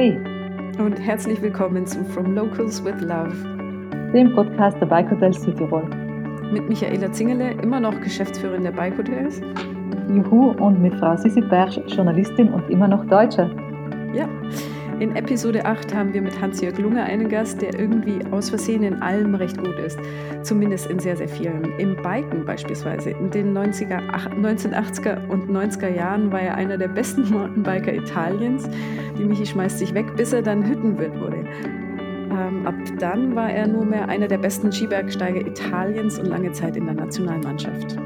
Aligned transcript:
Ahoi! 0.00 0.16
Und 0.78 0.98
herzlich 0.98 1.42
willkommen 1.42 1.84
zu 1.84 2.02
From 2.02 2.34
Locals 2.34 2.82
with 2.82 3.02
Love, 3.02 3.34
dem 4.14 4.34
Podcast 4.34 4.80
der 4.80 4.86
Bike 4.86 5.10
Hotels 5.10 5.42
Südtirol. 5.42 5.84
Mit 6.50 6.66
Michaela 6.70 7.12
Zingerle, 7.12 7.52
immer 7.62 7.80
noch 7.80 8.00
Geschäftsführerin 8.00 8.62
der 8.62 8.72
Bike 8.72 8.96
Hotels. 8.96 9.42
Juhu, 10.08 10.52
und 10.52 10.80
mit 10.80 10.94
Frau 10.94 11.16
Sissi 11.16 11.42
Bersch, 11.42 11.78
Journalistin 11.88 12.48
und 12.48 12.70
immer 12.70 12.88
noch 12.88 13.04
Deutsche. 13.08 13.54
Ja, 14.14 14.26
in 15.00 15.16
Episode 15.16 15.64
8 15.64 15.94
haben 15.94 16.12
wir 16.12 16.20
mit 16.20 16.38
Hans-Jörg 16.38 16.76
Lunge 16.76 17.02
einen 17.02 17.30
Gast, 17.30 17.62
der 17.62 17.72
irgendwie 17.78 18.20
aus 18.32 18.50
Versehen 18.50 18.82
in 18.82 19.00
allem 19.00 19.34
recht 19.34 19.56
gut 19.56 19.78
ist. 19.78 19.98
Zumindest 20.42 20.90
in 20.90 20.98
sehr, 20.98 21.16
sehr 21.16 21.28
vielen. 21.28 21.64
Im 21.78 21.96
Biken 21.96 22.44
beispielsweise. 22.44 23.10
In 23.10 23.30
den 23.30 23.56
90er, 23.56 23.98
1980er 24.36 25.26
und 25.28 25.48
90er 25.50 25.88
Jahren 25.88 26.30
war 26.30 26.42
er 26.42 26.54
einer 26.54 26.76
der 26.76 26.88
besten 26.88 27.30
Mountainbiker 27.30 27.94
Italiens. 27.94 28.68
Die 29.16 29.24
Michi 29.24 29.46
schmeißt 29.46 29.78
sich 29.78 29.94
weg, 29.94 30.04
bis 30.16 30.34
er 30.34 30.42
dann 30.42 30.62
Hüttenwirt 30.62 31.18
wurde. 31.18 31.46
Ähm, 32.30 32.66
ab 32.66 32.74
dann 32.98 33.34
war 33.34 33.50
er 33.50 33.66
nur 33.66 33.86
mehr 33.86 34.06
einer 34.06 34.28
der 34.28 34.38
besten 34.38 34.70
Skibergsteiger 34.70 35.46
Italiens 35.46 36.18
und 36.18 36.26
lange 36.26 36.52
Zeit 36.52 36.76
in 36.76 36.84
der 36.84 36.94
Nationalmannschaft. 36.94 37.96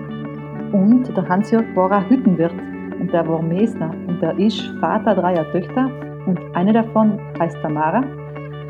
Und 0.70 1.08
der 1.16 1.28
Hans-Jörg 1.28 1.64
war 1.74 2.08
Hüttenwirt 2.08 2.54
und 3.00 3.12
der 3.12 3.26
war 3.26 3.42
Mesner 3.42 3.92
und 4.06 4.22
der 4.22 4.38
ist 4.38 4.60
Vater 4.80 5.16
dreier 5.16 5.50
Töchter 5.50 5.90
und 6.26 6.40
eine 6.54 6.72
davon 6.72 7.18
heißt 7.38 7.56
Tamara. 7.62 8.04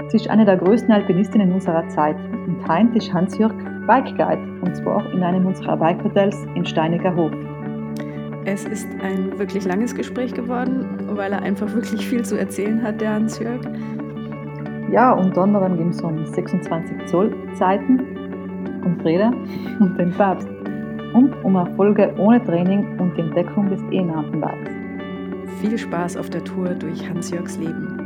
Sie 0.08 0.16
ist 0.16 0.28
eine 0.28 0.44
der 0.44 0.56
größten 0.56 0.92
Alpinistinnen 0.92 1.52
unserer 1.52 1.88
Zeit 1.88 2.16
und 2.46 2.66
heint 2.68 2.94
ist 2.96 3.12
Hans-Jörg 3.12 3.52
Bike 3.86 4.16
Guide 4.16 4.42
und 4.62 4.76
zwar 4.76 5.10
in 5.12 5.22
einem 5.22 5.46
unserer 5.46 5.76
Bike 5.76 6.02
Hotels 6.04 6.36
in 6.54 6.64
Steiniger 6.64 7.14
Hof. 7.14 7.32
Es 8.44 8.64
ist 8.66 8.88
ein 9.02 9.38
wirklich 9.38 9.64
langes 9.64 9.94
Gespräch 9.94 10.34
geworden, 10.34 10.86
weil 11.12 11.32
er 11.32 11.42
einfach 11.42 11.72
wirklich 11.72 12.06
viel 12.06 12.24
zu 12.24 12.38
erzählen 12.38 12.82
hat, 12.82 13.00
der 13.00 13.14
Hans-Jörg. 13.14 13.60
Ja, 14.90 15.12
unter 15.12 15.42
anderem 15.42 15.76
ging 15.76 15.88
es 15.88 16.00
um 16.02 16.24
26 16.26 17.06
Zoll 17.06 17.34
Zeiten 17.54 18.00
um 18.84 19.00
Freda 19.00 19.32
und 19.80 19.98
den 19.98 20.10
Papst 20.12 20.48
und 21.14 21.32
um 21.42 21.56
Erfolge 21.56 22.12
ohne 22.18 22.42
Training 22.44 22.98
und 22.98 23.16
die 23.16 23.22
Entdeckung 23.22 23.70
des 23.70 23.80
E-Mountainbikes. 23.90 24.73
Viel 25.60 25.78
Spaß 25.78 26.16
auf 26.16 26.30
der 26.30 26.44
Tour 26.44 26.70
durch 26.74 27.08
Hans-Jörgs 27.08 27.56
Leben. 27.56 27.98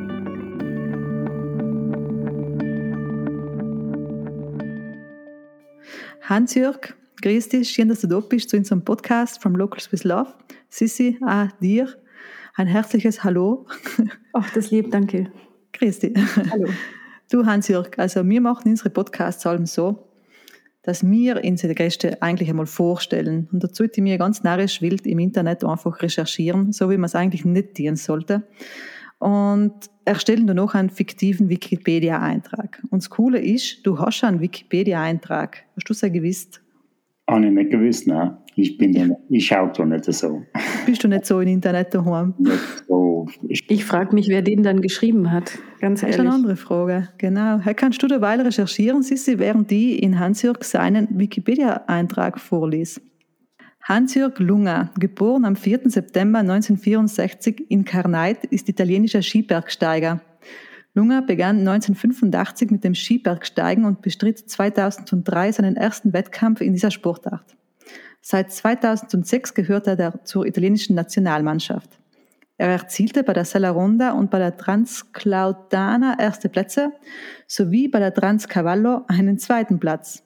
Hans-Jörg, 6.23 6.95
grüß 7.23 7.49
dich, 7.49 7.71
schön, 7.71 7.89
dass 7.89 8.01
du 8.01 8.07
da 8.07 8.21
bist 8.21 8.51
zu 8.51 8.57
unserem 8.57 8.85
Podcast 8.85 9.43
From 9.43 9.55
Locals 9.55 9.91
with 9.93 10.05
Love. 10.05 10.35
Sissi, 10.69 11.19
auch 11.27 11.51
dir 11.61 11.89
ein 12.55 12.67
herzliches 12.67 13.25
Hallo. 13.25 13.67
Ach, 14.33 14.51
das 14.53 14.71
lieb, 14.71 14.91
danke. 14.91 15.31
Grüß 15.73 16.01
dich. 16.01 16.17
Hallo. 16.51 16.69
Du 17.31 17.45
Hans-Jörg, 17.45 17.91
also 17.99 18.27
wir 18.27 18.41
machen 18.41 18.71
unsere 18.71 18.91
Podcasts 18.91 19.47
allem 19.47 19.67
so, 19.67 20.08
dass 20.83 21.09
wir 21.09 21.43
unsere 21.45 21.75
Gäste 21.75 22.23
eigentlich 22.23 22.49
einmal 22.49 22.67
vorstellen. 22.67 23.49
Und 23.53 23.63
dazu 23.65 23.87
die 23.87 24.01
mir 24.01 24.19
ganz 24.19 24.43
narrisch 24.43 24.81
wild 24.81 25.07
im 25.07 25.19
Internet 25.19 25.65
einfach 25.65 26.03
recherchieren, 26.03 26.73
so 26.73 26.91
wie 26.91 26.97
man 26.97 27.07
es 27.07 27.15
eigentlich 27.15 27.45
nicht 27.45 27.77
tun 27.77 27.97
sollte. 27.97 28.45
Und 29.19 29.75
erstellen 30.05 30.47
dann 30.47 30.57
noch 30.57 30.75
einen 30.75 30.91
fiktiven 30.91 31.49
Wikipedia-Eintrag. 31.49 32.83
Und 32.91 33.03
das 33.03 33.11
Coole 33.11 33.41
ist, 33.41 33.85
du 33.85 33.99
hast 33.99 34.23
einen 34.25 34.41
Wikipedia-Eintrag. 34.41 35.65
Hast 35.77 35.89
du 35.89 35.93
es 35.93 36.01
ja 36.01 36.09
gewusst? 36.09 36.63
Habe 37.29 37.47
ich 37.47 37.53
nicht 37.53 37.71
gewusst, 37.71 38.07
nein. 38.07 38.37
Ich 38.59 38.77
bin 38.77 38.93
ja, 38.93 39.07
ich 39.29 39.47
schaue 39.47 39.71
da 39.73 39.85
nicht 39.85 40.05
so. 40.05 40.43
Bist 40.85 41.05
du 41.05 41.07
nicht 41.07 41.25
so 41.25 41.41
im 41.41 41.47
Internet 41.47 41.95
daheim? 41.95 42.35
So. 42.89 43.29
Ich, 43.47 43.71
ich 43.71 43.85
frage 43.85 44.13
mich, 44.13 44.29
wer 44.29 44.43
den 44.43 44.65
dann 44.65 44.81
geschrieben 44.81 45.31
hat. 45.31 45.57
Ganz 45.81 46.03
ehrlich. 46.03 46.17
Das 46.17 46.25
ist 46.25 46.29
eine 46.29 46.35
andere 46.35 46.57
Frage. 46.57 47.09
Genau. 47.19 47.61
Hey, 47.61 47.75
kannst 47.75 48.03
du 48.03 48.09
derweil 48.09 48.41
recherchieren, 48.41 49.05
Sissi, 49.05 49.39
während 49.39 49.71
die 49.71 49.97
in 50.01 50.19
Hans-Jörg 50.19 50.65
seinen 50.65 51.07
Wikipedia-Eintrag 51.17 52.41
vorliest? 52.41 53.01
Hans-Jörg 53.85 54.37
Lunga, 54.41 54.91
geboren 54.99 55.45
am 55.45 55.55
4. 55.55 55.83
September 55.85 56.41
1964 56.41 57.71
in 57.71 57.85
Karneit, 57.85 58.45
ist 58.45 58.69
italienischer 58.69 59.23
Skibergsteiger. 59.23 60.21
Lunga 60.95 61.21
begann 61.21 61.59
1985 61.61 62.73
mit 62.73 62.83
dem 62.83 62.97
Skibergsteigen 62.97 63.85
und 63.85 64.03
bestritt 64.03 64.39
2003 64.51 65.53
seinen 65.53 65.77
ersten 65.77 66.13
Wettkampf 66.13 66.61
in 66.61 66.73
dieser 66.73 66.91
Sportart. 66.91 67.57
Seit 68.21 68.53
2006 68.53 69.55
gehört 69.55 69.87
er 69.87 70.25
zur 70.25 70.47
italienischen 70.47 70.95
Nationalmannschaft. 70.95 71.99
Er 72.57 72.69
erzielte 72.69 73.23
bei 73.23 73.33
der 73.33 73.45
Sella 73.45 73.71
Ronda 73.71 74.13
und 74.13 74.31
bei 74.31 74.39
der 74.39 74.57
Transclaudana 74.57 76.19
erste 76.19 76.49
Plätze 76.49 76.93
sowie 77.47 77.87
bei 77.87 78.01
der 78.01 78.13
Transcavallo 78.13 79.05
einen 79.07 79.39
zweiten 79.39 79.79
Platz. 79.79 80.25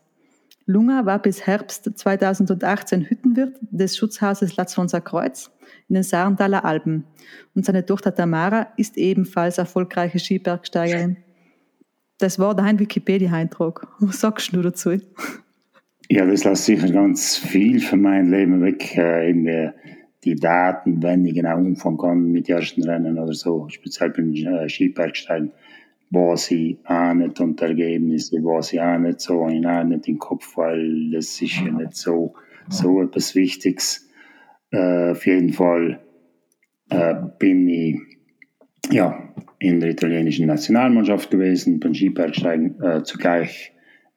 Lunga 0.64 1.04
war 1.04 1.20
bis 1.20 1.46
Herbst 1.46 1.90
2018 1.94 3.02
Hüttenwirt 3.02 3.58
des 3.60 3.96
Schutzhauses 3.96 4.56
Lazzonser 4.56 5.00
Kreuz 5.00 5.50
in 5.88 5.94
den 5.94 6.04
Sarentaler 6.04 6.64
Alpen 6.64 7.04
und 7.54 7.66
seine 7.66 7.84
Tochter 7.84 8.14
Tamara 8.14 8.68
ist 8.76 8.96
ebenfalls 8.96 9.58
erfolgreiche 9.58 10.18
Skibergsteigerin. 10.18 11.18
Das 12.18 12.38
war 12.38 12.54
dein 12.54 12.78
Wikipedia-Eintrag. 12.78 13.88
Was 13.98 14.20
sagst 14.20 14.54
du 14.54 14.62
dazu? 14.62 14.98
Ja, 16.14 16.26
das 16.26 16.44
lässt 16.44 16.66
sicher 16.66 16.90
ganz 16.90 17.38
viel 17.38 17.80
von 17.80 18.02
meinem 18.02 18.30
Leben 18.30 18.60
weg. 18.60 18.98
Äh, 18.98 19.72
die 20.24 20.34
Daten, 20.34 21.02
wenn 21.02 21.24
ich 21.24 21.34
genau 21.34 21.56
umfangen 21.56 21.96
kann 21.96 22.30
mit 22.30 22.50
ersten 22.50 22.84
Rennen 22.84 23.18
oder 23.18 23.32
so, 23.32 23.66
speziell 23.70 24.10
beim 24.10 24.34
äh, 24.34 24.68
Skibergsteigen, 24.68 25.52
was 26.10 26.50
ich 26.50 26.76
auch 26.84 27.14
nicht 27.14 27.40
und 27.40 27.62
Ergebnisse, 27.62 28.36
was 28.44 28.74
ich 28.74 28.80
auch 28.82 28.98
nicht 28.98 29.22
so, 29.22 29.48
ich 29.48 29.66
auch 29.66 29.84
nicht 29.84 30.06
im 30.06 30.18
Kopf, 30.18 30.54
weil 30.58 31.12
das 31.12 31.40
ist 31.40 31.62
ja 31.64 31.72
nicht 31.72 31.94
so, 31.94 32.34
so 32.68 33.00
etwas 33.00 33.34
Wichtiges. 33.34 34.06
Äh, 34.70 35.12
auf 35.12 35.24
jeden 35.24 35.54
Fall 35.54 35.98
äh, 36.90 37.14
bin 37.38 37.70
ich 37.70 37.98
ja, 38.90 39.32
in 39.58 39.80
der 39.80 39.88
italienischen 39.88 40.46
Nationalmannschaft 40.46 41.30
gewesen, 41.30 41.80
beim 41.80 41.94
Skibergsteigen 41.94 42.82
äh, 42.82 43.02
zugleich 43.02 43.71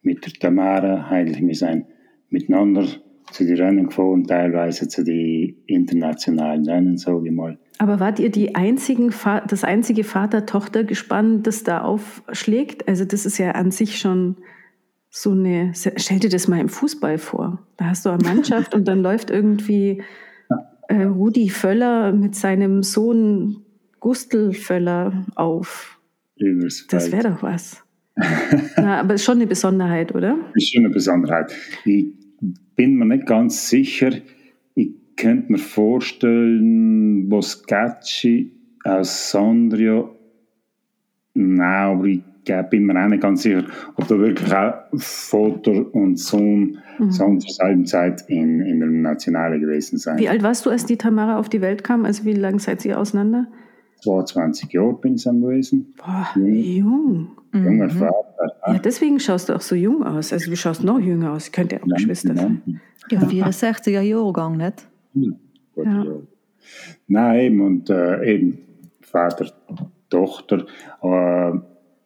mit 0.05 0.25
der 0.25 0.33
Tamara 0.33 1.07
eigentlich 1.09 1.45
wir 1.45 1.55
sind 1.55 1.85
miteinander 2.29 2.85
zu 3.31 3.45
den 3.45 3.57
Rennen 3.57 3.87
gefahren, 3.87 4.25
teilweise 4.25 4.87
zu 4.87 5.03
den 5.03 5.57
internationalen 5.65 6.67
Rennen, 6.67 6.97
sage 6.97 7.27
ich 7.27 7.33
mal. 7.33 7.57
Aber 7.77 7.99
wart 7.99 8.19
ihr 8.19 8.29
die 8.29 8.55
einzigen, 8.55 9.13
das 9.47 9.63
einzige 9.63 10.03
Vater-Tochter-Gespann, 10.03 11.43
das 11.43 11.63
da 11.63 11.81
aufschlägt? 11.81 12.87
Also 12.87 13.03
das 13.03 13.25
ist 13.25 13.37
ja 13.37 13.51
an 13.51 13.71
sich 13.71 13.97
schon 13.97 14.37
so 15.09 15.31
eine, 15.31 15.71
stell 15.73 16.19
dir 16.19 16.29
das 16.29 16.47
mal 16.47 16.59
im 16.59 16.69
Fußball 16.69 17.17
vor. 17.17 17.65
Da 17.77 17.85
hast 17.85 18.05
du 18.05 18.09
eine 18.09 18.23
Mannschaft 18.23 18.75
und 18.75 18.87
dann 18.87 19.01
läuft 19.01 19.29
irgendwie 19.29 20.03
äh, 20.87 21.03
Rudi 21.03 21.49
Völler 21.49 22.13
mit 22.13 22.35
seinem 22.35 22.83
Sohn 22.83 23.65
Gustl 23.99 24.53
Völler 24.53 25.25
auf. 25.35 25.99
Das 26.89 27.11
wäre 27.11 27.31
doch 27.31 27.43
was. 27.43 27.84
Na, 28.77 29.01
aber 29.01 29.15
ist 29.15 29.25
schon 29.25 29.35
eine 29.37 29.47
Besonderheit, 29.47 30.15
oder? 30.15 30.37
Ist 30.53 30.73
schon 30.73 30.85
eine 30.85 30.93
Besonderheit. 30.93 31.53
Ich 31.83 32.13
bin 32.75 32.95
mir 32.95 33.05
nicht 33.05 33.25
ganz 33.25 33.69
sicher. 33.69 34.11
Ich 34.73 34.91
könnte 35.17 35.51
mir 35.51 35.57
vorstellen, 35.57 37.27
Boscacci 37.27 38.51
aus 38.83 39.31
Sondrio. 39.31 40.15
Nein, 41.33 41.97
aber 41.97 42.05
ich 42.05 42.21
bin 42.69 42.85
mir 42.85 43.03
auch 43.03 43.09
nicht 43.09 43.21
ganz 43.21 43.41
sicher, 43.41 43.65
ob 43.95 44.07
da 44.07 44.17
wirklich 44.17 44.53
auch 44.53 44.73
Vater 44.95 45.93
und 45.93 46.17
Sohn 46.17 46.77
mhm. 46.99 47.11
zur 47.11 47.39
selben 47.41 47.85
Zeit 47.85 48.23
in, 48.27 48.61
in 48.61 48.79
der 48.79 48.89
Nationale 48.89 49.59
gewesen 49.59 49.97
sind. 49.97 50.19
Wie 50.19 50.29
alt 50.29 50.43
warst 50.43 50.65
du, 50.65 50.69
als 50.69 50.85
die 50.85 50.97
Tamara 50.97 51.37
auf 51.39 51.49
die 51.49 51.61
Welt 51.61 51.83
kam? 51.83 52.05
Also 52.05 52.23
wie 52.23 52.33
lange 52.33 52.59
seid 52.59 52.85
ihr 52.85 52.99
auseinander? 52.99 53.47
22 54.03 54.71
Jahre 54.71 54.93
bin 54.93 55.15
ich 55.15 55.23
gewesen. 55.23 55.93
Boah, 55.97 56.27
jung. 56.35 57.29
Junger 57.63 57.85
mhm. 57.85 57.97
Vater. 57.97 58.55
Ja, 58.67 58.79
deswegen 58.79 59.19
schaust 59.19 59.49
du 59.49 59.53
auch 59.53 59.61
so 59.61 59.75
jung 59.75 60.03
aus. 60.03 60.33
Also 60.33 60.49
du 60.49 60.57
schaust 60.57 60.83
noch 60.83 60.99
jünger 60.99 61.33
aus. 61.33 61.51
Könnte 61.51 61.75
ja 61.75 61.83
auch 61.83 61.87
Geschwister 61.87 62.35
sein. 62.35 62.81
Ja, 63.09 63.19
64er 63.19 64.01
Jahrgang, 64.01 64.57
nicht? 64.57 64.87
Hm. 65.13 65.35
Ja. 65.75 66.05
Nein, 67.07 67.39
eben. 67.39 67.61
Und 67.61 67.89
äh, 67.89 68.23
eben 68.25 68.59
Vater, 69.01 69.51
Tochter. 70.09 70.65
Äh, 71.01 71.49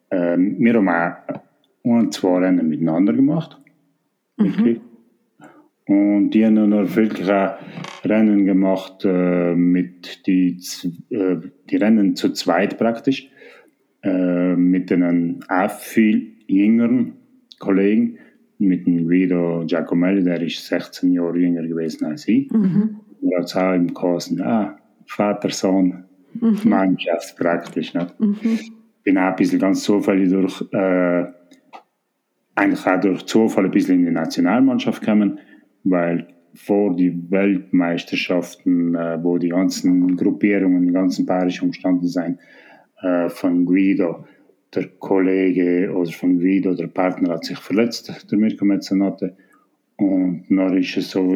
äh, 0.10 0.38
wir 0.38 0.74
haben 0.74 0.90
auch 0.90 1.42
ein, 1.84 2.12
zwei 2.12 2.40
Rennen 2.40 2.68
miteinander 2.68 3.14
gemacht. 3.14 3.58
Mhm. 4.38 4.82
Und 5.86 6.32
die 6.32 6.46
haben 6.46 6.56
dann 6.56 6.96
wirklich 6.96 7.32
auch 7.32 7.56
Rennen 8.06 8.46
gemacht 8.46 9.04
äh, 9.06 9.56
mit 9.56 10.28
die, 10.28 10.62
äh, 11.10 11.38
die 11.70 11.76
Rennen 11.78 12.16
zu 12.16 12.32
zweit 12.34 12.78
praktisch, 12.78 13.32
äh, 14.04 14.56
mit 14.56 14.92
einen 14.92 15.44
auch 15.48 15.72
viel 15.72 16.34
jüngeren 16.48 17.14
Kollegen, 17.60 18.18
mit 18.58 18.86
dem 18.86 19.08
Guido 19.08 19.64
Giacomelli, 19.66 20.24
der 20.24 20.42
ist 20.42 20.66
16 20.66 21.14
Jahre 21.14 21.38
jünger 21.38 21.66
gewesen 21.66 22.06
als 22.06 22.28
ich. 22.28 22.52
Mhm. 22.52 23.00
Und 23.22 23.36
hat 23.38 23.56
auch 23.56 23.74
im 23.74 23.94
Kosten, 23.94 24.42
ah, 24.42 24.78
Vater, 25.06 25.50
Sohn 25.50 26.04
mhm. 26.34 26.60
mannschaftspraktisch. 26.66 27.94
Nicht? 27.94 28.20
Mhm. 28.20 28.60
Bin 29.04 29.18
auch 29.18 29.30
ein 29.30 29.36
bisschen 29.36 29.60
ganz 29.60 29.84
zufällig 29.84 30.30
durch, 30.30 30.62
äh, 30.72 31.26
eigentlich 32.56 32.86
auch 32.86 33.00
durch 33.00 33.26
Zufall 33.26 33.66
ein 33.66 33.72
bisschen 33.72 34.00
in 34.00 34.06
die 34.06 34.12
Nationalmannschaft 34.12 35.02
gekommen, 35.02 35.40
weil 35.84 36.28
vor 36.54 36.96
die 36.96 37.32
Weltmeisterschaften, 37.32 38.96
äh, 38.96 39.24
wo 39.24 39.38
die 39.38 39.50
ganzen 39.50 40.18
Gruppierungen, 40.18 40.86
die 40.88 40.94
ganzen 40.94 41.26
Paare 41.26 41.52
umstanden 41.62 42.08
sind, 42.08 42.40
äh, 43.02 43.30
von 43.30 43.66
Guido, 43.66 44.26
der 44.74 44.88
Kollege 45.00 45.92
oder 45.94 46.12
von 46.12 46.40
Guido, 46.40 46.74
der 46.74 46.88
Partner 46.88 47.34
hat 47.34 47.46
sich 47.46 47.58
verletzt, 47.58 48.28
der 48.30 48.38
Mirko 48.38 48.66
Mezzanotte. 48.66 49.36
Und 49.98 50.46
dann 50.50 50.78
ist 50.78 50.98
es 50.98 51.12
so, 51.12 51.36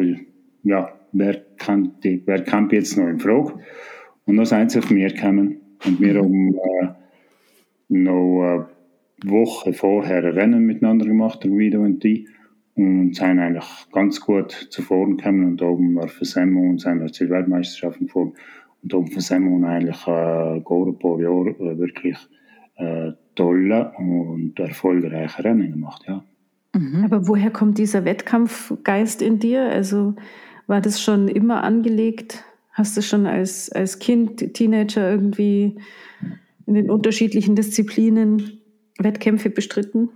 ja, 0.62 0.92
wer 1.12 1.44
kann, 1.58 1.94
die, 2.02 2.22
wer 2.26 2.44
kommt 2.44 2.72
jetzt 2.72 2.96
noch 2.96 3.08
in 3.08 3.18
Frage? 3.18 3.54
Und 4.26 4.36
dann 4.36 4.46
sind 4.46 4.70
sie 4.70 4.78
auf 4.78 4.90
mir 4.90 5.08
gekommen 5.08 5.60
und 5.84 6.00
wir 6.00 6.14
haben 6.14 6.54
äh, 6.54 6.88
noch 7.88 8.42
eine 8.42 8.68
Woche 9.24 9.72
vorher 9.72 10.24
ein 10.24 10.32
Rennen 10.32 10.64
miteinander 10.64 11.06
gemacht, 11.06 11.42
der 11.44 11.50
Guido 11.50 11.80
und 11.80 12.02
die. 12.02 12.28
Und 12.76 13.14
sind 13.14 13.38
eigentlich 13.38 13.86
ganz 13.92 14.20
gut 14.20 14.50
zuvor 14.70 15.08
gekommen. 15.08 15.44
Und 15.44 15.62
oben 15.62 15.94
war 15.94 16.08
für 16.08 16.24
Semmo 16.24 16.60
und 16.60 16.80
sind 16.80 17.14
zur 17.14 17.30
Weltmeisterschaften 17.30 18.06
gefahren 18.06 18.32
und 18.84 18.94
oben 18.94 19.10
für 19.10 19.20
Semmo 19.20 19.66
eigentlich 19.66 20.06
äh, 20.06 20.56
ein 20.56 20.98
paar 20.98 21.20
Jahre 21.20 21.50
äh, 21.50 21.78
wirklich 21.78 22.18
äh, 22.76 23.12
tolle 23.34 23.92
und 23.98 24.58
erfolgreiche 24.58 25.42
Rennen 25.42 25.72
gemacht, 25.72 26.02
ja. 26.06 26.22
Mhm. 26.74 27.04
Aber 27.04 27.26
woher 27.26 27.50
kommt 27.50 27.78
dieser 27.78 28.04
Wettkampfgeist 28.04 29.22
in 29.22 29.38
dir? 29.38 29.70
Also 29.70 30.14
war 30.66 30.80
das 30.80 31.00
schon 31.00 31.28
immer 31.28 31.62
angelegt? 31.64 32.44
Hast 32.72 32.96
du 32.96 33.02
schon 33.02 33.26
als, 33.26 33.70
als 33.70 34.00
Kind, 34.00 34.54
Teenager 34.54 35.08
irgendwie 35.08 35.76
in 36.66 36.74
den 36.74 36.90
unterschiedlichen 36.90 37.54
Disziplinen 37.54 38.60
Wettkämpfe 38.98 39.50
bestritten? 39.50 40.10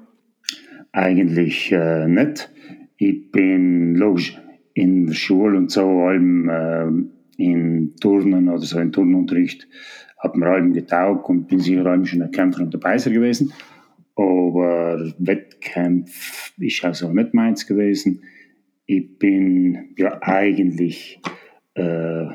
Eigentlich 0.92 1.72
äh, 1.72 2.06
nicht. 2.08 2.50
Ich 2.96 3.30
bin 3.30 3.94
logisch 3.94 4.36
in 4.74 5.06
der 5.06 5.14
Schule 5.14 5.56
und 5.56 5.70
so, 5.70 5.88
allem 6.02 7.10
in 7.38 7.94
Turnen 8.00 8.48
oder 8.48 8.60
so, 8.60 8.78
in 8.78 8.92
Turnunterricht, 8.92 9.68
hat 10.18 10.36
mir 10.36 10.46
allem 10.46 10.72
getaugt 10.72 11.28
und 11.28 11.46
bin 11.46 11.60
sicher 11.60 11.86
allem 11.86 12.04
schon 12.04 12.20
ein 12.20 12.32
Kämpfer 12.32 12.62
und 12.62 12.74
dabei 12.74 12.96
gewesen. 12.96 13.52
Aber 14.16 15.12
Wettkampf 15.18 16.52
ist 16.58 16.84
also 16.84 17.12
nicht 17.12 17.34
meins 17.34 17.66
gewesen. 17.66 18.24
Ich 18.86 19.18
bin 19.18 19.94
ja 19.96 20.18
eigentlich 20.20 21.20
äh, 21.74 22.26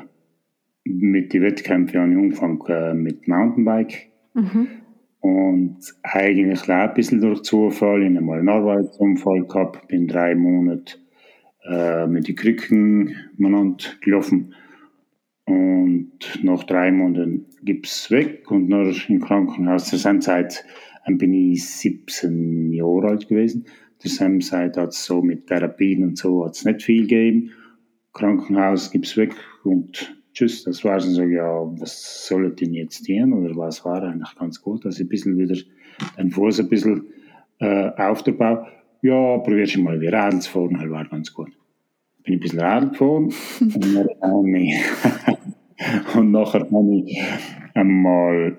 mit 0.84 1.34
den 1.34 1.42
Wettkämpfen 1.42 2.00
angefangen 2.00 2.60
äh, 2.68 2.94
mit 2.94 3.28
Mountainbike. 3.28 4.10
Mhm. 4.32 4.68
Und 5.20 5.78
eigentlich 6.02 6.62
auch 6.62 6.68
ein 6.70 6.94
bisschen 6.94 7.20
durch 7.20 7.42
Zufall. 7.42 8.02
Ich 8.02 8.14
habe 8.14 8.24
mal 8.24 8.38
einen 8.38 8.48
Arbeitsunfall 8.48 9.44
gehabt, 9.44 9.88
bin 9.88 10.06
drei 10.06 10.34
Monate 10.34 10.96
äh, 11.68 12.06
mit 12.06 12.28
den 12.28 12.36
Krücken 12.36 13.14
miteinander 13.36 13.84
gelaufen. 14.00 14.54
Und 15.46 16.18
nach 16.42 16.64
drei 16.64 16.90
Monaten 16.90 17.46
gibt 17.62 17.86
es 17.86 18.10
weg 18.10 18.50
und 18.50 18.68
noch 18.68 19.08
im 19.08 19.20
Krankenhaus. 19.20 19.86
Zur 19.86 19.98
selben 19.98 20.22
Zeit 20.22 20.64
bin 21.06 21.32
ich 21.34 21.66
17 21.66 22.72
Jahre 22.72 23.08
alt 23.08 23.28
gewesen. 23.28 23.66
Zur 23.98 24.10
selben 24.10 24.40
Zeit 24.40 24.76
hat 24.76 24.92
so 24.94 25.22
mit 25.22 25.46
Therapien 25.46 26.02
und 26.02 26.18
so 26.18 26.44
hat's 26.44 26.64
nicht 26.64 26.82
viel 26.82 27.02
gegeben. 27.02 27.50
Krankenhaus 28.12 28.90
gibt 28.90 29.06
es 29.06 29.16
weg 29.16 29.34
und 29.64 30.16
tschüss, 30.32 30.64
das 30.64 30.84
war 30.84 31.00
so, 31.00 31.22
ja, 31.24 31.48
was 31.80 32.26
soll 32.26 32.50
denn 32.54 32.74
jetzt 32.74 33.06
tun? 33.06 33.32
Oder 33.32 33.56
was 33.56 33.84
war 33.84 34.02
eigentlich 34.02 34.34
ganz 34.36 34.60
gut, 34.60 34.84
ich 34.84 35.00
ein 35.00 35.08
bisschen 35.08 35.36
wieder 35.36 35.56
den 36.18 36.30
Fuß 36.30 36.60
ein 36.60 36.68
bisschen 36.68 37.06
äh, 37.58 37.90
aufbaue. 37.96 38.66
Ja, 39.02 39.38
probierst 39.38 39.76
du 39.76 39.82
mal 39.82 40.00
wie 40.00 40.08
Radl 40.08 40.40
zu 40.40 40.50
fahren, 40.50 40.78
halt 40.78 40.90
war 40.90 41.04
ganz 41.06 41.32
gut. 41.32 41.50
Bin 42.24 42.34
ich 42.34 42.38
ein 42.38 42.40
bisschen 42.40 42.60
Radl 42.60 42.88
gefahren 42.90 43.32
und 43.60 43.94
dann 43.94 44.08
habe 44.22 44.58
ich, 44.58 44.74
und 46.16 46.30
nachher 46.30 46.60
habe 46.60 47.02
ich 47.04 47.22
einmal 47.74 48.58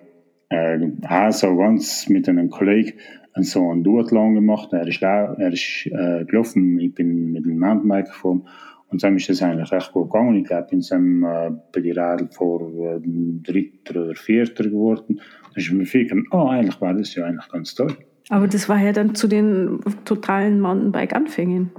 äh, 0.50 0.79
auch 1.07 1.31
so 1.31 1.56
ganz 1.57 2.07
mit 2.09 2.29
einem 2.29 2.50
Kollegen 2.50 2.94
so 3.38 3.69
einen 3.69 3.83
Duathlon 3.83 4.35
gemacht. 4.35 4.71
Er 4.71 4.88
ist, 4.88 5.01
er 5.01 5.51
ist 5.51 5.88
äh, 5.88 6.25
gelaufen, 6.25 6.79
ich 6.79 6.94
bin 6.94 7.33
mit 7.33 7.45
dem 7.45 7.59
Mountainbike 7.59 8.06
gefahren 8.06 8.47
und 8.89 9.03
dann 9.03 9.17
ist 9.17 9.27
das 9.29 9.41
eigentlich 9.41 9.71
recht 9.71 9.91
gut 9.91 10.12
gegangen. 10.12 10.35
Ich 10.35 10.45
glaube, 10.45 10.67
bin 10.69 10.83
dann 10.89 11.23
äh, 11.23 11.51
bei 11.73 11.81
den 11.81 11.97
Rädern 11.97 12.29
vor 12.31 12.62
äh, 12.62 13.01
Dritter 13.44 14.06
oder 14.06 14.15
Vierter 14.15 14.63
geworden. 14.63 15.19
Da 15.53 15.59
ist 15.59 15.71
mir 15.71 15.85
viel 15.85 16.03
gekommen, 16.03 16.27
oh, 16.31 16.47
eigentlich 16.47 16.79
war 16.79 16.94
das 16.94 17.13
ja 17.15 17.25
eigentlich 17.25 17.50
ganz 17.50 17.75
toll. 17.75 17.94
Aber 18.29 18.47
das 18.47 18.69
war 18.69 18.79
ja 18.79 18.91
dann 18.91 19.15
zu 19.15 19.27
den 19.27 19.81
totalen 20.06 20.59
Mountainbike-Anfängen. 20.59 21.71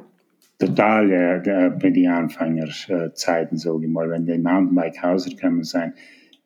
Total, 0.59 1.11
ja, 1.11 1.69
bei 1.69 1.91
den 1.91 2.09
Anfängerzeiten, 2.09 3.59
sage 3.59 3.85
ich 3.85 3.91
mal, 3.91 4.09
wenn 4.09 4.25
die 4.25 4.39
Mountainbike-Hauser 4.39 5.31
gekommen 5.31 5.65
sind. 5.65 5.93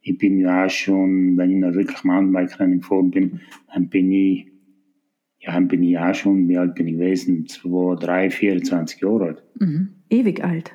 Ich 0.03 0.19
bin 0.19 0.41
ja 0.41 0.67
auch 0.67 0.71
schon, 0.71 1.37
wenn 1.37 1.51
ich 1.51 1.59
noch 1.59 1.75
wirklich 1.75 2.03
Mountainbike-Rennen 2.03 2.81
gefahren 2.81 3.11
bin, 3.11 3.41
dann 3.73 3.89
bin 3.89 4.11
ich 4.11 4.51
ja, 5.43 5.53
dann 5.53 5.69
bin 5.69 5.83
ich 5.83 5.99
auch 5.99 6.15
schon, 6.15 6.49
wie 6.49 6.59
alt 6.59 6.75
bin 6.75 6.87
ich 6.87 6.95
gewesen? 6.95 7.47
2, 7.47 7.97
3, 7.97 8.31
24 8.31 9.01
Jahre 9.01 9.25
alt. 9.25 9.43
Mhm. 9.59 9.89
Ewig 10.11 10.45
alt. 10.45 10.73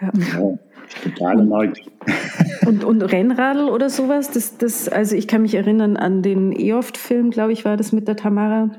Ja, 0.00 0.12
ja 0.34 0.58
total 1.02 1.52
alt. 1.52 1.80
und, 2.66 2.84
und 2.84 3.02
Rennradl 3.02 3.68
oder 3.68 3.88
sowas, 3.88 4.30
das, 4.32 4.58
das, 4.58 4.88
also 4.88 5.14
ich 5.14 5.28
kann 5.28 5.42
mich 5.42 5.54
erinnern 5.54 5.96
an 5.96 6.22
den 6.22 6.52
E-Oft-Film, 6.52 7.30
glaube 7.30 7.52
ich, 7.52 7.64
war 7.64 7.76
das 7.76 7.92
mit 7.92 8.08
der 8.08 8.16
Tamara, 8.16 8.70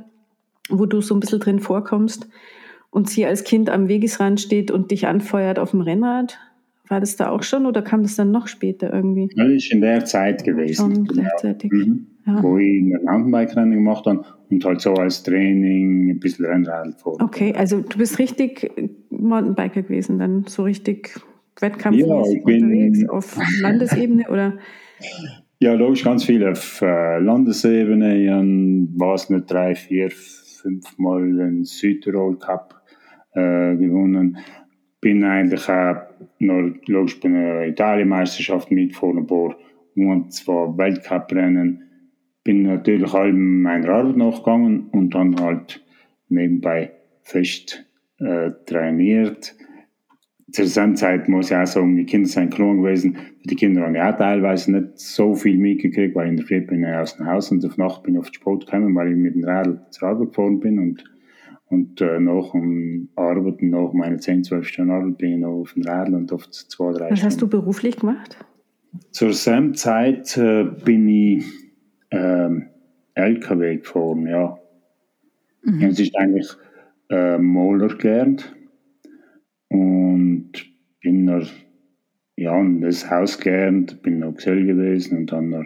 wo 0.69 0.85
du 0.85 0.99
so 1.01 1.15
ein 1.15 1.21
bisschen 1.21 1.39
drin 1.39 1.59
vorkommst 1.59 2.27
und 2.89 3.09
sie 3.09 3.25
als 3.25 3.43
Kind 3.43 3.69
am 3.69 3.87
Wegesrand 3.87 4.39
steht 4.41 4.71
und 4.71 4.91
dich 4.91 5.07
anfeuert 5.07 5.59
auf 5.59 5.71
dem 5.71 5.81
Rennrad. 5.81 6.39
War 6.89 6.99
das 7.01 7.17
da 7.17 7.29
auch 7.29 7.43
schon 7.43 7.65
oder 7.65 7.81
kam 7.81 8.01
das 8.01 8.15
dann 8.15 8.31
noch 8.31 8.47
später 8.47 8.93
irgendwie? 8.93 9.29
Das 9.35 9.49
ist 9.49 9.71
in 9.71 9.81
der 9.81 10.05
Zeit 10.05 10.43
gewesen. 10.43 10.75
Schon 10.75 10.93
genau. 11.05 11.21
gleichzeitig. 11.21 11.71
Mhm. 11.71 12.07
Ja. 12.25 12.41
Wo 12.41 12.57
ich 12.57 12.81
ein 12.81 12.99
Mountainbike-Rennen 13.03 13.73
gemacht 13.73 14.05
habe 14.05 14.23
und 14.49 14.63
halt 14.63 14.81
so 14.81 14.93
als 14.93 15.23
Training 15.23 16.11
ein 16.11 16.19
bisschen 16.19 16.45
Rennrad 16.45 16.99
fahren. 16.99 17.21
Okay, 17.21 17.53
also 17.55 17.81
du 17.81 17.97
bist 17.97 18.19
richtig 18.19 18.71
Mountainbiker 19.09 19.81
gewesen, 19.81 20.19
dann 20.19 20.45
so 20.47 20.63
richtig 20.63 21.19
wettkampfmäßig 21.59 22.43
ja, 22.45 22.55
unterwegs 22.55 23.09
auf 23.09 23.37
Landesebene 23.61 24.29
oder? 24.29 24.53
Ja, 25.59 25.73
logisch, 25.73 26.03
ganz 26.03 26.23
viel 26.23 26.47
auf 26.47 26.83
äh, 26.83 27.17
Landesebene. 27.17 28.21
Ich 28.21 28.99
war 28.99 29.15
es 29.15 29.27
nicht 29.31 29.49
drei, 29.49 29.73
vier, 29.73 30.11
fünf 30.11 30.99
Mal 30.99 31.33
den 31.33 31.65
Südtirol 31.65 32.37
Cup 32.37 32.76
äh, 33.37 33.75
gewonnen. 33.77 34.37
Bin 34.99 35.23
eigentlich 35.23 35.69
auch 35.69 35.97
noch, 36.39 36.71
logisch 36.87 37.19
bei 37.19 37.29
einer 37.29 37.67
Italien-Meisterschaft 37.67 38.71
mitgefahren, 38.71 39.19
ein 39.19 39.27
paar 39.27 39.55
und 39.95 40.31
zwar 40.31 40.77
Weltcuprennen 40.77 41.83
bin 42.43 42.63
natürlich 42.63 43.13
allem 43.13 43.61
meiner 43.61 43.89
Arbeit 43.89 44.15
nachgegangen 44.15 44.87
und 44.91 45.13
dann 45.13 45.37
halt 45.37 45.83
nebenbei 46.29 46.91
fest 47.23 47.85
äh, 48.19 48.51
trainiert. 48.65 49.53
Zur 50.53 50.65
selben 50.65 50.95
Zeit 50.95 51.27
muss 51.27 51.51
ich 51.51 51.57
auch 51.57 51.67
sagen, 51.67 51.97
die 51.97 52.05
Kinder 52.05 52.29
sind 52.29 52.53
klein 52.53 52.77
gewesen. 52.77 53.17
Die 53.43 53.55
Kinder 53.55 53.81
haben 53.81 53.95
ja 53.95 54.13
teilweise 54.13 54.71
nicht 54.71 54.97
so 54.97 55.35
viel 55.35 55.57
mitgekriegt, 55.57 56.15
weil 56.15 56.29
in 56.29 56.37
der 56.37 56.45
Früh 56.45 56.61
bin 56.61 56.85
ich 56.85 56.95
aus 56.95 57.17
dem 57.17 57.25
Haus 57.25 57.51
und 57.51 57.65
auf 57.65 57.75
Nacht 57.75 58.03
bin 58.03 58.13
ich 58.13 58.19
auf 58.19 58.29
den 58.29 58.35
Sport 58.35 58.65
gekommen, 58.65 58.95
weil 58.95 59.11
ich 59.11 59.17
mit 59.17 59.35
dem 59.35 59.43
Radl 59.43 59.81
zur 59.89 60.07
Arbeit 60.07 60.29
gefahren 60.29 60.61
bin 60.61 60.79
und 60.79 61.03
und 61.69 61.99
äh, 62.01 62.19
nach 62.19 62.51
dem 62.51 63.09
Arbeiten, 63.15 63.69
nach 63.69 63.91
meiner 63.93 64.17
10, 64.17 64.43
12 64.45 64.67
Stunden 64.67 64.91
Arbeit, 64.91 65.17
bin 65.17 65.33
ich 65.33 65.39
noch 65.39 65.61
auf 65.61 65.73
dem 65.73 65.83
Radl 65.83 66.15
und 66.15 66.31
oft 66.31 66.53
zwei, 66.53 66.93
drei 66.93 67.11
Was 67.11 67.23
hast 67.23 67.41
du 67.41 67.47
beruflich 67.47 67.97
gemacht? 67.97 68.37
Zur 69.11 69.33
selben 69.33 69.75
Zeit 69.75 70.37
äh, 70.37 70.63
bin 70.63 71.07
ich 71.09 71.45
ähm, 72.11 72.67
LKW 73.15 73.77
gefahren, 73.77 74.27
ja. 74.27 74.57
Mhm. 75.63 75.83
Es 75.83 75.99
ist 75.99 76.15
eigentlich 76.15 76.47
äh, 77.09 77.37
Maler 77.37 77.95
gelernt 77.95 78.55
und 79.67 80.51
bin 81.01 81.25
noch 81.25 81.47
ja, 82.37 82.59
in 82.61 82.81
das 82.81 83.09
Haus 83.09 83.39
gelernt, 83.39 84.01
bin 84.03 84.19
noch 84.19 84.35
Gesell 84.35 84.65
gewesen 84.65 85.17
und 85.17 85.31
dann 85.31 85.49
noch, 85.49 85.65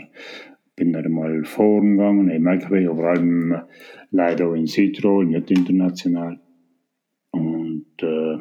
bin 0.82 0.92
noch 0.92 1.04
einmal 1.04 1.44
fahren 1.44 1.92
gegangen, 1.92 2.30
im 2.32 2.48
LKW, 2.48 2.88
vor 2.88 3.06
allem 3.06 3.56
leider 4.10 4.48
auch 4.48 4.56
in 4.56 4.66
Südtirol, 4.66 5.28
nicht 5.28 5.52
international. 5.52 6.40
Und 7.30 7.86
äh, 8.02 8.38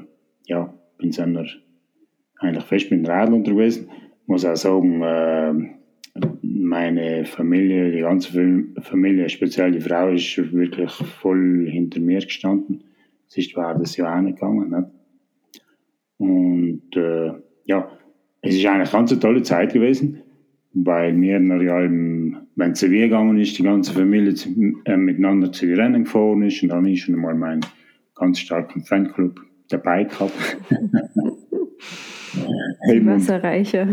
ja, 0.46 0.72
bin 0.96 1.10
dann 1.10 1.46
eigentlich 2.38 2.64
fest 2.64 2.90
mit 2.90 3.04
dem 3.04 3.10
Radl 3.10 3.34
unterwegs. 3.34 3.76
Ich 3.76 4.26
muss 4.26 4.46
auch 4.46 4.56
sagen, 4.56 5.02
äh, 5.02 5.52
meine 6.40 7.26
Familie, 7.26 7.92
die 7.92 8.00
ganze 8.00 8.32
Familie, 8.80 9.28
speziell 9.28 9.72
die 9.72 9.80
Frau, 9.82 10.08
ist 10.08 10.38
wirklich 10.54 10.92
voll 10.92 11.68
hinter 11.68 12.00
mir 12.00 12.20
gestanden. 12.20 12.84
Sonst 13.26 13.54
war 13.54 13.78
das 13.78 13.98
ja 13.98 14.16
auch 14.16 14.22
nicht 14.22 14.36
gegangen. 14.36 14.70
Nicht? 14.70 15.60
Und 16.16 16.96
äh, 16.96 17.32
ja, 17.66 17.90
es 18.40 18.54
ist 18.54 18.64
eigentlich 18.64 18.94
eine 18.94 19.06
ganz 19.06 19.20
tolle 19.20 19.42
Zeit 19.42 19.74
gewesen. 19.74 20.22
Weil 20.72 21.12
mir 21.12 21.40
ja, 21.40 21.80
wenn 21.80 22.72
es 22.72 22.80
gegangen 22.80 23.38
ist, 23.38 23.58
die 23.58 23.62
ganze 23.62 23.92
Familie 23.92 24.34
äh, 24.84 24.96
miteinander 24.96 25.52
zu 25.52 25.66
Rennen 25.66 26.04
gefahren 26.04 26.42
ist 26.42 26.62
und 26.62 26.68
dann 26.68 26.86
ist 26.86 27.00
schon 27.00 27.16
mal 27.16 27.34
mein 27.34 27.60
ganz 28.14 28.38
starken 28.38 28.82
Fanclub 28.82 29.40
dabei 29.68 30.04
gehabt. 30.04 30.58
hey, 32.82 33.04
Wasserreicher. 33.04 33.82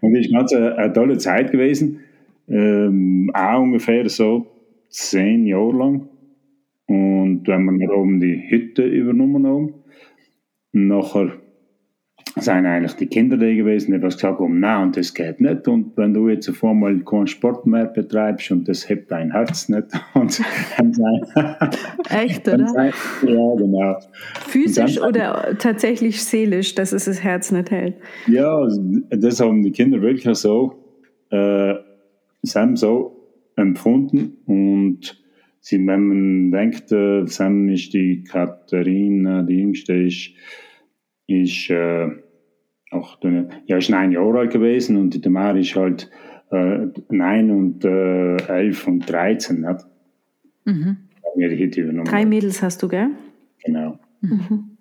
und 0.00 0.14
das 0.14 0.26
ist 0.26 0.32
ganz 0.32 0.52
eine, 0.52 0.76
eine 0.76 0.92
tolle 0.92 1.18
Zeit 1.18 1.50
gewesen. 1.50 2.00
Ähm, 2.48 3.30
auch 3.34 3.60
ungefähr 3.60 4.08
so 4.08 4.46
zehn 4.88 5.46
Jahre 5.46 5.76
lang. 5.76 6.08
Und 6.86 7.46
wenn 7.46 7.64
wir 7.64 7.88
dann 7.88 7.96
oben 7.96 8.20
die 8.20 8.44
Hütte 8.48 8.86
übernommen 8.86 9.46
haben, 9.46 9.74
nachher 10.72 11.32
sind 12.40 12.66
eigentlich 12.66 12.94
die 12.94 13.06
Kinder 13.06 13.36
da 13.36 13.46
gewesen, 13.46 13.92
die 13.92 13.98
haben 13.98 14.08
gesagt 14.08 14.40
nein, 14.40 14.82
und 14.82 14.96
das 14.96 15.14
geht 15.14 15.40
nicht. 15.40 15.68
Und 15.68 15.96
wenn 15.96 16.14
du 16.14 16.28
jetzt 16.28 16.48
auf 16.48 16.62
einmal 16.64 16.98
keinen 17.00 17.26
Sport 17.26 17.66
mehr 17.66 17.86
betreibst 17.86 18.50
und 18.50 18.68
das 18.68 18.88
hebt 18.88 19.10
dein 19.10 19.32
Herz 19.32 19.68
nicht. 19.68 19.86
Und 20.14 20.40
Echt, 22.10 22.48
oder? 22.48 22.92
ja, 23.22 23.54
genau. 23.56 23.98
Physisch 24.46 24.96
dann, 24.96 25.08
oder 25.08 25.56
tatsächlich 25.58 26.22
seelisch, 26.22 26.74
dass 26.74 26.92
es 26.92 27.04
das 27.06 27.22
Herz 27.22 27.52
nicht 27.52 27.70
hält? 27.70 27.94
Ja, 28.26 28.66
das 29.10 29.40
haben 29.40 29.62
die 29.62 29.72
Kinder 29.72 30.00
wirklich 30.02 30.38
so, 30.38 30.74
äh, 31.30 31.74
Sam 32.42 32.76
so 32.76 33.18
empfunden 33.56 34.38
und 34.46 35.20
sie, 35.60 35.84
wenn 35.86 36.06
man 36.06 36.50
denkt, 36.50 36.92
äh, 36.92 37.26
Sam 37.26 37.68
ist 37.68 37.92
die 37.92 38.22
Katharina, 38.24 39.42
die 39.42 39.58
Jüngste 39.58 39.94
ist, 39.94 40.30
ist 41.26 41.70
äh, 41.70 42.08
auch, 42.90 43.18
ja, 43.66 43.76
ist 43.76 43.90
neun 43.90 44.12
Jahre 44.12 44.40
alt 44.40 44.52
gewesen 44.52 44.96
und 44.96 45.14
die 45.14 45.20
Tamara 45.20 45.58
ist 45.58 45.76
halt 45.76 46.10
äh, 46.50 46.86
neun 47.10 47.50
und 47.50 47.84
äh, 47.84 48.36
elf 48.48 48.86
und 48.86 49.00
dreizehn. 49.10 49.60
Nicht? 49.60 49.86
Mhm. 50.64 50.96
Drei 52.04 52.24
Mädels 52.24 52.62
hast 52.62 52.82
du, 52.82 52.88
gell? 52.88 53.10
Genau. 53.64 53.98
Mhm. 54.22 54.76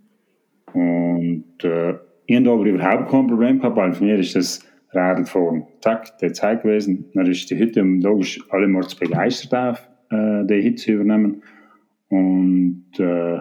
Und 0.73 1.63
äh, 1.63 1.95
ich 2.25 2.35
habe 2.35 2.51
aber 2.51 2.65
überhaupt 2.65 3.09
kein 3.09 3.27
Problem 3.27 3.59
gehabt, 3.59 3.77
weil 3.77 3.93
für 3.93 4.03
mich 4.03 4.19
ist 4.19 4.35
das 4.35 4.67
Radfahren, 4.91 5.65
zack, 5.81 6.17
der 6.19 6.33
Zeit 6.33 6.63
gewesen. 6.63 7.05
Dann 7.13 7.25
ist 7.27 7.49
die 7.49 7.57
Hütte 7.57 7.81
logisch 7.81 8.41
alle 8.49 8.67
mal 8.67 8.85
begeistert 8.99 9.53
auf, 9.53 9.89
äh, 10.09 10.45
die 10.45 10.63
Hütte 10.63 10.75
zu 10.75 10.91
übernehmen. 10.93 11.41
Und 12.09 12.85
äh, 12.97 13.39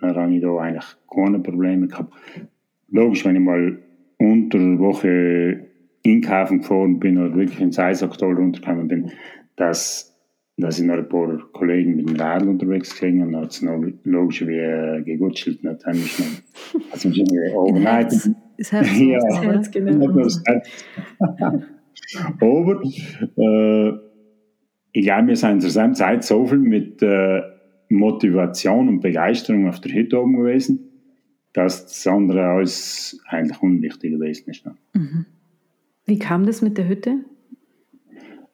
dann 0.00 0.16
habe 0.16 0.34
ich 0.34 0.42
da 0.42 0.56
eigentlich 0.56 0.96
keine 1.14 1.38
Probleme 1.38 1.86
gehabt. 1.86 2.12
Logisch, 2.88 3.24
wenn 3.24 3.36
ich 3.36 3.42
mal 3.42 3.78
unter 4.22 4.58
der 4.58 4.78
Woche 4.78 5.66
einkaufen 6.06 6.60
gefahren 6.60 7.00
bin 7.00 7.18
oder 7.18 7.34
wirklich 7.34 7.60
ins 7.60 7.78
Eisaktal 7.78 8.34
runtergekommen 8.34 8.88
bin, 8.88 9.10
dass, 9.56 10.16
dass 10.56 10.78
ich 10.78 10.86
noch 10.86 10.94
ein 10.94 11.08
paar 11.08 11.38
Kollegen 11.52 11.96
mit 11.96 12.08
dem 12.08 12.16
Radl 12.16 12.48
unterwegs 12.48 12.90
gesehen 12.90 13.22
und 13.22 13.32
dann 13.32 13.42
hat 13.42 13.50
es 13.50 13.62
noch 13.62 13.82
logisch 14.04 14.46
wie 14.46 14.58
äh, 14.58 15.02
gegutschelt. 15.02 15.64
Dann 15.64 15.78
habe 15.84 15.96
ich 15.96 16.18
noch, 16.18 16.26
also 16.92 17.08
ich 17.08 17.18
irgendwie 17.18 17.54
overnight. 17.54 18.12
Das 18.58 18.70
Herz, 18.70 18.86
ja, 18.96 19.18
das 19.18 19.42
Herz, 19.42 19.70
genau. 19.72 20.06
Aber 22.38 22.82
äh, 23.36 23.92
ich 24.92 25.04
glaube, 25.04 25.28
wir 25.28 25.36
sind 25.36 25.62
zur 25.62 25.70
selben 25.70 25.94
Zeit 25.94 26.22
so 26.22 26.46
viel 26.46 26.58
mit 26.58 27.02
äh, 27.02 27.40
Motivation 27.88 28.88
und 28.88 29.00
Begeisterung 29.00 29.68
auf 29.68 29.80
der 29.80 29.92
Hütte 29.92 30.20
oben 30.20 30.36
gewesen, 30.36 30.91
das 31.52 32.06
andere 32.06 32.44
alles 32.44 33.20
eigentlich 33.28 33.62
unwichtig 33.62 34.12
gewesen 34.12 34.50
ist. 34.50 34.64
Mhm. 34.94 35.26
Wie 36.06 36.18
kam 36.18 36.46
das 36.46 36.62
mit 36.62 36.78
der 36.78 36.88
Hütte? 36.88 37.18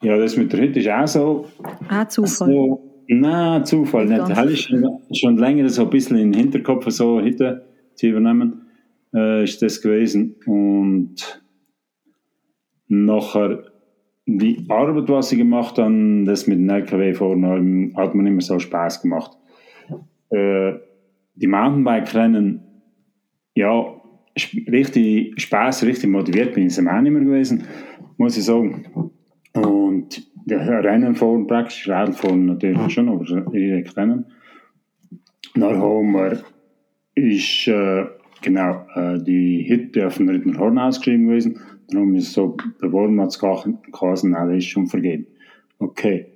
Ja, 0.02 0.16
das 0.16 0.36
mit 0.36 0.52
der 0.52 0.60
Hütte 0.60 0.80
ist 0.80 0.88
auch 0.88 1.06
so. 1.06 1.46
Ah, 1.88 2.08
Zufall. 2.08 2.48
So, 2.48 3.04
nein, 3.08 3.64
Zufall 3.64 4.06
nicht. 4.06 4.28
nicht. 4.28 4.36
Habe 4.36 4.52
ich 4.52 4.60
schon, 4.62 5.00
schon 5.12 5.36
länger 5.36 5.68
so 5.68 5.82
ein 5.82 5.90
bisschen 5.90 6.18
in 6.18 6.32
den 6.32 6.40
Hinterkopf 6.40 6.88
so 6.90 7.20
Hütte 7.20 7.66
zu 7.94 8.08
übernehmen, 8.08 8.66
äh, 9.14 9.44
ist 9.44 9.60
das 9.62 9.80
gewesen. 9.80 10.36
Und 10.46 11.42
nachher 12.86 13.64
die 14.26 14.64
Arbeit, 14.68 15.08
was 15.08 15.32
ich 15.32 15.38
gemacht 15.38 15.78
habe, 15.78 16.24
das 16.26 16.46
mit 16.46 16.58
dem 16.58 16.68
LKW 16.68 17.14
fahren, 17.14 17.94
hat 17.96 18.14
mir 18.14 18.28
immer 18.28 18.40
so 18.40 18.58
Spaß 18.58 19.02
gemacht. 19.02 19.32
Äh, 20.30 20.74
die 21.34 21.46
Mountainbike-Rennen, 21.46 22.67
ja, 23.58 24.00
richtig 24.70 25.34
Spaß, 25.36 25.84
richtig 25.84 26.10
motiviert 26.10 26.54
bin 26.54 26.68
ich 26.68 26.78
auch 26.78 27.00
nicht 27.00 27.12
mehr 27.12 27.24
gewesen, 27.24 27.64
muss 28.16 28.38
ich 28.38 28.44
sagen. 28.44 29.10
Und 29.52 30.30
der 30.44 30.84
Rennen 30.84 31.16
fahren 31.16 31.48
praktisch, 31.48 31.88
Radfahren 31.88 32.46
natürlich 32.46 32.92
schon, 32.92 33.08
aber 33.08 33.24
direkt 33.50 33.96
Rennen. 33.96 34.26
Dann 35.56 35.76
haben 35.76 36.12
wir, 36.12 36.40
ist 37.16 37.66
äh, 37.66 38.04
genau 38.42 38.86
äh, 38.94 39.18
die 39.24 39.68
Hütte 39.68 40.06
auf 40.06 40.18
dem 40.18 40.28
Rittner 40.28 40.56
Horn 40.60 40.78
ausgeschrieben 40.78 41.26
gewesen. 41.26 41.58
Darum 41.88 42.14
ist 42.14 42.28
es 42.28 42.34
so 42.34 42.56
beworben, 42.78 43.20
hat 43.20 43.30
es 43.30 43.40
geheißen, 43.40 44.30
nein, 44.30 44.48
das 44.48 44.58
ist 44.58 44.66
schon 44.66 44.86
vergeben. 44.86 45.26
Okay. 45.80 46.26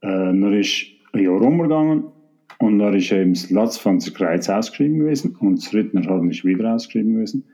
Äh, 0.00 0.08
dann 0.08 0.52
ist 0.54 0.86
ein 1.12 1.22
Jahr 1.22 1.40
rumgegangen 1.40 2.13
und 2.58 2.78
dann 2.78 2.94
ist 2.94 3.12
eben 3.12 3.34
das 3.34 3.50
Latzfanzer 3.50 4.12
Kreuz 4.12 4.48
ausgeschrieben 4.48 5.00
gewesen 5.00 5.36
und 5.40 5.58
das 5.58 5.72
Rittnerhorn 5.72 6.30
ist 6.30 6.44
wieder 6.44 6.74
ausgeschrieben 6.74 7.14
gewesen. 7.14 7.44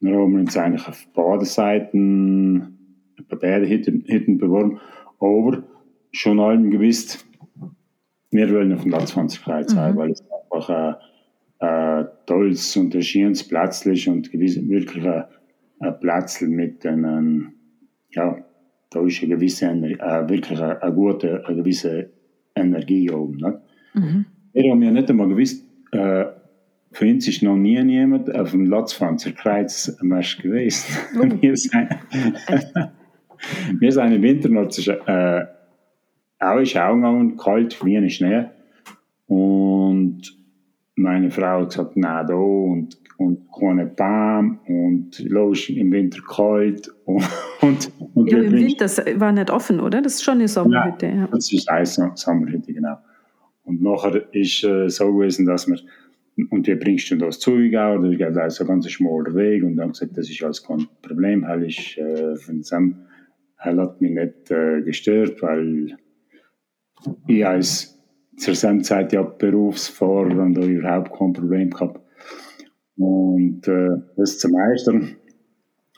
Dann 0.00 0.14
haben 0.14 0.32
wir 0.32 0.40
uns 0.40 0.56
eigentlich 0.56 0.88
auf 0.88 1.06
beiden 1.12 1.44
Seiten, 1.44 2.78
bei 3.28 3.36
beiden 3.36 3.68
Hütten, 3.68 4.04
Hütten 4.06 4.38
beworben, 4.38 4.80
aber 5.18 5.62
schon 6.12 6.40
allem 6.40 6.70
gewusst, 6.70 7.26
wir 8.30 8.50
wollen 8.52 8.72
auf 8.72 8.82
dem 8.82 8.92
Latzfanzer 8.92 9.42
Kreuz 9.42 9.74
mhm. 9.74 9.96
weil 9.96 10.10
es 10.12 10.24
einfach 10.30 10.68
ein, 10.70 10.94
ein 11.68 12.08
tolles 12.26 12.76
und 12.76 12.94
ein 12.94 13.02
schönes 13.02 13.46
Platz 13.46 13.84
ist 13.84 14.08
und 14.08 14.32
wirklich 14.32 15.06
ein 15.06 15.24
ein 15.80 15.98
Platz 15.98 16.40
mit 16.42 16.86
einem, 16.86 17.54
ja, 18.10 18.36
da 18.90 19.06
ist 19.06 19.22
eine 19.22 19.34
gewisse, 19.34 19.66
äh, 19.66 20.28
wirklich 20.28 20.60
eine, 20.60 20.82
eine, 20.82 20.94
gute, 20.94 21.44
eine 21.46 21.56
gewisse 21.56 22.10
Energie 22.54 23.10
oben. 23.10 23.38
Ne? 23.38 23.60
Mhm. 23.94 24.26
Wir 24.52 24.70
haben 24.70 24.82
ja 24.82 24.90
nicht 24.90 25.10
einmal 25.10 25.28
gewusst, 25.28 25.64
äh, 25.92 26.24
für 26.92 27.06
uns 27.06 27.28
ist 27.28 27.42
noch 27.42 27.56
nie 27.56 27.80
jemand 27.80 28.34
auf 28.34 28.50
dem 28.50 28.66
Latzfanzer 28.66 29.32
Kreuzmarsch 29.32 30.38
gewesen. 30.38 30.96
Oh. 31.16 31.22
wir, 31.40 31.56
sind, 31.56 31.88
wir 33.78 33.92
sind 33.92 34.12
im 34.12 34.22
Winter 34.22 34.48
noch 34.48 34.76
äh, 34.88 35.44
auch 36.40 36.58
in 36.58 36.66
Schau 36.66 36.96
gegangen, 36.96 37.36
kalt 37.36 37.84
wie 37.84 37.96
ein 37.96 38.10
Schnee. 38.10 38.46
Und 39.26 40.22
meine 40.96 41.30
Frau 41.30 41.60
hat 41.60 41.68
gesagt, 41.68 41.96
nein, 41.96 42.26
da 42.26 42.34
und 42.34 43.00
und 43.20 43.48
keine 43.52 43.84
Baum 43.84 44.60
und 44.66 45.18
los 45.28 45.68
im 45.68 45.92
Winter 45.92 46.20
kalt. 46.26 46.90
Und, 47.04 47.22
und, 47.60 47.92
und 48.14 48.32
ja, 48.32 48.38
im 48.38 48.52
Winter 48.52 48.86
war 48.86 49.30
nicht 49.30 49.50
offen, 49.50 49.78
oder? 49.78 50.00
Das 50.00 50.14
ist 50.14 50.24
schon 50.24 50.38
eine 50.38 50.48
Sommerhütte. 50.48 51.06
Ja, 51.06 51.14
ja. 51.14 51.28
das 51.30 51.52
ist 51.52 51.68
eine 51.68 51.84
Sommerhütte, 52.14 52.72
genau. 52.72 52.96
Und 53.70 53.82
nachher 53.82 54.22
ist 54.34 54.64
äh, 54.64 54.88
so 54.88 55.12
gewesen, 55.12 55.46
dass 55.46 55.68
wir, 55.68 55.78
und 56.50 56.66
wie 56.66 56.74
bringst 56.74 57.10
du 57.10 57.16
das 57.16 57.38
Zeug 57.38 57.74
auch, 57.76 58.02
das 58.02 58.12
ist 58.12 58.36
also 58.36 58.64
ein 58.64 58.68
ganz 58.68 58.90
schmaler 58.90 59.34
Weg 59.34 59.62
und 59.62 59.76
dann 59.76 59.92
gesagt, 59.92 60.16
das 60.16 60.28
ist 60.28 60.42
alles 60.42 60.62
kein 60.62 60.88
Problem, 61.02 61.42
weil 61.42 61.64
ich 61.64 62.00
von 62.44 62.62
Sam, 62.62 63.06
hat 63.60 64.00
mich 64.00 64.12
nicht 64.12 64.50
äh, 64.50 64.82
gestört, 64.82 65.42
weil 65.42 65.96
ich 67.28 67.46
als 67.46 67.98
zur 68.36 68.54
selben 68.54 68.82
Zeit 68.82 69.12
ja 69.12 69.22
Berufsfahrer 69.22 70.42
und 70.42 70.54
da 70.54 70.62
überhaupt 70.62 71.12
kein 71.16 71.32
Problem 71.32 71.70
gehabt 71.70 72.00
und 72.96 73.68
äh, 73.68 73.90
das 74.16 74.38
zu 74.38 74.48
meistern, 74.48 75.16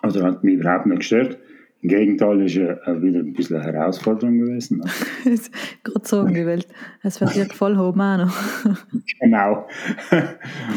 also 0.01 0.23
hat 0.23 0.43
mich 0.43 0.55
überhaupt 0.55 0.87
nicht 0.87 0.99
gestört. 0.99 1.39
Im 1.83 1.89
Gegenteil 1.89 2.43
ist 2.43 2.57
er 2.57 2.87
äh, 2.87 3.03
wieder 3.03 3.19
ein 3.19 3.33
bisschen 3.33 3.57
eine 3.57 3.73
Herausforderung 3.73 4.39
gewesen. 4.39 4.79
Ne? 4.79 5.39
Gerade 5.83 6.07
sagen 6.07 6.33
gewählt. 6.33 6.69
Es 7.03 7.21
wird 7.21 7.35
dir 7.35 7.47
voll 7.47 7.77
hoch 7.77 7.97
noch. 7.97 8.33
genau. 9.21 9.67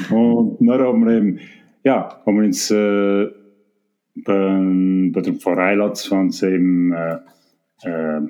Und 0.09 0.67
dann 0.67 0.81
haben 0.81 1.05
wir 1.05 1.15
eben, 1.15 1.39
ja, 1.83 2.21
haben 2.25 2.37
wir 2.37 2.45
uns 2.45 2.71
äh, 2.71 3.27
bei, 4.25 5.11
bei 5.13 5.21
der 5.21 5.33
Pfarrei 5.35 5.75
Latzfans 5.75 6.41
eben 6.41 6.91
äh, 6.91 7.19
äh, 7.83 8.21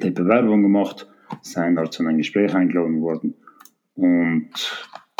die 0.00 0.10
Bewerbung 0.10 0.62
gemacht, 0.62 1.08
sind 1.42 1.74
dort 1.74 1.92
zu 1.92 2.04
einem 2.04 2.18
Gespräch 2.18 2.54
eingeladen 2.54 3.00
worden 3.00 3.34
und 3.94 4.50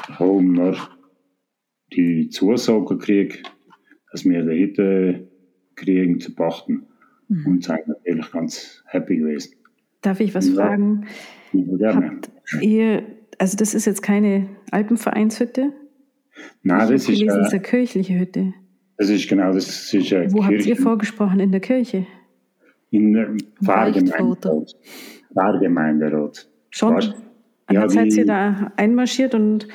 haben 0.09 0.55
dann 0.55 0.77
die 1.93 2.29
Zusage 2.29 2.97
gekriegt, 2.97 3.53
dass 4.13 4.25
wir 4.25 4.45
die 4.45 4.59
Hütte 4.61 5.30
kriegen 5.81 6.21
zu 6.21 6.35
pachten 6.35 6.87
mhm. 7.29 7.47
und 7.47 7.65
sind 7.65 7.87
natürlich 7.89 8.31
ganz 8.31 8.83
happy 8.87 9.19
gewesen. 9.19 9.55
Darf 10.03 10.21
ich 10.21 10.35
was 10.35 10.49
ja, 10.49 10.55
fragen? 10.55 11.07
Gerne. 11.53 12.07
Habt 12.07 12.31
ihr, 12.63 13.03
also 13.39 13.57
das 13.57 13.75
ist 13.75 13.87
jetzt 13.87 14.03
keine 14.03 14.49
Alpenvereinshütte? 14.71 15.73
Nein, 16.63 16.79
das 16.79 16.91
ist, 16.91 17.07
gelesen, 17.07 17.45
äh, 17.45 17.49
eine 17.49 17.61
kirchliche 17.61 18.19
Hütte. 18.19 18.55
Das 18.97 19.11
ist 19.11 19.29
genau, 19.29 19.53
das 19.53 19.93
ist 19.93 20.13
eine 20.13 20.33
Wo 20.33 20.41
Kirche. 20.41 20.57
habt 20.57 20.67
ihr 20.67 20.77
vorgesprochen? 20.77 21.41
In 21.41 21.51
der 21.53 21.61
Kirche? 21.61 22.07
In 22.91 23.13
der 23.13 23.35
Pfarrgemeinderat. 23.63 24.77
Pfarrgemeinderat. 25.33 26.49
Schon? 26.71 26.95
Und 26.95 27.15
ja, 27.71 27.89
seid 27.89 28.13
ihr 28.15 28.27
da 28.27 28.73
einmarschiert 28.77 29.35
und 29.35 29.69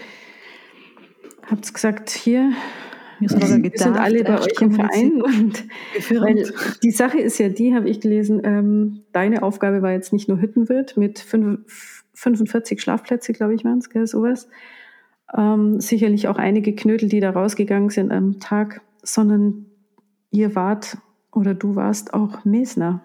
habt 1.43 1.73
gesagt, 1.73 2.09
hier, 2.09 2.51
wir 3.19 3.29
sind, 3.29 3.77
sind 3.77 3.97
alle 3.97 4.23
bei 4.23 4.39
euch 4.39 4.61
im 4.61 4.71
Verein. 4.71 5.21
Und 5.21 5.65
weil 6.09 6.51
die 6.83 6.91
Sache 6.91 7.19
ist 7.19 7.37
ja 7.37 7.49
die, 7.49 7.75
habe 7.75 7.89
ich 7.89 8.01
gelesen, 8.01 8.41
ähm, 8.43 9.03
deine 9.11 9.43
Aufgabe 9.43 9.81
war 9.81 9.91
jetzt 9.91 10.13
nicht 10.13 10.27
nur 10.27 10.41
Hüttenwirt 10.41 10.97
mit 10.97 11.19
45 11.19 12.81
Schlafplätze, 12.81 13.33
glaube 13.33 13.55
ich, 13.55 13.63
waren 13.63 13.79
es, 13.79 14.11
sowas. 14.11 14.47
Ähm, 15.35 15.79
sicherlich 15.79 16.27
auch 16.27 16.37
einige 16.37 16.75
Knödel, 16.75 17.09
die 17.09 17.19
da 17.19 17.31
rausgegangen 17.31 17.89
sind 17.89 18.11
am 18.11 18.39
Tag 18.39 18.81
sondern 19.05 19.65
ihr 20.31 20.55
wart 20.55 20.97
oder 21.31 21.53
du 21.53 21.75
warst 21.75 22.13
auch 22.13 22.43
Mesner. 22.45 23.03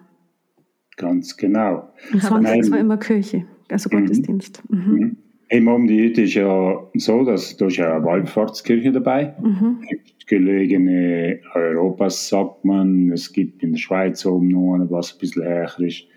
Ganz 0.97 1.37
genau. 1.37 1.93
Und 2.11 2.21
sonst 2.21 2.71
war 2.71 2.79
immer 2.79 2.97
Kirche, 2.97 3.45
also 3.69 3.89
mhm. 3.91 4.01
Gottesdienst. 4.01 4.63
Mhm. 4.69 4.77
Mhm. 4.77 5.17
Im 5.51 5.67
um 5.67 5.85
die 5.85 6.01
Hütte 6.01 6.21
ist 6.21 6.35
ja 6.35 6.81
so, 6.93 7.25
dass 7.25 7.57
da 7.57 7.67
ist 7.67 7.75
ja 7.75 7.97
eine 7.97 8.05
Wallfahrtskirche 8.05 8.93
dabei. 8.93 9.35
Mhm. 9.41 9.81
Gelegene 10.25 11.41
Europas 11.53 12.29
sagt 12.29 12.63
man, 12.63 13.11
es 13.11 13.33
gibt 13.33 13.61
in 13.61 13.73
der 13.73 13.79
Schweiz 13.79 14.25
oben 14.25 14.47
noch 14.47 14.75
eine, 14.75 14.89
was 14.89 15.11
ein 15.11 15.19
bisschen 15.19 15.43
höher 15.43 15.79
ist. 15.79 16.07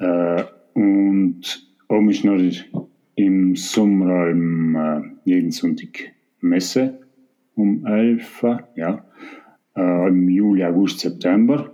Äh, 0.00 0.42
und 0.74 1.68
oben 1.88 2.10
ist 2.10 2.24
noch 2.24 2.36
im 3.14 3.54
Sommer 3.54 4.26
äh, 4.26 5.02
jeden 5.24 5.52
Sonntag 5.52 6.12
Messe 6.40 6.98
um 7.54 7.86
11, 7.86 8.44
ja, 8.74 9.04
äh, 9.76 10.08
im 10.08 10.28
Juli, 10.28 10.64
August, 10.64 10.98
September. 10.98 11.70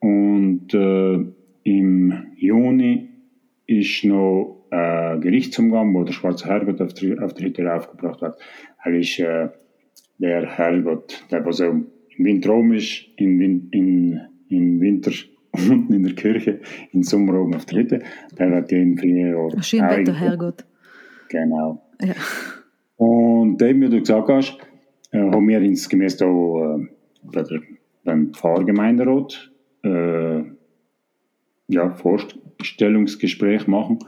Und 0.00 0.72
äh, 0.72 1.18
im 1.64 2.14
Juni 2.36 3.10
ist 3.66 4.04
noch 4.04 4.51
ein 4.72 5.20
Gerichtsumgang, 5.20 5.94
wo 5.94 6.04
der 6.04 6.12
schwarze 6.12 6.46
Herrgott 6.46 6.80
auf 6.80 6.94
der, 6.94 7.22
auf 7.22 7.34
der 7.34 7.46
Hütte 7.46 7.74
aufgebracht 7.74 8.22
hat. 8.22 8.38
Er 8.82 8.94
ist 8.94 9.18
äh, 9.18 9.48
der 10.18 10.46
Herrgott, 10.46 11.24
der 11.30 11.44
was 11.44 11.60
im 11.60 11.86
Winter 12.16 12.54
oben 12.54 12.74
ist, 12.74 13.04
in, 13.16 13.68
in, 13.70 14.20
in 14.48 14.80
Winter 14.80 15.12
unten 15.52 15.92
in 15.92 16.02
der 16.04 16.14
Kirche, 16.14 16.60
im 16.92 17.02
Sommer 17.02 17.40
oben 17.40 17.54
auf 17.54 17.66
der 17.66 17.80
Hütte. 17.80 18.02
Der 18.38 18.50
hat 18.54 18.70
den 18.70 18.96
früher 18.96 19.50
Schönwetter 19.62 20.18
Herrgott. 20.18 20.64
Genau. 21.28 21.82
Ja. 22.00 22.14
Und 22.96 23.58
dem, 23.60 23.80
wie 23.82 23.90
du 23.90 23.98
gesagt 23.98 24.28
hast, 24.28 24.58
äh, 25.10 25.18
haben 25.18 25.48
wir 25.48 25.60
uns 25.60 25.88
gemäß 25.88 26.16
da, 26.16 26.26
äh, 26.26 26.86
bei 27.22 27.42
der, 27.42 27.60
beim 28.04 28.32
Pfarrgemeinderat 28.32 29.52
äh, 29.84 30.42
ja, 31.68 31.90
Vorstellungsgespräch 31.90 33.66
machen 33.66 33.98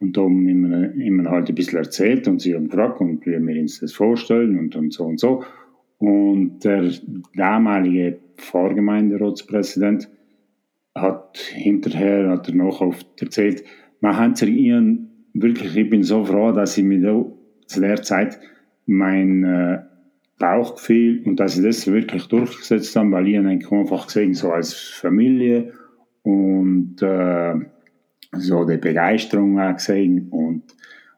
und 0.00 0.16
da 0.16 0.22
haben 0.22 0.46
wir 0.46 0.94
ihm 0.94 1.28
halt 1.28 1.48
ein 1.48 1.54
bisschen 1.54 1.78
erzählt 1.78 2.26
und 2.26 2.40
sie 2.40 2.54
haben 2.54 2.68
gefragt 2.68 3.00
und 3.00 3.24
wie 3.26 3.38
wir 3.38 3.60
uns 3.60 3.80
das 3.80 3.92
vorstellen 3.92 4.58
und, 4.58 4.74
und 4.74 4.92
so 4.92 5.04
und 5.04 5.20
so. 5.20 5.44
Und 5.98 6.64
der 6.64 6.90
damalige 7.34 8.18
Pfarrgemeinderatspräsident 8.38 10.08
hat 10.94 11.36
hinterher, 11.36 12.30
hat 12.30 12.48
er 12.48 12.54
noch 12.54 12.80
oft 12.80 13.06
erzählt, 13.20 13.62
man 14.00 14.16
hat 14.16 14.38
sich 14.38 14.48
ihren 14.48 15.26
wirklich, 15.34 15.76
ich 15.76 15.90
bin 15.90 16.02
so 16.02 16.24
froh, 16.24 16.52
dass 16.52 16.78
ich 16.78 16.84
mir 16.84 17.02
da 17.02 17.24
zu 17.66 17.80
der 17.80 18.02
Zeit 18.02 18.40
mein 18.86 19.44
äh, 19.44 19.80
Bauchgefühl 20.38 21.22
und 21.26 21.38
dass 21.38 21.54
sie 21.54 21.62
das 21.62 21.86
wirklich 21.86 22.26
durchgesetzt 22.26 22.96
haben, 22.96 23.12
weil 23.12 23.28
ich 23.28 23.38
eigentlich 23.38 23.70
einfach 23.70 24.06
gesehen, 24.06 24.32
so 24.32 24.50
als 24.50 24.72
Familie 24.72 25.74
und 26.22 27.02
äh, 27.02 27.54
so 28.32 28.64
die 28.64 28.76
Begeisterung 28.76 29.56
gesehen 29.74 30.28
und, 30.30 30.62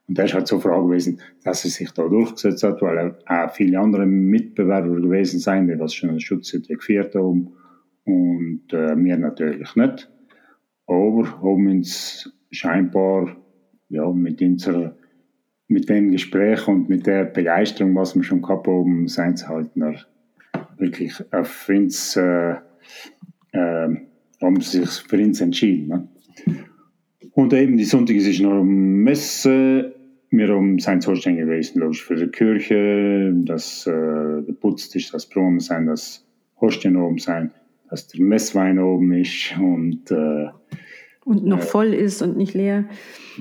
und 0.08 0.18
das 0.18 0.30
ist 0.30 0.34
halt 0.34 0.48
so 0.48 0.58
froh 0.58 0.86
gewesen, 0.86 1.20
dass 1.44 1.64
er 1.64 1.70
sich 1.70 1.90
da 1.92 2.08
durchgesetzt 2.08 2.62
hat, 2.62 2.82
weil 2.82 3.16
auch 3.26 3.54
viele 3.54 3.78
andere 3.78 4.06
Mitbewerber 4.06 5.00
gewesen 5.00 5.38
sind, 5.38 5.68
die 5.68 5.78
was 5.78 5.94
schon 5.94 6.10
eine 6.10 6.20
Schutzhütte 6.20 6.74
geführt 6.74 7.14
haben 7.14 7.52
und 8.04 8.62
äh, 8.72 8.96
wir 8.96 9.16
natürlich 9.16 9.76
nicht. 9.76 10.10
Aber 10.86 11.40
haben 11.42 11.68
uns 11.68 12.32
scheinbar 12.50 13.36
ja, 13.88 14.10
mit 14.10 14.40
unserer 14.42 14.96
mit 15.72 15.88
dem 15.88 16.10
Gespräch 16.10 16.68
und 16.68 16.88
mit 16.88 17.06
der 17.06 17.24
Begeisterung, 17.24 17.94
was 17.96 18.14
wir 18.14 18.22
schon 18.22 18.42
gehabt 18.42 18.66
haben, 18.66 19.08
sein 19.08 19.36
zu 19.36 19.48
halten, 19.48 19.96
wirklich 20.76 21.14
auf 21.32 21.68
uns, 21.68 22.16
äh, 22.16 22.56
äh, 23.52 23.88
haben 24.40 24.60
sie 24.60 24.84
sich 24.84 24.90
für 25.08 25.18
uns 25.18 25.40
entschieden. 25.40 25.88
Ne? 25.88 26.08
Und 27.34 27.52
eben 27.54 27.76
die 27.76 27.84
Sonntag 27.84 28.16
ist 28.16 28.40
noch 28.40 28.52
eine 28.52 28.64
Messe. 28.64 29.94
Wir 30.30 30.48
haben 30.48 30.78
sein 30.78 31.00
zuständig 31.00 31.44
gewesen, 31.44 31.80
logisch, 31.80 32.04
für 32.04 32.16
die 32.16 32.28
Kirche, 32.28 33.32
dass 33.44 33.86
äh, 33.86 34.42
geputzt 34.46 34.94
ist, 34.96 35.12
dass 35.12 35.26
Blumen 35.26 35.60
sein, 35.60 35.86
dass 35.86 36.26
Hostien 36.60 36.96
oben 36.96 37.18
sein, 37.18 37.50
dass 37.90 38.08
der 38.08 38.22
Messwein 38.22 38.78
oben 38.78 39.12
ist 39.12 39.54
und, 39.58 40.10
äh, 40.10 40.48
und 41.24 41.44
noch 41.44 41.58
äh, 41.58 41.62
voll 41.62 41.92
ist 41.92 42.22
und 42.22 42.36
nicht 42.36 42.54
leer. 42.54 42.86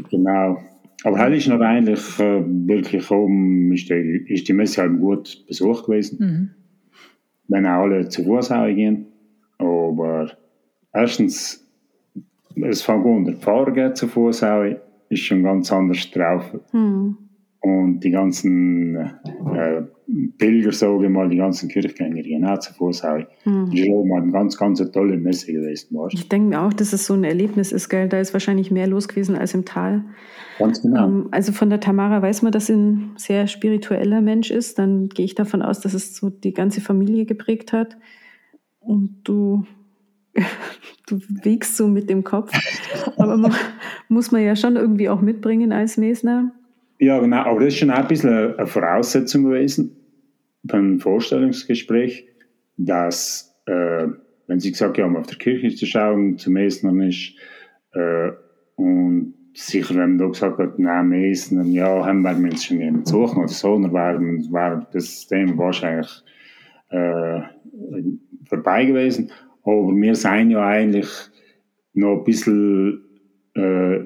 Genau. 0.09 0.61
Aber 1.03 1.17
hell 1.17 1.33
ist 1.33 1.47
noch 1.47 1.61
eigentlich 1.61 2.19
äh, 2.19 2.43
wirklich 2.45 3.09
oben, 3.09 3.71
ist 3.73 3.89
die, 3.89 4.25
ist 4.27 4.47
die 4.47 4.53
Messe 4.53 4.81
halt 4.81 4.99
gut 4.99 5.45
besucht 5.47 5.85
gewesen. 5.85 6.17
Mhm. 6.19 6.49
Wenn 7.47 7.65
auch 7.65 7.83
alle 7.83 8.07
zu 8.07 8.23
Fuß 8.23 8.49
gehen. 8.49 9.07
Aber 9.57 10.31
erstens, 10.93 11.70
es 12.55 12.81
fängt 12.81 13.05
an, 13.05 13.25
der 13.25 13.35
Pfarrer 13.35 13.71
geht 13.71 13.97
zu 13.97 14.07
Fuß 14.07 14.43
ist 15.09 15.19
schon 15.23 15.43
ganz 15.43 15.71
anders 15.71 16.09
drauf. 16.11 16.53
Mhm. 16.71 17.17
Und 17.59 17.99
die 17.99 18.09
ganzen 18.09 18.95
äh, 18.95 19.83
Pilger, 20.37 20.71
sage 20.71 21.05
ich 21.05 21.11
mal, 21.11 21.29
die 21.29 21.37
ganzen 21.37 21.69
Kirchgänger, 21.69 22.23
die 22.23 22.43
auch 22.43 22.57
zu 22.57 22.73
Fuß 22.73 23.03
auch. 23.03 23.19
Mhm. 23.45 23.69
Das 23.69 23.79
ist 23.79 23.89
auch 23.89 24.03
mal 24.03 24.21
eine 24.21 24.31
ganz, 24.31 24.57
ganz 24.57 24.91
tolle 24.91 25.17
Messe 25.17 25.51
gewesen. 25.51 25.95
Weißt? 25.95 26.13
Ich 26.15 26.27
denke 26.27 26.49
mir 26.49 26.61
auch, 26.61 26.73
dass 26.73 26.91
es 26.91 27.05
so 27.05 27.13
ein 27.13 27.23
Erlebnis 27.23 27.71
ist, 27.71 27.89
gell? 27.89 28.09
Da 28.09 28.19
ist 28.19 28.33
wahrscheinlich 28.33 28.71
mehr 28.71 28.87
los 28.87 29.07
gewesen 29.07 29.35
als 29.35 29.53
im 29.53 29.65
Tal. 29.65 30.03
Ganz 30.57 30.81
genau. 30.81 31.05
Ähm, 31.05 31.27
also 31.31 31.51
von 31.51 31.69
der 31.69 31.79
Tamara 31.79 32.21
weiß 32.21 32.41
man, 32.41 32.51
dass 32.51 32.67
sie 32.67 32.73
ein 32.73 33.11
sehr 33.17 33.45
spiritueller 33.47 34.21
Mensch 34.21 34.49
ist. 34.49 34.79
Dann 34.79 35.09
gehe 35.09 35.25
ich 35.25 35.35
davon 35.35 35.61
aus, 35.61 35.81
dass 35.81 35.93
es 35.93 36.15
so 36.15 36.29
die 36.29 36.53
ganze 36.53 36.81
Familie 36.81 37.25
geprägt 37.25 37.73
hat. 37.73 37.97
Und 38.79 39.19
du 39.23 39.65
du 41.11 41.21
wiegst 41.43 41.77
so 41.77 41.87
mit 41.87 42.09
dem 42.09 42.23
Kopf. 42.23 42.51
Aber 43.17 43.37
man, 43.37 43.53
muss 44.09 44.31
man 44.31 44.43
ja 44.43 44.55
schon 44.55 44.75
irgendwie 44.75 45.09
auch 45.09 45.21
mitbringen 45.21 45.71
als 45.71 45.97
Mesner. 45.97 46.51
Ja, 46.99 47.19
genau. 47.19 47.37
Aber 47.37 47.59
das 47.59 47.73
ist 47.73 47.79
schon 47.79 47.89
ein 47.89 48.07
bisschen 48.07 48.55
eine 48.55 48.67
Voraussetzung 48.67 49.43
gewesen 49.43 49.95
beim 50.63 50.99
Vorstellungsgespräch, 50.99 52.27
dass, 52.77 53.55
äh, 53.65 54.07
wenn 54.47 54.59
Sie 54.59 54.71
gesagt 54.71 54.97
haben, 54.99 55.17
auf 55.17 55.27
der 55.27 55.37
Kirche 55.37 55.75
zu 55.75 55.85
schauen, 55.85 56.37
zum 56.37 56.53
Mesner 56.53 56.93
ist, 57.07 57.33
äh, 57.93 58.31
und 58.75 59.33
sicher, 59.53 59.95
wenn 59.95 60.15
man 60.15 60.17
da 60.17 60.27
gesagt 60.27 60.59
hat, 60.59 60.79
nein, 60.79 61.09
Mesner, 61.09 61.63
ja, 61.63 62.05
haben 62.05 62.23
wir 62.23 62.51
uns 62.51 62.65
schon 62.65 62.79
jemanden 62.79 63.05
suchen 63.05 63.39
oder 63.39 63.47
so, 63.47 63.79
dann 63.79 63.93
wäre 63.93 64.19
wär 64.19 64.87
das 64.91 65.27
Thema 65.27 65.57
wahrscheinlich 65.57 66.09
äh, 66.89 67.41
vorbei 68.47 68.85
gewesen. 68.85 69.31
Aber 69.63 69.95
wir 69.95 70.15
sind 70.15 70.51
ja 70.51 70.65
eigentlich 70.65 71.07
noch 71.93 72.19
ein 72.19 72.23
bisschen 72.23 73.03
äh, 73.55 73.99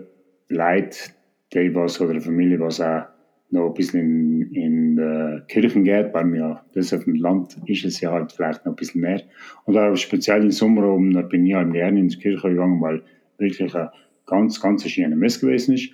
Leid 0.50 1.16
die 1.54 1.74
was 1.74 2.02
oder 2.02 2.20
Familie, 2.20 2.60
was 2.60 2.82
auch 2.82 3.06
noch 3.52 3.68
ein 3.68 3.74
bisschen 3.74 4.00
in, 4.02 4.52
in 4.52 4.96
die 4.96 5.42
Kirchen 5.48 5.84
geht, 5.84 6.14
weil 6.14 6.26
mir 6.26 6.62
das 6.74 6.94
auf 6.94 7.06
dem 7.06 7.16
Land 7.16 7.58
ist 7.66 7.86
es 7.86 8.02
ja 8.02 8.12
halt 8.12 8.32
vielleicht 8.32 8.66
noch 8.66 8.74
ein 8.74 8.76
bisschen 8.76 9.02
mehr. 9.02 9.22
Und 9.66 9.78
auch 9.78 9.96
speziell 9.96 10.44
im 10.44 10.52
Sommer 10.52 10.88
oben, 10.88 11.14
da 11.14 11.22
bin 11.22 11.46
ich 11.46 11.54
halt 11.54 11.72
gerne 11.72 12.00
in 12.00 12.10
die 12.10 12.18
Kirche 12.18 12.50
gegangen, 12.50 12.82
weil 12.82 13.04
wirklich 13.38 13.74
eine 13.76 13.92
ganz, 14.26 14.60
ganz 14.62 14.88
schöne 14.90 15.16
Messe 15.16 15.42
gewesen 15.46 15.76
ist. 15.76 15.92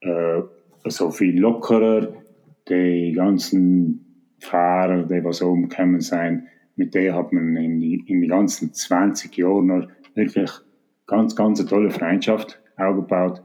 Äh, 0.00 0.42
so 0.86 1.10
viel 1.10 1.38
lockerer, 1.38 2.14
die 2.68 3.12
ganzen 3.14 4.34
Fahrer, 4.38 5.04
die 5.04 5.24
was 5.24 5.42
oben 5.42 5.68
gekommen 5.68 6.00
sind, 6.00 6.44
mit 6.76 6.94
denen 6.94 7.14
hat 7.14 7.32
man 7.32 7.56
in 7.56 7.80
in 7.80 8.20
die 8.20 8.28
ganzen 8.28 8.72
20 8.72 9.36
Jahren 9.36 9.66
noch 9.66 9.88
wirklich 10.14 10.50
ganz, 11.06 11.36
ganz 11.36 11.60
eine 11.60 11.68
tolle 11.68 11.90
Freundschaft 11.90 12.60
aufgebaut 12.76 13.42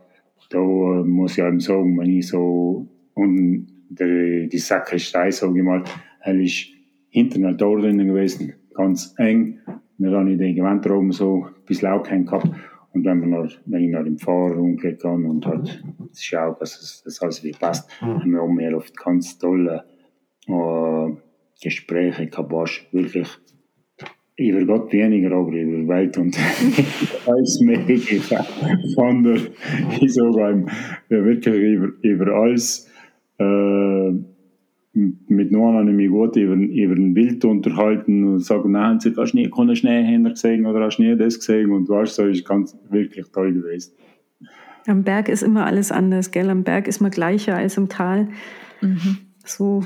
da 0.49 0.59
muss 0.59 1.37
ich 1.37 1.43
eben 1.43 1.59
sagen, 1.59 1.97
wenn 1.97 2.09
ich 2.09 2.27
so 2.27 2.87
unten 3.13 3.85
der, 3.89 4.47
die 4.47 4.57
Sakristei, 4.57 5.31
sage 5.31 5.59
ich 5.59 5.63
mal, 5.63 5.83
er 6.21 6.35
ist 6.35 6.67
hinter 7.09 7.55
Tor 7.57 7.79
drinnen 7.79 8.07
gewesen, 8.07 8.53
ganz 8.73 9.13
eng. 9.17 9.59
Wir 9.97 10.11
haben 10.11 10.37
den 10.37 10.55
Gewand 10.55 10.89
oben 10.89 11.11
so 11.11 11.45
ein 11.45 11.65
bisschen 11.65 11.89
auch 11.89 12.03
gehabt. 12.03 12.49
Und 12.93 13.05
wenn, 13.05 13.19
man 13.19 13.29
noch, 13.29 13.51
wenn 13.65 13.83
ich 13.83 13.91
nach 13.91 14.03
dem 14.03 14.17
Fahrer 14.17 14.57
umgegangen 14.57 15.29
und 15.29 15.45
halt 15.45 15.83
schaue, 16.15 16.57
dass 16.59 16.81
es, 16.81 17.03
das 17.03 17.21
alles 17.21 17.43
wie 17.43 17.51
passt, 17.51 17.89
mhm. 18.01 18.19
haben 18.19 18.31
wir 18.31 18.41
auch 18.41 18.49
mehr 18.49 18.75
oft 18.75 18.97
ganz 18.97 19.37
tolle, 19.37 19.83
äh, 20.47 21.11
Gespräche 21.61 22.27
gehabt, 22.27 22.87
wirklich 22.91 23.27
über 24.39 24.63
Gott 24.65 24.93
weniger, 24.93 25.35
aber 25.35 25.51
über 25.51 25.93
Welt 25.93 26.17
und 26.17 26.37
alles 27.27 27.59
Mögliche. 27.59 28.39
Von 28.95 29.23
der, 29.23 29.37
ich 29.99 30.13
sogar 30.13 30.51
ja, 31.09 31.25
wirklich 31.25 31.55
über, 31.55 31.91
über 32.01 32.27
alles. 32.27 32.89
Äh, 33.37 34.11
mit 34.93 35.51
Noah 35.51 35.73
habe 35.73 35.89
ich 35.89 35.95
mich 35.95 36.09
gut 36.09 36.35
über, 36.35 36.55
über 36.55 36.95
ein 36.95 37.13
Bild 37.13 37.45
unterhalten 37.45 38.23
und 38.23 38.39
sagen, 38.39 38.71
nein, 38.71 38.97
hast 38.97 39.33
du 39.33 39.37
nie 39.37 39.51
einen 39.51 39.75
Schneehändler 39.75 40.31
gesehen 40.31 40.65
oder 40.65 40.85
hast 40.85 40.97
du 40.97 41.03
nie 41.03 41.15
das 41.15 41.37
gesehen 41.37 41.71
und 41.71 41.87
weißt, 41.87 42.15
so 42.15 42.25
ist 42.25 42.45
ganz 42.45 42.75
wirklich 42.89 43.27
toll 43.31 43.53
gewesen. 43.53 43.93
Am 44.87 45.03
Berg 45.03 45.29
ist 45.29 45.43
immer 45.43 45.65
alles 45.65 45.91
anders, 45.91 46.31
gell? 46.31 46.49
Am 46.49 46.63
Berg 46.63 46.87
ist 46.87 47.01
man 47.01 47.11
gleicher 47.11 47.55
als 47.55 47.77
im 47.77 47.89
Tal. 47.89 48.29
Mhm. 48.81 49.17
So, 49.45 49.83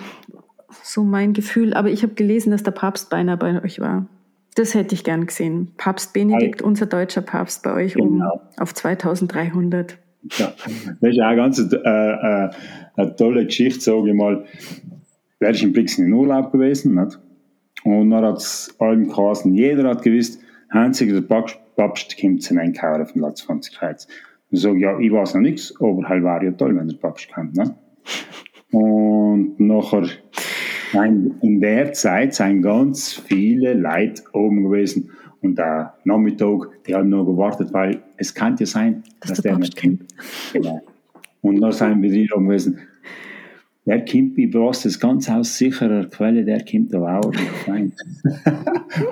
so 0.81 1.03
mein 1.03 1.33
Gefühl. 1.33 1.73
Aber 1.73 1.89
ich 1.89 2.03
habe 2.03 2.13
gelesen, 2.13 2.51
dass 2.51 2.63
der 2.63 2.71
Papst 2.71 3.09
beinahe 3.09 3.37
bei 3.37 3.63
euch 3.63 3.79
war. 3.79 4.07
Das 4.55 4.75
hätte 4.75 4.93
ich 4.93 5.03
gern 5.03 5.25
gesehen. 5.25 5.71
Papst 5.77 6.13
Benedikt, 6.13 6.61
Hi. 6.61 6.67
unser 6.67 6.85
deutscher 6.85 7.21
Papst 7.21 7.63
bei 7.63 7.73
euch 7.73 7.95
genau. 7.95 8.05
oben 8.05 8.21
auf 8.57 8.73
2300. 8.73 9.97
Ja, 10.37 10.53
das 11.01 11.11
ist 11.11 11.19
auch 11.19 11.25
eine 11.25 11.35
ganz 11.35 11.59
äh, 11.59 11.75
äh, 11.75 12.49
eine 12.95 13.15
tolle 13.15 13.45
Geschichte, 13.45 13.81
sage 13.81 14.09
ich 14.09 14.15
mal. 14.15 14.45
Er 15.39 15.49
ist 15.49 15.63
in 15.63 15.73
Brixen 15.73 16.05
in 16.05 16.13
Urlaub 16.13 16.51
gewesen. 16.51 16.95
Nicht? 16.95 17.19
Und 17.83 18.11
dann 18.11 18.23
hat 18.23 18.37
es 18.37 18.75
allem 18.79 19.09
geheißen, 19.09 19.53
jeder 19.53 19.89
hat 19.89 20.03
gewusst, 20.03 20.39
einzig 20.69 21.11
der 21.11 21.21
Papst 21.21 22.19
kommt 22.19 22.41
zu 22.41 22.57
einkaufen 22.57 23.01
auf 23.01 23.11
den 23.11 23.21
Platz 23.21 23.41
20 23.41 23.81
Heiz. 23.81 24.07
Und 24.51 24.57
sage 24.57 24.79
ja, 24.79 24.97
ich 24.99 25.11
weiß 25.11 25.33
noch 25.33 25.41
nichts, 25.41 25.73
aber 25.79 26.07
halt 26.07 26.23
wäre 26.23 26.45
ja 26.45 26.51
toll, 26.51 26.75
wenn 26.75 26.87
der 26.87 26.95
Papst 26.95 27.31
kommt. 27.33 27.55
Ne? 27.55 27.75
Und 28.71 29.59
nachher 29.59 30.07
in 30.93 31.59
der 31.59 31.93
Zeit 31.93 32.35
sind 32.35 32.61
ganz 32.61 33.13
viele 33.13 33.73
Leute 33.73 34.23
oben 34.33 34.63
gewesen. 34.63 35.09
Und 35.41 35.57
der 35.57 35.95
Nachmittag, 36.05 36.69
die 36.87 36.95
haben 36.95 37.09
noch 37.09 37.25
gewartet, 37.25 37.73
weil 37.73 38.01
es 38.17 38.33
kann 38.33 38.55
ja 38.57 38.65
sein, 38.65 39.03
dass, 39.19 39.29
dass 39.29 39.41
der, 39.41 39.53
der 39.53 39.59
nicht 39.59 39.81
kommt. 39.81 40.05
Genau. 40.53 40.81
Und 41.41 41.59
dann 41.59 41.71
sind 41.73 42.01
wir 42.01 42.11
wieder 42.11 42.37
gewesen. 42.37 42.79
Der 43.85 44.05
kommt, 44.05 44.37
ich 44.37 44.53
weiß 44.53 44.83
das 44.83 44.99
ganz 44.99 45.29
aus 45.29 45.57
sicherer 45.57 46.05
Quelle, 46.05 46.45
der 46.45 46.63
kommt 46.63 46.93
aber 46.95 47.19
auch 47.19 47.33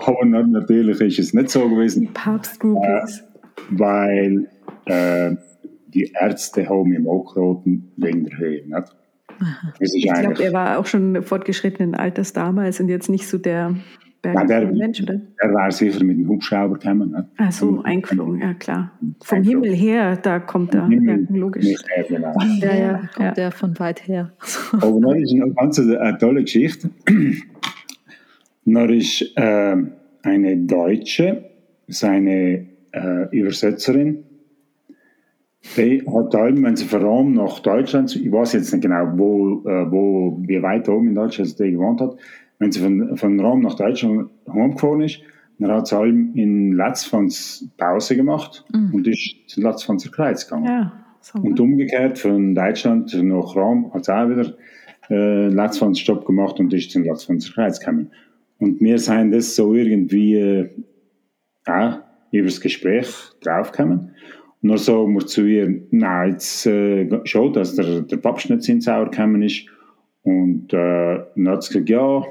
aber 0.06 0.26
natürlich 0.26 1.02
ist 1.02 1.20
es 1.20 1.34
nicht 1.34 1.50
so 1.50 1.68
gewesen. 1.68 2.08
Papst 2.14 2.64
äh, 2.64 3.02
Weil 3.72 4.48
äh, 4.86 5.36
die 5.94 6.14
Ärzte 6.18 6.70
haben 6.70 6.94
ihm 6.94 7.08
auch 7.08 7.34
geraten 7.34 7.92
wegen 7.98 8.24
der 8.24 8.38
Höhe. 8.38 8.64
Nicht? 8.66 8.96
Ich 9.80 10.04
glaube, 10.04 10.44
er 10.44 10.54
war 10.54 10.80
auch 10.80 10.86
schon 10.86 11.24
fortgeschrittenen 11.24 11.96
Alters 11.96 12.34
damals 12.34 12.80
und 12.80 12.90
jetzt 12.90 13.10
nicht 13.10 13.28
so 13.28 13.38
der 13.38 13.76
Nein, 14.24 14.48
der, 14.48 14.72
Mensch, 14.72 15.02
oder? 15.02 15.20
Er 15.38 15.54
war 15.54 15.72
sicher 15.72 16.04
mit 16.04 16.18
dem 16.18 16.28
Hubschrauber 16.28 16.78
gekommen. 16.78 17.10
Ne? 17.10 17.28
Ach 17.38 17.52
so, 17.52 17.82
eingeflogen, 17.82 18.40
ja 18.40 18.54
klar. 18.54 18.92
Vom 19.24 19.38
eingeflogen. 19.38 19.64
Himmel 19.64 19.76
her, 19.76 20.16
da 20.16 20.40
kommt 20.40 20.76
er, 20.76 20.88
ja, 20.90 21.18
logisch. 21.30 21.66
Her, 21.66 22.06
genau. 22.08 22.34
Ja, 22.60 22.76
ja, 22.76 22.98
kommt 23.16 23.38
ja. 23.38 23.46
er 23.46 23.52
von 23.52 23.78
weit 23.80 24.08
her. 24.08 24.32
Aber 24.74 25.00
das 25.02 25.22
ist 25.22 25.34
eine 25.34 25.54
ganz 25.54 25.80
eine 25.80 26.18
tolle 26.20 26.42
Geschichte. 26.44 26.92
Dann 28.66 28.90
ist 28.90 29.24
äh, 29.36 29.76
eine 30.22 30.58
Deutsche, 30.58 31.46
seine 31.88 32.68
äh, 32.92 33.38
Übersetzerin, 33.38 34.24
die 35.78 36.04
hat 36.06 36.36
allem, 36.36 36.64
wenn 36.64 36.76
sie 36.76 36.86
von 36.86 37.04
Rom 37.04 37.34
nach 37.34 37.60
Deutschland, 37.60 38.16
ich 38.16 38.32
weiß 38.32 38.54
jetzt 38.54 38.74
nicht 38.74 38.82
genau, 38.82 39.14
wo, 39.16 39.62
äh, 39.68 39.92
wo 39.92 40.38
wie 40.42 40.62
weit 40.62 40.90
oben 40.90 41.10
in 41.10 41.16
Deutschland 41.16 41.50
sie 41.50 41.72
gewohnt 41.72 42.02
hat, 42.02 42.16
wenn 42.60 42.72
sie 42.72 42.80
von, 42.80 43.16
von 43.18 43.40
Rom 43.40 43.62
nach 43.62 43.76
Deutschland 43.76 44.30
heimgefahren 44.52 45.02
ist, 45.02 45.22
dann 45.60 45.72
hat 45.72 45.88
sie 45.88 45.98
allem 45.98 46.32
in 46.36 46.74
Latzfons 46.74 47.70
Pause 47.78 48.16
gemacht 48.16 48.66
mhm. 48.74 48.94
und 48.94 49.08
ist 49.08 49.36
zu 49.48 49.62
Latzfonser 49.62 50.10
Kreuz 50.10 50.48
gegangen. 50.48 50.66
Ja, 50.66 50.92
so 51.22 51.40
und 51.40 51.60
umgekehrt 51.60 52.18
von 52.18 52.56
Deutschland 52.56 53.14
nach 53.14 53.56
Rom 53.56 53.94
hat 53.94 54.06
sie 54.06 54.16
auch 54.16 54.30
wieder 54.30 54.56
äh, 55.10 55.48
Latzfons 55.50 56.00
Stopp 56.00 56.26
gemacht 56.26 56.60
und 56.60 56.74
ist 56.74 56.92
zum 56.92 57.04
Latzfonser 57.04 57.54
Kreuz 57.54 57.80
gekommen. 57.80 58.12
Und 58.58 58.82
wir 58.82 58.98
sind 58.98 59.32
das 59.32 59.56
so 59.56 59.74
irgendwie 59.74 60.36
äh, 60.36 60.70
auch 61.66 62.00
über 62.32 62.46
das 62.46 62.62
Gespräch 62.62 63.08
draufgekommen. 63.42 64.16
Dann 64.62 64.78
sagen 64.78 65.14
wir 65.14 65.26
zu 65.26 65.46
ihr, 65.46 65.84
nein, 65.90 66.32
jetzt 66.32 66.66
äh, 66.68 67.10
schon, 67.26 67.54
dass 67.54 67.76
der, 67.76 68.02
der 68.02 68.18
Papst 68.18 68.50
nicht 68.50 68.70
in 68.70 68.82
Sauer 68.82 69.10
gekommen 69.10 69.42
ist. 69.42 69.66
Und 70.24 70.72
äh, 70.72 71.20
dann 71.36 71.50
hat 71.50 71.64
sie 71.64 71.74
gesagt, 71.74 71.90
ja, 71.90 72.24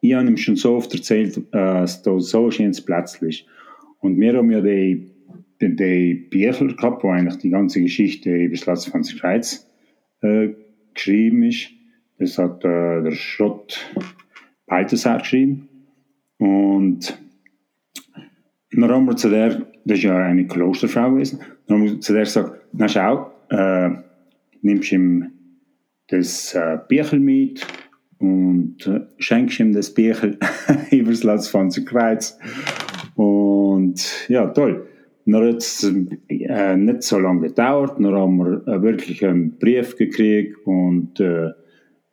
ich 0.00 0.14
habe 0.14 0.28
ihm 0.28 0.36
schon 0.36 0.56
so 0.56 0.74
oft 0.74 0.92
erzählt, 0.92 1.38
äh, 1.38 1.42
dass 1.52 2.02
da 2.02 2.18
so 2.20 2.46
ein 2.46 2.52
schönes 2.52 2.84
Plätzchen 2.84 3.28
ist. 3.28 3.44
Und 4.00 4.20
wir 4.20 4.36
haben 4.36 4.50
ja 4.50 4.60
die, 4.60 5.10
die, 5.60 5.74
die 5.74 6.14
Bücher 6.14 6.66
gehabt, 6.66 7.02
wo 7.02 7.08
eigentlich 7.08 7.38
die 7.38 7.50
ganze 7.50 7.80
Geschichte 7.80 8.30
über 8.30 8.54
das 8.54 8.64
Platz 8.64 8.86
von 8.86 9.02
Schweiz 9.02 9.66
äh, 10.20 10.50
geschrieben 10.92 11.42
ist. 11.44 11.70
Das 12.18 12.36
hat 12.36 12.64
äh, 12.64 13.02
der 13.02 13.12
Schrott 13.12 13.78
Balthasar 14.66 15.18
geschrieben. 15.18 15.68
Und 16.38 17.18
dann 18.70 18.90
haben 18.90 19.06
wir 19.06 19.16
zu 19.16 19.30
der 19.30 19.66
das 19.88 20.02
ja 20.02 20.16
eine 20.16 20.46
Klosterfrau 20.46 21.10
gewesen. 21.12 21.40
Dann 21.66 21.78
haben 21.78 21.84
wir 21.84 22.00
zu 22.00 22.12
der 22.12 22.22
gesagt, 22.22 22.60
na 22.72 22.88
schau, 22.88 23.32
äh, 23.50 23.90
nimmst 24.62 24.92
ihm 24.92 25.30
das 26.08 26.54
äh, 26.54 26.78
Bierchen 26.88 27.22
mit 27.22 27.66
und 28.18 28.86
äh, 28.86 29.00
schenkst 29.18 29.60
ihm 29.60 29.72
das 29.72 29.92
Bierchen 29.92 30.38
übers 30.90 31.22
Latz 31.22 31.48
von 31.48 31.70
Kreuz. 31.70 32.38
Und 33.14 34.28
ja, 34.28 34.46
toll. 34.48 34.86
Dann 35.26 35.46
hat 35.46 35.56
es 35.56 35.84
äh, 36.28 36.76
nicht 36.76 37.02
so 37.02 37.18
lange 37.18 37.48
gedauert. 37.48 37.98
Dann 37.98 38.14
haben 38.14 38.38
wir 38.38 38.66
äh, 38.66 38.82
wirklich 38.82 39.24
einen 39.26 39.58
Brief 39.58 39.96
gekriegt 39.96 40.56
und 40.64 41.20
äh, 41.20 41.50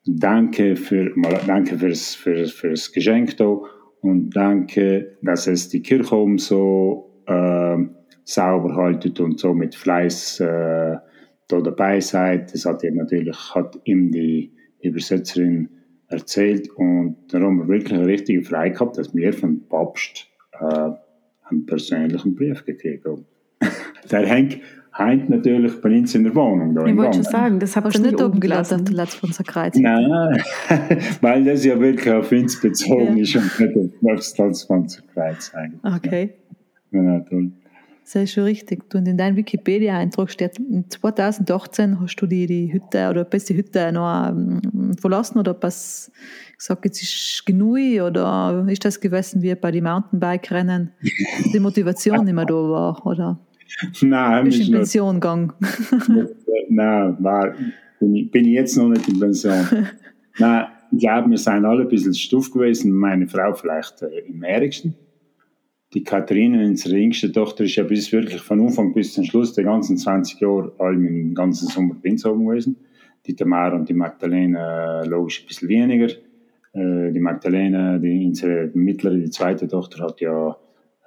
danke, 0.05 0.75
für, 0.75 1.11
mal, 1.15 1.39
danke 1.47 1.77
fürs, 1.77 2.13
für, 2.13 2.45
fürs 2.45 2.91
Geschenk 2.91 3.37
da 3.37 3.57
und 4.01 4.31
danke, 4.31 5.17
dass 5.21 5.47
es 5.47 5.69
die 5.69 5.81
Kirche 5.81 6.15
um 6.15 6.37
so 6.37 7.14
äh, 7.27 7.77
sauber 8.23 8.75
haltet 8.75 9.19
und 9.19 9.39
so 9.39 9.53
mit 9.53 9.75
Fleiß 9.75 10.39
äh, 10.39 10.97
da 11.47 11.61
dabei 11.61 11.99
seid. 11.99 12.53
Das 12.53 12.65
hat 12.65 12.83
ihr 12.83 12.91
natürlich 12.91 13.37
hat 13.53 13.79
ihm 13.83 14.11
die 14.11 14.51
Übersetzerin 14.81 15.69
erzählt 16.07 16.69
und 16.75 17.17
dann 17.29 17.43
haben 17.43 17.59
wir 17.59 17.67
wirklich 17.67 17.93
eine 17.93 18.07
richtige 18.07 18.43
Frei 18.43 18.69
gehabt, 18.69 18.97
dass 18.97 19.15
wir 19.15 19.33
von 19.33 19.67
Papst 19.67 20.27
äh, 20.59 20.89
einen 21.49 21.65
persönlichen 21.65 22.35
Brief 22.35 22.65
gekriegt 22.65 23.05
haben. 23.05 23.25
Der 24.11 24.27
hängt, 24.27 24.59
hängt 24.93 25.29
natürlich 25.29 25.81
bei 25.81 25.89
uns 25.89 26.13
in 26.13 26.23
der 26.23 26.35
Wohnung. 26.35 26.75
Da 26.75 26.85
ich 26.85 26.95
wollte 26.95 27.15
schon 27.15 27.23
sagen, 27.23 27.59
das 27.59 27.75
habe 27.75 27.89
ich 27.89 27.99
nicht 27.99 28.21
oben 28.21 28.39
gelassen 28.39 28.75
auf 28.75 28.83
der 28.83 28.93
letzten 28.93 29.25
unser 29.25 29.43
Kreuz. 29.43 29.75
Nein, 29.77 30.43
weil 31.21 31.43
das 31.43 31.65
ja 31.65 31.79
wirklich 31.79 32.13
auf 32.13 32.31
uns 32.31 32.59
bezogen 32.61 33.17
ja. 33.17 33.23
ist 33.23 33.35
und 33.35 33.59
nicht 33.59 34.03
auf 34.03 34.15
das 34.17 34.37
Landsfonser 34.37 35.01
Kreuz 35.13 35.51
eigentlich. 35.55 35.95
Okay. 35.95 36.33
Ja, 36.33 36.54
toll. 37.29 37.51
Das 38.05 38.15
ist 38.15 38.33
schon 38.33 38.43
richtig. 38.43 38.93
Und 38.93 39.07
in 39.07 39.17
deinem 39.17 39.35
Wikipedia-Eintrag 39.35 40.29
steht, 40.29 40.57
2018 40.89 41.99
hast 41.99 42.15
du 42.17 42.27
die, 42.27 42.45
die 42.45 42.71
Hütte 42.71 43.09
oder 43.09 43.23
die 43.23 43.57
Hütte 43.57 43.91
noch 43.91 44.29
ähm, 44.29 44.93
verlassen 44.99 45.39
oder 45.39 45.51
etwas 45.51 46.11
gesagt, 46.55 46.85
jetzt 46.85 47.01
ist 47.01 47.45
genug 47.47 47.77
oder 47.77 48.65
ist 48.69 48.85
das 48.85 48.99
gewesen 49.01 49.41
wie 49.41 49.55
bei 49.55 49.71
den 49.71 49.85
Mountainbike-Rennen, 49.85 50.91
die 51.53 51.59
Motivation 51.59 52.23
nicht 52.25 52.35
mehr 52.35 52.45
da 52.45 52.53
war 52.53 53.05
oder 53.07 53.39
Nein, 54.01 54.45
bist 54.45 54.67
in 54.67 54.71
Pension 54.71 55.15
gegangen? 55.15 55.53
Nein, 56.69 57.17
war, 57.19 57.55
bin, 57.99 58.15
ich, 58.15 58.31
bin 58.31 58.45
ich 58.45 58.53
jetzt 58.53 58.77
noch 58.77 58.89
nicht 58.89 59.07
in 59.07 59.19
Pension. 59.19 59.65
Nein, 60.37 60.65
ich 60.91 60.99
glaube, 60.99 61.29
wir 61.31 61.37
sind 61.37 61.65
alle 61.65 61.81
ein 61.81 61.87
bisschen 61.87 62.13
stuff 62.13 62.51
gewesen, 62.51 62.91
meine 62.91 63.27
Frau 63.27 63.53
vielleicht 63.53 64.03
äh, 64.03 64.19
im 64.27 64.43
ärgsten 64.43 64.95
die 65.95 66.03
Katharina, 66.03 66.61
unsere 66.61 66.97
jüngste 66.97 67.31
Tochter, 67.31 67.63
ist 67.63 67.77
ja 67.77 67.83
bis 67.85 68.11
wirklich 68.11 68.41
von 68.41 68.59
Anfang 68.59 68.93
bis 68.93 69.13
zum 69.13 69.23
Schluss 69.23 69.53
der 69.53 69.63
ganzen 69.63 69.97
20 69.97 70.41
Jahre 70.41 70.73
allem 70.77 71.03
den 71.05 71.33
ganzen 71.33 71.69
Sommer 71.69 71.95
oben 71.95 72.45
gewesen. 72.45 72.75
Die 73.25 73.33
Tamara 73.33 73.77
und 73.77 73.87
die 73.87 73.93
Magdalena 73.93 75.01
äh, 75.01 75.07
logisch 75.07 75.41
ein 75.41 75.47
bisschen 75.47 75.69
weniger. 75.69 76.13
Äh, 76.73 77.13
die 77.13 77.19
Magdalena, 77.21 77.97
die, 77.97 78.25
unsere 78.27 78.69
mittlere, 78.73 79.15
die 79.15 79.29
zweite 79.29 79.69
Tochter, 79.69 80.03
hat 80.03 80.19
ja 80.19 80.57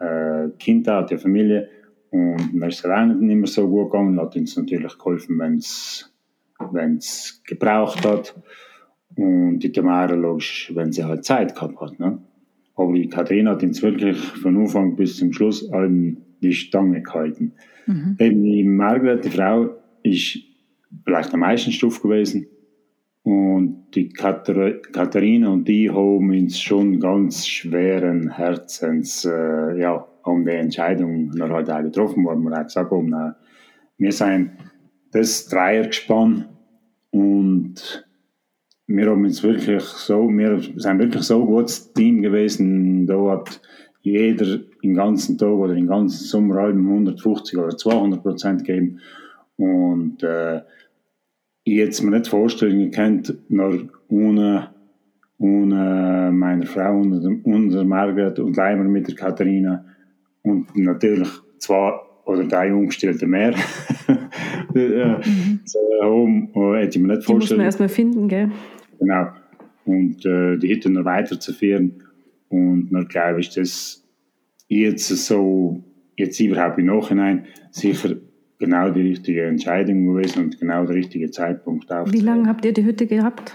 äh, 0.01 0.49
Kinder, 0.59 0.97
hat 0.97 1.11
ja 1.11 1.19
Familie. 1.19 1.69
Und 2.11 2.59
dann 2.59 2.71
ist 2.71 2.83
es 2.83 3.21
nicht 3.21 3.37
mehr 3.37 3.47
so 3.47 3.69
gut 3.69 3.93
gegangen, 3.93 4.19
hat 4.19 4.37
uns 4.37 4.57
natürlich 4.57 4.97
geholfen, 4.97 5.39
wenn 5.39 5.57
es 6.97 7.43
gebraucht 7.47 8.07
hat. 8.07 8.35
Und 9.17 9.59
die 9.59 9.71
Tamara, 9.71 10.15
logisch, 10.15 10.73
wenn 10.75 10.93
sie 10.93 11.05
halt 11.05 11.27
Zeit 11.27 11.55
gehabt 11.55 11.79
hat. 11.79 12.01
Ne? 12.01 12.23
Aber 12.79 12.95
die 12.95 13.09
Katharina 13.09 13.51
hat 13.51 13.63
uns 13.63 13.83
wirklich 13.83 14.17
von 14.17 14.57
Anfang 14.57 14.97
bis 14.97 15.17
zum 15.17 15.33
Schluss 15.33 15.71
an 15.73 16.19
die 16.41 16.53
Stange 16.53 17.03
gehalten. 17.03 17.53
Mhm. 17.87 18.17
Eben 18.19 18.43
die 18.43 18.63
Margaret, 18.63 19.25
die 19.25 19.31
Frau, 19.31 19.71
ist 20.05 20.39
vielleicht 21.05 21.35
am 21.35 21.41
meisten 21.41 21.73
Stufe 21.73 22.01
gewesen. 22.01 22.47
Und 23.25 23.91
die 23.95 24.09
Katharina 24.09 25.51
und 25.51 25.67
die 25.67 25.91
haben 25.91 26.31
uns 26.31 26.61
schon 26.61 27.01
ganz 27.01 27.47
schweren 27.47 28.31
Herzens, 28.31 29.25
äh, 29.25 29.79
ja, 29.79 30.07
um 30.23 30.45
die 30.45 30.53
Entscheidung 30.53 31.31
noch 31.31 31.51
halt 31.51 31.71
auch 31.71 31.83
getroffen, 31.83 32.25
wo 32.25 32.35
wir 32.35 32.59
auch 32.59 32.65
gesagt 32.65 32.91
haben, 32.91 33.09
na, 33.09 33.37
wir 33.99 34.13
sind 34.13 34.53
das 35.11 35.47
Dreiergespann 35.49 36.47
und 37.11 38.08
wir 38.89 39.11
haben 39.11 39.25
uns 39.25 39.43
wirklich 39.43 39.83
so, 39.83 40.29
wir 40.29 40.61
sind 40.77 40.99
wirklich 40.99 41.23
so 41.23 41.41
ein 41.41 41.47
gutes 41.47 41.93
Team 41.93 42.23
gewesen, 42.23 43.07
da 43.07 43.33
hat 43.33 43.61
jeder 44.01 44.61
im 44.81 44.95
ganzen 44.95 45.37
Tag 45.37 45.51
oder 45.51 45.75
im 45.75 45.87
ganzen 45.87 46.25
Sommer 46.25 46.57
150 46.57 47.59
oder 47.59 47.77
200 47.77 48.23
Prozent 48.23 48.65
gegeben 48.65 49.01
und 49.57 50.23
äh, 50.23 50.63
ich 51.65 51.75
jetzt 51.75 52.03
mir 52.03 52.13
nicht 52.13 52.29
vorstellen, 52.29 52.81
ihr 52.81 52.91
kennt 52.91 53.35
noch 53.51 53.75
ohne, 54.09 54.71
ohne 55.37 56.31
meine 56.33 56.65
Frau, 56.65 56.99
und 56.99 57.45
unser 57.45 57.85
Margaret 57.85 58.39
und 58.39 58.57
Leimer 58.57 58.85
mit 58.85 59.07
der 59.07 59.15
Katharina 59.15 59.85
und 60.41 60.75
natürlich 60.79 61.29
zwei 61.59 61.93
oder 62.25 62.45
drei 62.45 62.73
Umgestellte 62.73 63.27
mehr. 63.27 63.55
mhm. 64.75 65.61
so, 65.65 65.79
um, 66.07 66.49
äh, 66.55 66.81
hätte 66.81 66.99
ich 66.99 67.05
mir 67.05 67.15
nicht 67.15 67.27
vorstellen. 67.27 67.27
Die 67.27 67.33
muss 67.33 67.51
man 67.51 67.61
erstmal 67.61 67.89
finden, 67.91 68.29
gell? 68.29 68.51
Genau. 68.99 69.29
Und 69.85 70.25
äh, 70.27 70.57
die 70.59 70.69
hätten 70.69 70.93
noch 70.93 71.05
weiterzuführen. 71.05 72.03
Und 72.49 72.91
dann 72.91 73.09
glaube 73.09 73.41
ich, 73.41 73.51
dass 73.51 74.05
jetzt 74.69 75.09
so, 75.09 75.83
jetzt 76.17 76.39
überhaupt 76.41 76.79
im 76.79 76.87
Nachhinein 76.87 77.47
sicher 77.71 78.17
genau 78.59 78.91
die 78.91 79.03
richtige 79.03 79.47
Entscheidung 79.47 80.07
gewesen 80.07 80.45
und 80.45 80.61
genau 80.61 80.85
der 80.85 80.97
richtige 80.97 81.31
Zeitpunkt 81.31 81.91
auch. 81.93 82.11
Wie 82.13 82.21
lange 82.21 82.49
habt 82.49 82.65
ihr 82.65 82.73
die 82.73 82.85
Hütte 82.85 83.07
gehabt? 83.07 83.55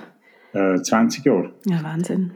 Äh, 0.54 0.82
20 0.82 1.26
Jahre. 1.26 1.54
Ja, 1.66 1.84
Wahnsinn. 1.84 2.32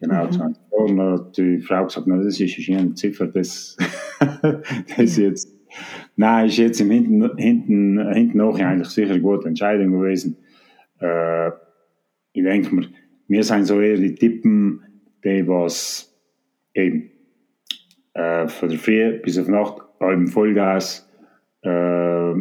Genau, 0.00 0.26
mhm. 0.26 0.32
20 0.32 0.62
Jahre. 0.70 0.84
Und 0.84 1.00
hat 1.00 1.36
die 1.36 1.60
Frau 1.60 1.84
gesagt, 1.84 2.06
na, 2.06 2.16
das 2.16 2.40
ist 2.40 2.70
eine 2.70 2.94
Ziffer, 2.94 3.26
das, 3.26 3.76
das 4.96 5.16
ja. 5.16 5.24
jetzt, 5.24 5.48
nein, 6.16 6.46
ist 6.46 6.56
jetzt 6.56 6.80
im 6.80 6.90
hinten, 6.90 7.36
hinten, 7.36 8.12
hinten 8.12 8.38
noch 8.38 8.58
eigentlich 8.58 8.88
sicher 8.88 9.12
eine 9.12 9.20
gute 9.20 9.48
Entscheidung 9.48 9.92
gewesen. 9.92 10.36
Äh, 11.00 11.50
ich 12.32 12.42
denke 12.42 12.74
mir, 12.74 12.88
wir 13.28 13.42
sind 13.42 13.64
so 13.64 13.80
eher 13.80 13.96
die 13.96 14.14
Typen, 14.14 14.82
die 15.24 15.46
was 15.46 16.14
eben 16.74 17.10
äh, 18.14 18.48
von 18.48 18.68
der 18.68 18.78
Früh 18.78 19.18
bis 19.22 19.38
auf 19.38 19.48
Nacht 19.48 19.82
halben 20.00 20.28
Vollgas 20.28 21.08
äh, 21.62 22.34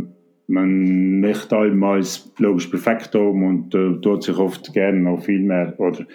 man 0.50 1.20
möchte 1.20 1.56
allmals 1.56 2.32
logisch 2.40 2.68
perfekt 2.68 3.14
haben 3.14 3.46
und 3.46 3.76
äh, 3.76 4.02
tut 4.02 4.24
sich 4.24 4.36
oft 4.38 4.74
gerne 4.74 5.00
noch 5.00 5.24
viel 5.24 5.42
mehr 5.42 5.76
oder 5.78 6.06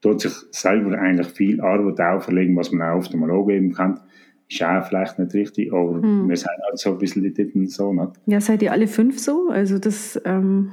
tut 0.00 0.20
sich 0.20 0.32
selber 0.52 0.96
eigentlich 0.96 1.26
viel 1.28 1.60
Arbeit 1.60 2.00
auferlegen, 2.00 2.56
was 2.56 2.70
man 2.70 2.88
auch 2.88 2.98
oft 2.98 3.12
einmal 3.12 3.30
angeben 3.30 3.72
kann. 3.72 4.00
Ist 4.48 4.62
auch 4.62 4.84
vielleicht 4.86 5.18
nicht 5.18 5.34
richtig, 5.34 5.72
aber 5.72 6.02
hm. 6.02 6.28
wir 6.28 6.36
sind 6.36 6.50
halt 6.66 6.78
so 6.78 6.92
ein 6.92 6.98
bisschen 6.98 7.22
die 7.22 7.32
Titten 7.32 7.66
so. 7.66 7.92
Nicht? 7.92 8.12
Ja, 8.26 8.40
seid 8.40 8.62
ihr 8.62 8.72
alle 8.72 8.86
fünf 8.86 9.18
so? 9.18 9.48
Also 9.50 9.78
das, 9.78 10.20
ähm, 10.24 10.70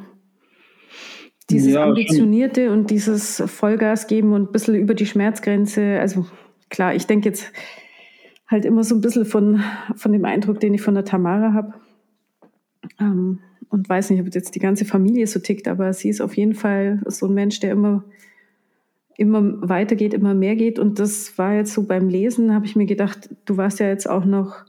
dieses 1.49 1.73
ja, 1.73 1.83
Ambitionierte 1.83 2.71
und 2.71 2.89
dieses 2.89 3.41
Vollgas 3.45 4.07
geben 4.07 4.33
und 4.33 4.49
ein 4.49 4.51
bisschen 4.51 4.75
über 4.75 4.93
die 4.93 5.05
Schmerzgrenze. 5.05 5.99
Also 5.99 6.25
klar, 6.69 6.93
ich 6.93 7.07
denke 7.07 7.29
jetzt, 7.29 7.51
halt 8.47 8.65
immer 8.65 8.83
so 8.83 8.95
ein 8.95 9.01
bisschen 9.01 9.25
von, 9.25 9.62
von 9.95 10.13
dem 10.13 10.25
Eindruck, 10.25 10.60
den 10.60 10.73
ich 10.73 10.81
von 10.81 10.95
der 10.95 11.05
Tamara 11.05 11.53
habe. 11.53 11.73
Ähm, 12.99 13.39
und 13.69 13.89
weiß 13.89 14.10
nicht, 14.10 14.21
ob 14.21 14.33
jetzt 14.33 14.55
die 14.55 14.60
ganze 14.60 14.86
Familie 14.86 15.27
so 15.27 15.39
tickt, 15.39 15.67
aber 15.67 15.91
sie 15.91 16.10
ist 16.10 16.21
auf 16.21 16.38
jeden 16.38 16.53
Fall 16.53 17.01
so 17.05 17.27
ein 17.27 17.33
Mensch, 17.33 17.60
der 17.60 17.71
immer, 17.71 18.05
immer 19.17 19.67
weitergeht, 19.67 20.13
immer 20.13 20.33
mehr 20.33 20.55
geht. 20.55 20.79
Und 20.79 20.99
das 20.99 21.38
war 21.38 21.53
jetzt 21.53 21.73
so 21.73 21.83
beim 21.83 22.07
Lesen, 22.07 22.53
habe 22.53 22.65
ich 22.65 22.77
mir 22.77 22.86
gedacht, 22.86 23.29
du 23.45 23.57
warst 23.57 23.79
ja 23.79 23.89
jetzt 23.89 24.10
auch 24.10 24.23
noch 24.23 24.63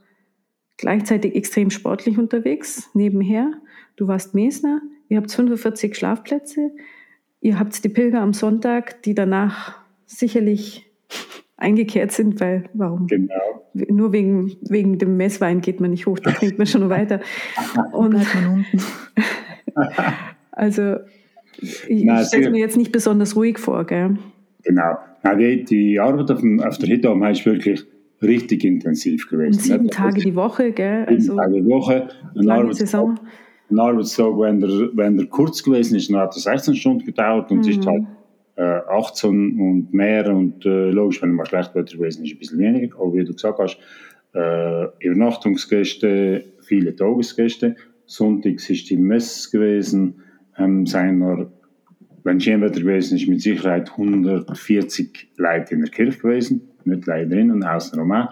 gleichzeitig 0.75 1.35
extrem 1.35 1.69
sportlich 1.69 2.17
unterwegs, 2.17 2.89
nebenher. 2.93 3.53
Du 3.99 4.07
warst 4.07 4.33
Mesner, 4.33 4.79
ihr 5.09 5.17
habt 5.17 5.29
45 5.29 5.93
Schlafplätze, 5.93 6.71
ihr 7.41 7.59
habt 7.59 7.83
die 7.83 7.89
Pilger 7.89 8.21
am 8.21 8.31
Sonntag, 8.31 9.03
die 9.03 9.13
danach 9.13 9.77
sicherlich 10.05 10.89
eingekehrt 11.57 12.13
sind, 12.13 12.39
weil 12.39 12.69
warum? 12.73 13.07
Genau. 13.07 13.67
Nur 13.73 14.13
wegen, 14.13 14.55
wegen 14.61 14.99
dem 14.99 15.17
Messwein 15.17 15.59
geht 15.59 15.81
man 15.81 15.91
nicht 15.91 16.05
hoch, 16.05 16.17
da 16.17 16.31
trinkt 16.31 16.57
man 16.57 16.65
schon 16.65 16.87
weiter. 16.87 17.19
Und 17.91 18.11
bleibt 18.11 18.35
man 18.35 18.47
unten. 18.53 18.81
also 20.53 20.95
ich, 21.57 21.85
ich 21.89 22.27
stelle 22.27 22.51
mir 22.51 22.59
jetzt 22.59 22.77
nicht 22.77 22.93
besonders 22.93 23.35
ruhig 23.35 23.59
vor, 23.59 23.85
gell? 23.85 24.17
Genau. 24.63 24.97
Na, 25.23 25.35
die, 25.35 25.65
die 25.65 25.99
Arbeit 25.99 26.31
auf, 26.31 26.39
dem, 26.39 26.61
auf 26.61 26.77
der 26.77 26.87
Hittom 26.87 27.21
ist 27.23 27.45
wirklich 27.45 27.85
richtig 28.21 28.63
intensiv 28.63 29.29
gewesen. 29.29 29.57
Und 29.57 29.61
sieben 29.61 29.83
nicht? 29.83 29.93
Tage 29.93 30.21
die 30.21 30.35
Woche, 30.35 30.71
gell? 30.71 31.05
Sieben 31.09 31.15
also 31.15 31.35
Tage 31.35 31.53
die 31.61 31.65
Woche. 31.65 32.07
Ein 32.33 33.17
Ein 33.69 33.79
Arbeitstag, 33.79 34.37
wenn 34.39 34.59
der, 34.59 34.89
wenn 34.93 35.17
der 35.17 35.27
kurz 35.27 35.63
gewesen 35.63 35.95
ist, 35.95 36.09
dann 36.09 36.17
hat 36.17 36.35
er 36.35 36.41
16 36.41 36.75
Stunden 36.75 37.05
gedauert 37.05 37.51
und 37.51 37.65
mhm. 37.65 37.71
ist 37.71 37.85
halt 37.85 38.03
äh, 38.55 38.81
18 38.89 39.59
und 39.59 39.93
mehr 39.93 40.33
und 40.33 40.65
äh, 40.65 40.89
logisch, 40.89 41.21
wenn 41.21 41.31
mal 41.31 41.45
schlecht 41.45 41.75
Wetter 41.75 41.97
gewesen 41.97 42.25
ist, 42.25 42.33
ein 42.33 42.39
bisschen 42.39 42.59
weniger. 42.59 42.95
Aber 42.99 43.13
wie 43.13 43.23
du 43.23 43.33
gesagt 43.33 43.59
hast, 43.59 43.77
äh, 44.33 44.87
Übernachtungsgäste, 44.99 46.43
viele 46.61 46.95
Tagesgäste. 46.95 47.75
Sonntags 48.05 48.69
ist 48.69 48.89
die 48.89 48.97
Messe 48.97 49.49
gewesen, 49.51 50.15
ähm, 50.57 50.85
seiner, 50.85 51.51
wenn 52.23 52.39
Schönwetter 52.39 52.81
gewesen 52.81 53.17
ist, 53.17 53.27
mit 53.27 53.41
Sicherheit 53.41 53.91
140 53.91 55.29
Leute 55.37 55.75
in 55.75 55.81
der 55.81 55.89
Kirche 55.89 56.19
gewesen, 56.19 56.61
nicht 56.85 57.05
Leute 57.05 57.29
drinnen, 57.29 57.63
außen 57.63 57.99
auch. 57.99 58.29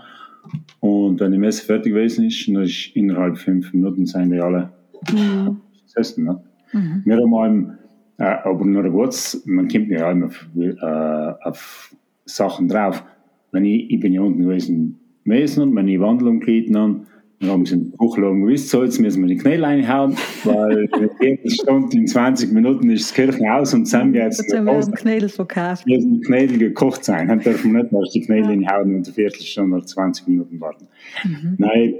Und 0.79 1.19
wenn 1.19 1.31
die 1.31 1.37
Messe 1.37 1.65
fertig 1.65 1.93
gewesen 1.93 2.25
ist, 2.25 2.47
dann 2.47 2.63
ist 2.63 2.95
innerhalb 2.95 3.37
fünf 3.37 3.73
Minuten 3.73 4.05
sind 4.05 4.31
die 4.31 4.39
alle 4.39 4.71
mhm. 5.11 5.61
gesessen. 5.83 6.25
Ne? 6.25 6.43
Mhm. 6.73 7.01
Wir 7.05 7.17
haben 7.17 7.77
äh, 8.19 8.23
aber 8.23 8.65
nur 8.65 8.89
kurz, 8.89 9.43
man 9.45 9.67
kommt 9.67 9.89
ja 9.89 10.11
immer 10.11 10.27
auf, 10.27 10.47
äh, 10.55 11.47
auf 11.47 11.95
Sachen 12.25 12.67
drauf. 12.67 13.03
Wenn 13.51 13.65
ich, 13.65 13.91
ich 13.91 13.99
bin 13.99 14.13
ja 14.13 14.21
unten 14.21 14.43
gewesen, 14.43 14.99
Mesen, 15.23 15.75
wenn 15.75 15.87
ich 15.87 15.99
Wandlung 15.99 16.39
geht, 16.39 16.73
dann 16.73 17.07
dann 17.39 17.51
haben 17.51 17.65
sie 17.67 17.75
einen 17.75 17.91
Buchladen 17.91 18.41
gewusst, 18.41 18.69
so 18.69 18.83
jetzt 18.83 18.99
müssen 18.99 19.21
wir 19.21 19.27
die 19.27 19.37
Knäle 19.37 19.67
reinhauen, 19.67 20.15
weil 20.43 20.89
jede 21.21 21.51
Stunde 21.51 21.95
in 21.95 22.07
20 22.07 22.51
Minuten 22.51 22.89
ist 22.89 23.09
das 23.09 23.13
Kirchen 23.13 23.47
aus 23.47 23.75
und 23.75 23.85
zusammen 23.85 24.13
geht 24.13 24.31
es. 24.31 24.37
Dann 24.47 24.65
werden 24.65 24.91
Knädel 24.93 25.29
verkauft. 25.29 25.85
Müssen 25.85 26.21
Knädel 26.21 26.57
gekocht 26.57 27.03
sein. 27.03 27.27
Dann 27.27 27.39
dürfen 27.39 27.73
wir 27.73 27.83
nicht 27.83 27.93
erst 27.93 28.15
die 28.15 28.21
Knädel 28.21 28.63
ja. 28.63 28.69
reinhauen 28.69 28.95
und 28.95 29.05
eine 29.05 29.13
Viertelstunde 29.13 29.77
oder 29.77 29.85
20 29.85 30.27
Minuten 30.27 30.59
warten. 30.59 30.87
Mhm. 31.23 31.55
Nein, 31.59 31.93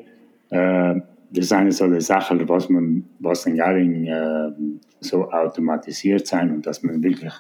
äh, 0.50 1.02
das 1.32 1.46
ist 1.46 1.54
eine 1.54 1.72
solche 1.72 2.02
Sache, 2.02 2.48
was 2.48 2.70
man, 2.70 3.04
was 3.20 3.46
in 3.46 3.56
Jaring 3.56 4.06
äh, 4.06 4.52
so 5.00 5.30
automatisiert 5.30 6.26
sein 6.26 6.52
und 6.52 6.66
dass 6.66 6.84
man 6.84 7.04
wirklich 7.04 7.34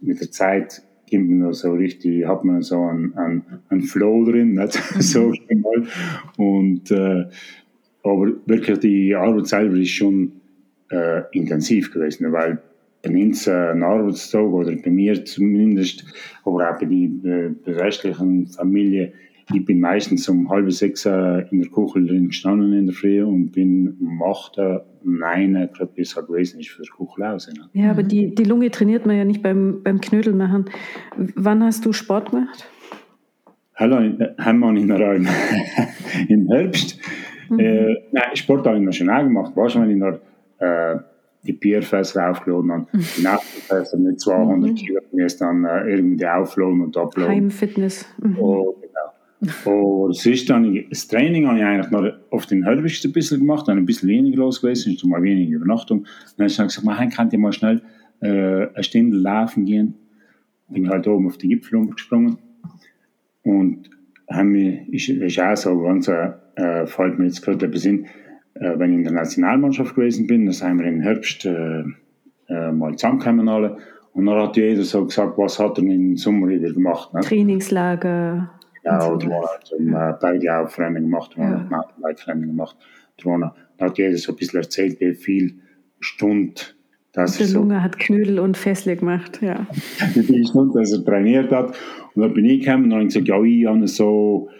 mit 0.00 0.20
der 0.20 0.30
Zeit 0.30 0.82
gibt 1.06 1.28
man 1.28 1.52
so 1.52 1.72
richtig, 1.72 2.26
hat 2.26 2.44
man 2.44 2.62
so 2.62 2.82
einen, 2.82 3.14
einen, 3.16 3.42
einen 3.68 3.82
Flow 3.82 4.24
drin, 4.24 4.54
nicht? 4.54 4.74
so 5.00 5.32
mal. 5.50 5.86
Und, 6.36 6.90
äh, 6.90 7.24
aber 8.02 8.32
wirklich 8.46 8.78
die 8.78 9.14
Arbeit 9.14 9.46
selber 9.46 9.76
ist 9.76 9.90
schon 9.90 10.32
äh, 10.90 11.22
intensiv 11.32 11.92
gewesen, 11.92 12.30
weil 12.32 12.58
bei 13.02 13.10
uns 13.10 13.46
äh, 13.46 13.52
ein 13.52 13.82
Arbeitstag 13.82 14.42
oder 14.42 14.72
bei 14.72 14.90
mir 14.90 15.24
zumindest, 15.24 16.04
aber 16.44 16.70
auch 16.70 16.78
bei, 16.78 16.86
die, 16.86 17.04
äh, 17.24 17.50
bei 17.64 17.72
der 17.72 17.84
restlichen 17.84 18.46
Familie, 18.48 19.12
ich 19.54 19.64
bin 19.64 19.80
meistens 19.80 20.28
um 20.28 20.48
halb 20.50 20.70
sechs 20.72 21.06
äh, 21.06 21.46
in 21.50 21.60
der 21.60 21.70
Kuchel 21.70 22.06
drin 22.06 22.28
gestanden 22.28 22.72
in 22.72 22.86
der 22.86 22.94
Früh 22.94 23.22
und 23.22 23.52
bin 23.52 23.96
um 24.00 24.22
acht, 24.22 24.58
neun, 25.02 25.54
gerade 25.72 25.92
bis 25.94 26.16
er 26.16 26.22
gewesen 26.22 26.60
ist 26.60 26.70
für 26.70 26.82
die 26.82 26.88
Kuchel 26.88 27.24
aus. 27.24 27.48
Ne? 27.48 27.68
Ja, 27.72 27.90
aber 27.90 28.02
die, 28.02 28.34
die 28.34 28.44
Lunge 28.44 28.70
trainiert 28.70 29.06
man 29.06 29.16
ja 29.16 29.24
nicht 29.24 29.42
beim, 29.42 29.82
beim 29.82 30.00
Knödel 30.00 30.34
machen. 30.34 30.66
Wann 31.16 31.62
hast 31.62 31.84
du 31.86 31.92
Sport 31.92 32.30
gemacht? 32.30 32.68
Hallo, 33.76 33.96
haben 34.38 34.58
wir 34.58 34.76
in 34.76 34.88
der 34.88 35.14
im 36.28 36.48
Herbst. 36.48 36.98
Mhm. 37.48 37.58
Äh, 37.58 37.94
nein, 38.10 38.34
Sport 38.34 38.66
habe 38.66 38.76
ich 38.78 38.82
noch 38.82 38.92
schon 38.92 39.08
auch 39.08 39.22
gemacht. 39.22 39.56
Weißt 39.56 39.76
du, 39.76 39.80
wenn 39.80 39.90
ich 39.90 39.96
noch 39.96 40.18
äh, 40.58 40.96
die 41.44 41.52
Bierfässer 41.52 42.30
aufgeladen 42.30 42.72
habe, 42.72 42.86
mhm. 42.92 43.04
die 43.16 43.22
Nachtfässer 43.22 43.96
mit 43.98 44.20
200 44.20 44.70
mhm. 44.70 44.74
Kilo, 44.74 45.00
mir 45.12 45.28
dann 45.38 45.64
äh, 45.64 45.90
irgendwie 45.90 46.26
aufladen 46.26 46.80
und 46.82 46.96
abladen. 46.96 47.30
Heimfitness. 47.30 48.06
Mhm. 48.20 48.34
Genau. 48.34 48.76
Und 49.64 50.16
sonst 50.16 50.50
dann, 50.50 50.84
das 50.90 51.06
Training 51.06 51.46
habe 51.46 51.58
ich 51.58 51.64
eigentlich 51.64 51.90
noch 51.90 52.10
auf 52.30 52.46
den 52.46 52.64
Herbst 52.64 53.04
ein 53.04 53.12
bisschen 53.12 53.38
gemacht, 53.38 53.68
dann 53.68 53.78
ein 53.78 53.86
bisschen 53.86 54.08
weniger 54.08 54.38
los 54.38 54.60
gewesen, 54.60 54.94
ist 54.94 55.04
mal 55.04 55.22
weniger 55.22 55.56
Übernachtung. 55.56 56.04
Dann 56.36 56.44
habe 56.44 56.50
ich 56.50 56.56
gesagt, 56.56 56.84
man 56.84 57.10
kann 57.10 57.30
ja 57.30 57.38
mal 57.38 57.52
schnell 57.52 57.82
äh, 58.20 58.66
eine 58.74 58.82
Stunde 58.82 59.16
laufen 59.16 59.64
gehen. 59.64 59.94
Bin 60.68 60.88
halt 60.88 61.06
oben 61.06 61.26
auf 61.26 61.38
die 61.38 61.48
Gipfel 61.48 61.76
umgesprungen. 61.76 62.38
Und 63.42 63.90
haben 64.28 64.50
mich, 64.50 64.88
ist, 64.88 65.08
ist 65.08 65.40
auch 65.40 65.56
so 65.56 65.80
ganz, 65.82 66.08
äh, 66.08 66.86
fällt 66.86 67.18
mir 67.18 67.26
jetzt 67.26 67.42
gerade 67.42 67.64
ein 67.64 67.70
bisschen, 67.70 68.06
äh, 68.54 68.78
wenn 68.78 68.90
ich 68.90 68.98
in 68.98 69.04
der 69.04 69.12
Nationalmannschaft 69.12 69.94
gewesen 69.94 70.26
bin, 70.26 70.46
da 70.46 70.52
sind 70.52 70.78
wir 70.78 70.86
im 70.86 71.00
Herbst 71.00 71.46
äh, 71.46 71.84
äh, 72.48 72.72
mal 72.72 72.96
zusammengekommen 72.96 73.48
alle. 73.48 73.78
Und 74.12 74.26
dann 74.26 74.42
hat 74.42 74.56
jeder 74.56 74.82
so 74.82 75.04
gesagt, 75.04 75.38
was 75.38 75.58
hat 75.58 75.78
er 75.78 75.84
im 75.84 76.16
Sommer 76.16 76.48
wieder 76.48 76.72
gemacht. 76.72 77.14
Ne? 77.14 77.20
Trainingslager. 77.20 78.50
Ja, 78.84 79.04
und 79.06 79.22
so 79.22 79.30
zum 79.64 79.88
äh, 79.88 80.14
Bergaufrennen 80.20 81.04
gemacht, 81.04 81.34
ja. 81.36 81.66
Mountainbike-Rennen 81.70 82.46
gemacht. 82.46 82.76
Dann 83.22 83.50
hat 83.80 83.98
jeder 83.98 84.16
so 84.16 84.32
ein 84.32 84.36
bisschen 84.36 84.60
erzählt, 84.60 85.00
wie 85.00 85.14
viel 85.14 85.60
Stunden 86.00 86.54
das 87.12 87.38
der 87.38 87.48
Lunge 87.48 87.76
so, 87.76 87.82
hat 87.82 87.98
Knödel 87.98 88.38
und 88.38 88.56
Fessle 88.56 88.96
gemacht, 88.96 89.40
ja. 89.42 89.66
wie 90.14 90.22
viele 90.22 90.46
Stunden, 90.46 90.78
dass 90.78 90.92
er 90.92 91.04
trainiert 91.04 91.50
hat. 91.50 91.76
Und 92.14 92.22
dann 92.22 92.34
bin 92.34 92.44
ich 92.44 92.64
gekommen 92.64 92.84
und 92.84 92.94
habe 92.94 93.06
gesagt, 93.06 93.28
ja, 93.28 93.42
ich 93.42 93.66
habe 93.66 93.88
so, 93.88 94.50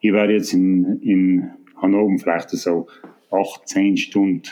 ich 0.00 0.12
werde 0.12 0.34
jetzt 0.34 0.52
in, 0.52 1.00
in 1.00 1.50
Hannover 1.76 2.16
vielleicht 2.18 2.50
so 2.50 2.86
acht, 3.30 3.68
zehn 3.68 3.96
Stunden 3.96 4.42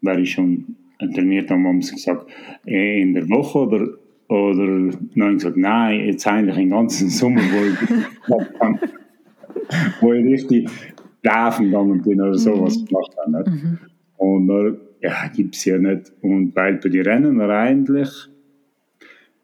wäre 0.00 0.20
ich 0.20 0.32
schon 0.32 0.76
trainiert, 0.98 1.50
dann 1.50 1.66
haben 1.66 1.82
sie 1.82 1.94
gesagt, 1.94 2.26
eh, 2.66 3.00
in 3.00 3.14
der 3.14 3.28
Woche 3.28 3.58
oder 3.58 3.88
oder 4.28 4.66
dann 5.14 5.34
gesagt, 5.34 5.56
nein, 5.56 6.06
jetzt 6.06 6.26
eigentlich 6.26 6.56
den 6.56 6.70
ganzen 6.70 7.10
Sommer, 7.10 7.40
wo 7.40 7.64
ich, 7.64 7.76
wo 10.00 10.12
ich 10.12 10.24
richtig 10.24 10.68
laufen 11.22 11.66
gegangen 11.66 12.02
bin 12.02 12.20
oder 12.20 12.36
sowas 12.36 12.78
mhm. 12.78 12.86
gemacht 12.86 13.16
habe. 13.18 13.50
Mhm. 13.50 13.78
Und 14.16 14.48
dann, 14.48 14.78
ja, 15.00 15.28
gibt 15.34 15.56
es 15.56 15.64
ja 15.64 15.78
nicht. 15.78 16.12
Und 16.22 16.56
weil 16.56 16.74
bei 16.76 16.88
den 16.88 17.02
Rennen 17.02 17.40
eigentlich, 17.40 18.08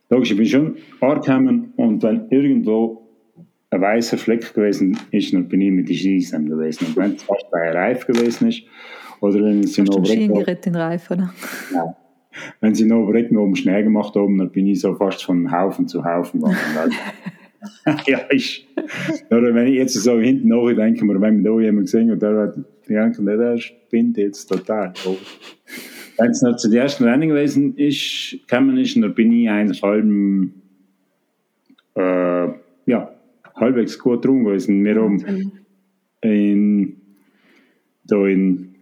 logisch, 0.09 0.31
ich 0.31 0.37
bin 0.37 0.47
schon 0.47 0.77
angekommen 1.01 1.73
und 1.77 2.03
wenn 2.03 2.29
irgendwo 2.31 3.07
ein 3.71 3.81
weißer 3.81 4.19
Fleck 4.19 4.55
gewesen 4.55 4.99
ist, 5.11 5.33
dann 5.33 5.49
bin 5.49 5.61
ich 5.61 5.71
mit 5.71 5.89
den 5.89 5.97
Skisem 5.97 6.49
gewesen. 6.49 6.87
Und 6.89 6.97
wenn 6.97 7.15
es 7.15 7.23
fast 7.23 7.51
bei 7.51 7.71
Reif 7.71 8.07
gewesen 8.07 8.49
ist, 8.49 8.63
oder 9.21 9.45
wenn 9.45 9.61
es 9.61 9.77
noch 9.77 10.05
Skigerät 10.05 10.67
in 10.67 10.75
Reif, 10.75 11.11
oder? 11.11 11.33
Ja 11.73 11.95
wenn 12.61 12.75
sie 12.75 12.87
noch 12.87 13.07
direkt 13.07 13.33
oben 13.33 13.57
Schnee 13.57 13.83
gemacht 13.83 14.15
haben, 14.15 14.39
dann 14.39 14.51
bin 14.51 14.67
ich 14.67 14.81
so 14.81 14.95
fast 14.95 15.25
von 15.25 15.51
Haufen 15.51 15.89
zu 15.89 16.05
Haufen 16.05 16.41
gegangen. 16.41 16.95
ja, 18.07 18.21
ich, 18.31 18.67
oder 19.31 19.55
wenn 19.55 19.67
ich 19.67 19.75
jetzt 19.75 19.95
so 19.95 20.19
hinten 20.19 20.49
nachdenke, 20.49 21.05
oder 21.05 21.21
wenn 21.21 21.43
mir 21.43 21.51
da 21.51 21.61
jemand 21.61 21.87
gesehen 21.87 22.11
hat, 22.11 22.23
der 22.23 22.37
hat 22.37 22.57
gedacht, 22.87 23.19
der 23.19 23.59
spinnt 23.59 24.17
jetzt 24.17 24.47
total. 24.47 24.93
Wenn 26.19 26.31
es 26.31 26.43
noch 26.43 26.57
zu 26.57 26.69
den 26.69 26.81
ersten 26.81 27.05
Rennen 27.05 27.29
gewesen 27.29 27.77
ist, 27.77 28.37
gekommen 28.47 28.77
ist, 28.77 28.97
dann 28.97 29.15
bin 29.15 29.33
ich 29.33 29.49
eigentlich 29.49 29.83
halb, 29.83 30.05
äh, 31.97 32.49
ja, 32.87 33.15
halbwegs 33.55 33.99
gut 33.99 34.25
drum 34.25 34.45
gewesen. 34.45 34.85
Wir 34.85 34.97
haben 34.97 35.53
in, 36.21 36.97
da 38.05 38.27
in, 38.27 38.75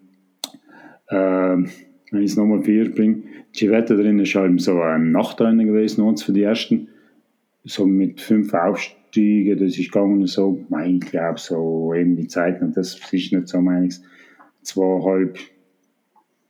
äh, 1.08 1.16
wenn 1.16 2.22
ich 2.22 2.30
es 2.30 2.37
nochmal 2.37 2.62
vier 2.62 2.92
bringe, 2.92 3.17
die 3.60 3.70
Wette 3.70 3.96
drin 3.96 4.18
ist 4.18 4.34
halt 4.34 4.60
so 4.60 4.80
ein 4.80 5.12
Nachtrennen 5.12 5.66
gewesen, 5.66 6.02
uns 6.02 6.22
für 6.22 6.32
die 6.32 6.42
ersten. 6.42 6.88
So 7.64 7.86
mit 7.86 8.20
fünf 8.20 8.54
Aufstiegen, 8.54 9.58
das 9.58 9.76
ist 9.78 9.92
gegangen 9.92 10.26
so, 10.26 10.64
ich 10.84 11.00
glaube, 11.00 11.38
so 11.38 11.92
eben 11.94 12.16
die 12.16 12.28
Zeiten, 12.28 12.66
und 12.66 12.76
das 12.76 12.94
ist 12.94 13.32
nicht 13.32 13.48
so 13.48 13.60
meines, 13.60 14.02
zweieinhalb, 14.62 15.38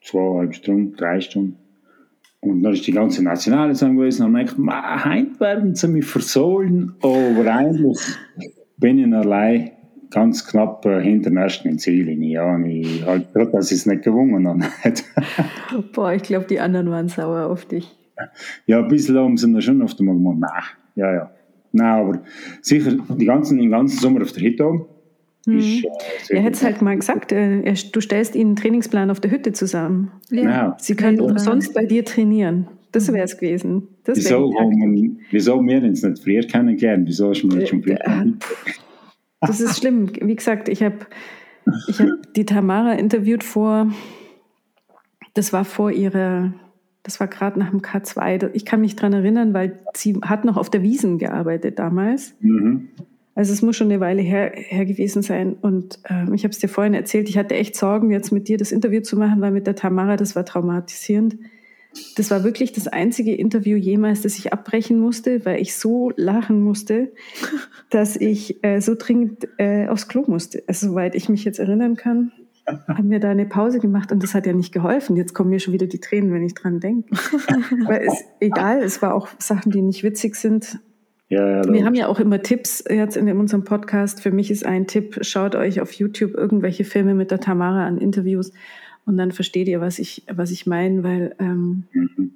zweieinhalb 0.03 0.55
Stunden, 0.55 0.95
drei 0.95 1.21
Stunden. 1.21 1.57
Und 2.41 2.63
dann 2.63 2.73
ist 2.73 2.87
die 2.87 2.93
ganze 2.93 3.25
Nationale 3.25 3.73
zusammen 3.73 3.97
gewesen 3.97 4.27
und 4.27 4.37
ich 4.37 4.55
gedacht, 4.55 5.05
heute 5.05 5.41
werden 5.41 5.75
sie 5.75 5.89
mich 5.89 6.05
versohlen, 6.05 6.95
aber 7.03 7.53
eigentlich 7.53 7.99
bin 8.77 8.99
ich 8.99 9.13
allein 9.13 9.73
ganz 10.11 10.47
knapp 10.47 10.85
äh, 10.87 11.03
hinter 11.03 11.31
dem 11.31 11.37
ersten 11.37 11.79
Ziellinie. 11.79 12.35
Ja, 12.35 12.55
und 12.55 12.67
ich 12.67 13.05
halt 13.05 13.33
gerade, 13.33 13.51
dass 13.51 13.71
ich 13.71 13.79
es 13.79 13.87
nicht 13.87 14.03
gewonnen 14.03 14.47
habe. 14.47 14.95
Boah, 15.93 16.13
ich 16.13 16.23
glaube, 16.23 16.47
die 16.47 16.61
anderen 16.61 16.91
waren 16.91 17.09
sauer 17.09 17.47
auf 17.47 17.67
dich. 17.67 17.95
Ja, 18.67 18.81
ein 18.81 18.89
bisschen 18.89 19.17
haben 19.17 19.37
sie 19.37 19.51
dann 19.51 19.63
schon 19.63 19.83
auf 19.83 19.99
einmal 19.99 20.17
gemacht. 20.17 20.41
Nein, 20.41 20.63
ja, 20.97 21.15
ja. 21.15 21.31
Nein, 21.73 22.01
aber 22.01 22.23
sicher, 22.63 22.97
die 23.09 23.25
ganzen, 23.27 23.59
den 23.59 23.71
ganzen 23.71 23.99
Sommer 23.99 24.23
auf 24.23 24.33
der 24.33 24.43
Hütte. 24.43 24.87
Mhm. 25.47 25.59
Ist, 25.59 25.85
äh, 26.31 26.37
er 26.37 26.43
hätte 26.43 26.55
es 26.55 26.65
halt 26.65 26.83
mal 26.83 26.97
gesagt, 26.97 27.33
äh, 27.33 27.75
du 27.93 28.01
stellst 28.01 28.35
ihnen 28.35 28.51
einen 28.51 28.57
Trainingsplan 28.57 29.11
auf 29.11 29.21
der 29.21 29.31
Hütte 29.31 29.53
zusammen. 29.53 30.11
Ja. 30.31 30.43
ja. 30.43 30.77
Sie 30.79 30.95
können 30.95 31.21
umsonst 31.21 31.75
bei 31.75 31.85
dir 31.85 32.05
trainieren. 32.05 32.69
Das 32.93 33.13
wäre 33.13 33.25
es 33.25 33.37
gewesen. 33.37 33.89
Das 34.05 34.17
wieso, 34.17 34.53
haben, 34.59 35.21
wieso 35.31 35.57
haben 35.57 35.69
wir 35.69 35.83
uns 35.83 36.03
nicht 36.03 36.23
früher 36.23 36.43
kennengelernt? 36.43 37.07
Wieso 37.07 37.31
hast 37.31 37.43
du 37.43 37.49
mir 37.49 37.67
schon 37.67 37.83
früher 37.83 38.01
äh, 38.01 38.33
das 39.41 39.61
ist 39.61 39.79
schlimm. 39.79 40.11
Wie 40.21 40.37
gesagt, 40.37 40.69
ich 40.69 40.83
habe 40.83 40.99
ich 41.87 42.01
hab 42.01 42.09
die 42.35 42.47
Tamara 42.47 42.93
interviewt 42.95 43.45
vor, 43.45 43.93
das 45.35 45.53
war 45.53 45.65
vor 45.65 45.91
ihrer, 45.91 46.53
das 47.03 47.21
war 47.21 47.29
gerade 47.29 47.59
nach 47.59 47.71
dem 47.71 47.81
K2. 47.81 48.51
Ich 48.55 48.65
kann 48.65 48.81
mich 48.81 48.97
daran 48.97 49.13
erinnern, 49.13 49.55
weil 49.55 49.79
sie 49.95 50.19
hat 50.23 50.45
noch 50.45 50.57
auf 50.57 50.71
der 50.71 50.83
Wiesen 50.83 51.19
gearbeitet 51.19 51.79
damals. 51.79 52.35
Mhm. 52.41 52.89
Also 53.35 53.53
es 53.53 53.63
muss 53.63 53.77
schon 53.77 53.87
eine 53.87 54.01
Weile 54.01 54.21
her, 54.21 54.51
her 54.53 54.85
gewesen 54.85 55.23
sein. 55.23 55.53
Und 55.53 56.01
äh, 56.05 56.25
ich 56.35 56.43
habe 56.43 56.51
es 56.51 56.59
dir 56.59 56.69
vorhin 56.69 56.95
erzählt, 56.95 57.29
ich 57.29 57.39
hatte 57.39 57.55
echt 57.55 57.77
Sorgen, 57.77 58.11
jetzt 58.11 58.33
mit 58.33 58.49
dir 58.49 58.59
das 58.59 58.73
Interview 58.73 59.01
zu 59.01 59.17
machen, 59.17 59.41
weil 59.41 59.53
mit 59.53 59.69
der 59.69 59.77
Tamara, 59.77 60.17
das 60.17 60.35
war 60.35 60.45
traumatisierend. 60.45 61.37
Das 62.17 62.31
war 62.31 62.45
wirklich 62.45 62.73
das 62.73 62.89
einzige 62.89 63.35
Interview 63.35 63.77
jemals, 63.77 64.23
das 64.23 64.39
ich 64.39 64.53
abbrechen 64.53 64.99
musste, 64.99 65.45
weil 65.45 65.61
ich 65.61 65.77
so 65.77 66.13
lachen 66.17 66.61
musste, 66.63 67.13
dass 67.91 68.17
ich 68.17 68.63
äh, 68.65 68.81
so 68.81 68.95
dringend 68.97 69.49
äh, 69.59 69.89
aufs 69.89 70.09
Klo 70.09 70.25
musste. 70.27 70.63
Also 70.67 70.89
soweit 70.89 71.15
ich 71.15 71.29
mich 71.29 71.45
jetzt 71.45 71.59
erinnern 71.59 71.97
kann, 71.97 72.33
haben 72.87 73.11
wir 73.11 73.21
da 73.21 73.31
eine 73.31 73.47
Pause 73.47 73.79
gemacht 73.79 74.13
und 74.13 74.23
das 74.23 74.35
hat 74.35 74.47
ja 74.47 74.53
nicht 74.53 74.73
geholfen. 74.73 75.17
Jetzt 75.17 75.35
kommen 75.35 75.51
mir 75.51 75.61
schon 75.61 75.73
wieder 75.73 75.87
die 75.87 76.01
Tränen, 76.01 76.33
wenn 76.33 76.43
ich 76.43 76.55
dran 76.55 76.81
denke. 76.81 77.15
weil 77.87 78.07
es 78.07 78.25
egal, 78.41 78.83
es 78.83 79.01
war 79.01 79.15
auch 79.15 79.29
Sachen, 79.39 79.73
die 79.73 79.83
nicht 79.83 80.03
witzig 80.03 80.37
sind. 80.37 80.79
Ja, 81.31 81.63
ja, 81.63 81.73
wir 81.73 81.85
haben 81.85 81.95
ja 81.95 82.07
auch 82.07 82.21
immer 82.21 82.41
Tipps 82.41 82.83
jetzt 82.89 83.17
in 83.17 83.31
unserem 83.37 83.65
Podcast. 83.65 84.23
Für 84.23 84.31
mich 84.31 84.51
ist 84.51 84.65
ein 84.65 84.87
Tipp, 84.87 85.19
schaut 85.21 85.55
euch 85.55 85.81
auf 85.81 85.93
YouTube 85.93 86.35
irgendwelche 86.35 86.85
Filme 86.85 87.15
mit 87.15 87.31
der 87.31 87.41
Tamara 87.41 87.87
an 87.87 87.99
Interviews 87.99 88.53
und 89.09 89.17
dann 89.17 89.33
versteht 89.33 89.69
ihr, 89.69 89.81
was 89.81 89.99
ich, 89.99 90.23
was 90.31 90.51
ich 90.51 90.67
meine, 90.67 91.03
weil 91.03 91.35
ähm, 91.39 91.85
mhm. 91.95 92.31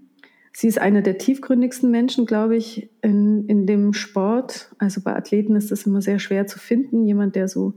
sie 0.55 0.69
ist 0.69 0.81
einer 0.81 1.03
der 1.03 1.19
tiefgründigsten 1.19 1.91
Menschen, 1.91 2.25
glaube 2.25 2.57
ich, 2.57 2.89
in, 3.03 3.47
in 3.47 3.67
dem 3.67 3.93
Sport. 3.93 4.75
Also 4.79 5.03
bei 5.03 5.15
Athleten 5.15 5.55
ist 5.55 5.71
das 5.71 5.87
immer 5.87 6.01
sehr 6.01 6.19
schwer 6.19 6.47
zu 6.47 6.59
finden, 6.59 7.05
jemand, 7.05 7.37
der 7.37 7.47
so 7.47 7.75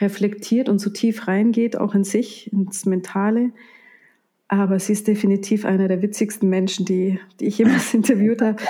reflektiert 0.00 0.68
und 0.68 0.78
so 0.78 0.90
tief 0.90 1.26
reingeht, 1.26 1.76
auch 1.76 1.96
in 1.96 2.04
sich, 2.04 2.52
ins 2.52 2.86
Mentale. 2.86 3.50
Aber 4.46 4.78
sie 4.78 4.92
ist 4.92 5.08
definitiv 5.08 5.64
einer 5.64 5.88
der 5.88 6.00
witzigsten 6.00 6.48
Menschen, 6.48 6.86
die, 6.86 7.18
die 7.40 7.46
ich 7.46 7.58
jemals 7.58 7.92
interviewt 7.94 8.42
habe. 8.42 8.62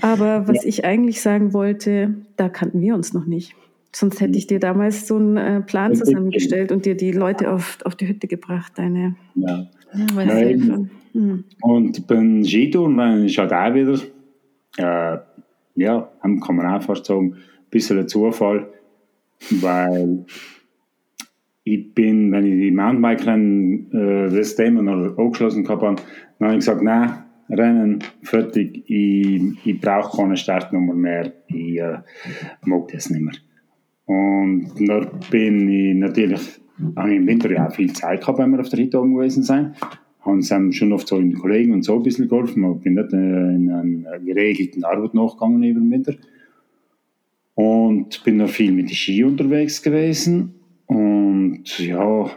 Aber 0.00 0.48
was 0.48 0.64
ich 0.64 0.84
eigentlich 0.84 1.20
sagen 1.22 1.52
wollte, 1.52 2.16
da 2.36 2.48
kannten 2.48 2.80
wir 2.80 2.96
uns 2.96 3.12
noch 3.12 3.26
nicht. 3.26 3.54
Sonst 3.98 4.20
hätte 4.20 4.36
ich 4.36 4.46
dir 4.46 4.60
damals 4.60 5.06
so 5.06 5.16
einen 5.16 5.38
äh, 5.38 5.60
Plan 5.62 5.94
zusammengestellt 5.94 6.70
und 6.70 6.84
dir 6.84 6.98
die 6.98 7.12
Leute 7.12 7.50
auf, 7.50 7.78
auf 7.86 7.94
die 7.96 8.06
Hütte 8.06 8.26
gebracht, 8.26 8.72
deine 8.76 9.16
ja. 9.34 9.66
Ja, 9.94 10.86
hm. 11.14 11.44
Und 11.62 12.06
beim 12.06 12.44
Skitouren 12.44 13.24
ist 13.24 13.38
halt 13.38 13.54
auch 13.54 13.72
wieder, 13.72 13.98
äh, 14.76 15.18
ja, 15.76 16.12
kann 16.20 16.56
man 16.56 16.66
auch 16.66 16.82
fast 16.82 17.06
sagen, 17.06 17.36
ein 17.36 17.70
bisschen 17.70 17.98
ein 17.98 18.06
Zufall, 18.06 18.68
weil 19.62 20.26
ich 21.64 21.94
bin, 21.94 22.32
wenn 22.32 22.44
ich 22.44 22.60
die 22.60 22.72
Mountainbike-Rennen, 22.72 23.92
äh, 23.92 24.36
das 24.36 24.56
Thema 24.56 24.82
noch 24.82 25.16
angeschlossen 25.16 25.66
habe, 25.70 25.96
dann 26.38 26.48
habe 26.48 26.52
ich 26.52 26.58
gesagt, 26.58 26.82
nein, 26.82 27.14
Rennen, 27.48 28.00
fertig, 28.22 28.84
ich, 28.90 29.40
ich 29.64 29.80
brauche 29.80 30.18
keine 30.18 30.36
Startnummer 30.36 30.92
mehr, 30.92 31.32
ich 31.48 31.78
äh, 31.78 32.00
mag 32.66 32.88
das 32.88 33.08
nicht 33.08 33.22
mehr. 33.22 33.32
Und 34.06 34.72
da 34.78 35.00
bin 35.30 35.68
ich 35.68 35.94
natürlich, 35.94 36.60
habe 36.96 37.10
ich 37.10 37.16
im 37.16 37.26
Winter 37.26 37.50
ja 37.50 37.68
auch 37.68 37.74
viel 37.74 37.92
Zeit 37.92 38.20
gehabt, 38.20 38.38
wenn 38.38 38.50
wir 38.50 38.60
auf 38.60 38.68
der 38.68 38.78
oben 38.94 39.14
gewesen 39.14 39.42
sind. 39.42 39.72
Haben 40.20 40.42
sie 40.42 40.72
schon 40.72 40.92
oft 40.92 41.06
so 41.06 41.18
den 41.18 41.34
Kollegen 41.34 41.72
und 41.72 41.82
so 41.82 41.96
ein 41.96 42.02
bisschen 42.02 42.28
geholfen, 42.28 42.64
aber 42.64 42.76
bin 42.76 42.94
nicht 42.94 43.12
in 43.12 43.70
einer 43.70 44.18
geregelten 44.18 44.84
Arbeit 44.84 45.14
nachgegangen 45.14 45.62
über 45.62 45.80
den 45.80 45.90
Winter. 45.90 46.14
Und 47.54 48.22
bin 48.24 48.36
noch 48.36 48.48
viel 48.48 48.72
mit 48.72 48.88
den 48.88 48.94
Ski 48.94 49.24
unterwegs 49.24 49.82
gewesen. 49.82 50.54
Und 50.86 51.78
ja, 51.78 52.30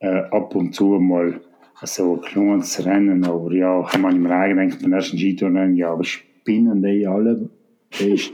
äh, 0.00 0.22
ab 0.30 0.54
und 0.54 0.74
zu 0.74 0.98
mal 0.98 1.40
so 1.82 2.14
ein 2.14 2.20
kleines 2.22 2.84
Rennen, 2.84 3.24
aber 3.24 3.52
ja, 3.52 3.82
wir 3.92 4.12
mir 4.12 4.30
eigentlich 4.30 4.70
gedacht, 4.70 4.82
beim 4.82 4.92
ersten 4.94 5.18
Skitouren, 5.18 5.76
ja, 5.76 5.92
aber 5.92 6.04
spinnen 6.04 6.82
die 6.82 7.06
alle? 7.06 7.50
Ist 7.98 8.32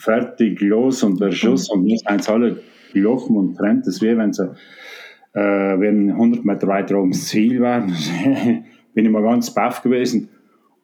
fertig, 0.00 0.60
los 0.60 1.02
und 1.02 1.20
der 1.20 1.32
Schuss 1.32 1.70
und 1.70 1.84
wir 1.84 1.98
sind 1.98 2.28
alle 2.28 2.62
gelaufen 2.92 3.36
und 3.36 3.56
fremd. 3.56 3.86
Das 3.86 4.00
wäre, 4.02 4.18
wenn 4.18 4.32
sie 4.32 4.50
äh, 5.36 5.78
wenn 5.78 6.10
100 6.10 6.44
Meter 6.44 6.66
weiter 6.66 6.98
oben 6.98 7.10
das 7.10 7.26
Ziel 7.26 7.60
wären, 7.60 7.88
bin 8.94 9.04
ich 9.04 9.10
mal 9.10 9.22
ganz 9.22 9.52
baff 9.52 9.82
gewesen. 9.82 10.30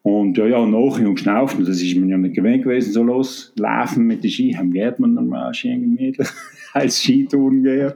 Und 0.03 0.37
ja, 0.37 0.47
ja, 0.47 0.67
nachher 0.67 1.09
und 1.09 1.15
geschnauft, 1.15 1.57
das 1.61 1.81
ist 1.81 1.97
mir 1.97 2.11
ja 2.11 2.19
nicht 2.19 2.35
gewöhnt 2.35 2.65
gewesen, 2.65 2.93
so 2.93 3.03
loslaufen 3.03 4.05
mit 4.05 4.25
den 4.25 4.31
Ski, 4.31 4.53
haben 4.53 4.73
geht 4.73 4.99
man 4.99 5.15
normal 5.15 5.55
Ski 5.55 5.71
gemütlich 5.71 6.29
als 6.73 7.01
Skitouren 7.01 7.63
gehen. 7.63 7.93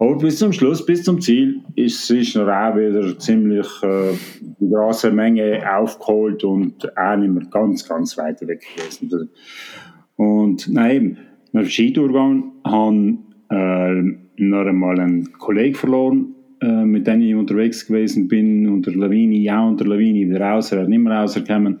Aber 0.00 0.16
bis 0.16 0.38
zum 0.38 0.52
Schluss, 0.52 0.86
bis 0.86 1.02
zum 1.02 1.20
Ziel, 1.20 1.60
ist 1.74 2.08
es 2.10 2.34
noch 2.36 2.46
auch 2.46 2.76
wieder 2.76 3.18
ziemlich 3.18 3.66
äh, 3.82 4.12
die 4.60 4.68
große 4.68 5.10
Menge 5.10 5.62
aufgeholt 5.76 6.44
und 6.44 6.96
auch 6.96 7.16
nicht 7.16 7.32
mehr 7.32 7.46
ganz, 7.50 7.88
ganz 7.88 8.16
weit 8.16 8.40
weg 8.46 8.64
gewesen. 8.76 9.30
Und 10.14 10.68
nein, 10.68 11.18
nach 11.52 11.62
dem 11.62 11.68
Skidurchgang 11.68 12.52
haben 12.64 13.24
äh, 13.50 14.02
noch 14.36 14.66
einmal 14.66 15.00
einen 15.00 15.32
Kollegen 15.32 15.74
verloren, 15.74 16.34
äh, 16.60 16.84
mit 16.84 17.08
dem 17.08 17.20
ich 17.20 17.34
unterwegs 17.34 17.86
gewesen 17.86 18.28
bin, 18.28 18.68
unter 18.68 18.92
Lawine, 18.92 19.36
ja 19.36 19.66
unter 19.66 19.84
Lawine 19.84 20.28
wieder 20.28 20.40
raus, 20.40 20.70
er 20.70 20.82
hat 20.82 20.88
nicht 20.88 21.00
mehr 21.00 21.18
rausgekommen. 21.18 21.80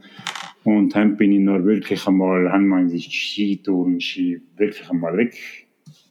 Und 0.64 0.94
dann 0.94 1.16
bin 1.16 1.32
ich 1.32 1.40
noch 1.40 1.64
wirklich 1.64 2.04
einmal, 2.06 2.50
haben 2.50 2.88
die 2.88 3.00
Skitouren, 3.00 4.00
Ski 4.00 4.42
wirklich 4.56 4.90
einmal 4.90 5.16
weg. 5.16 5.36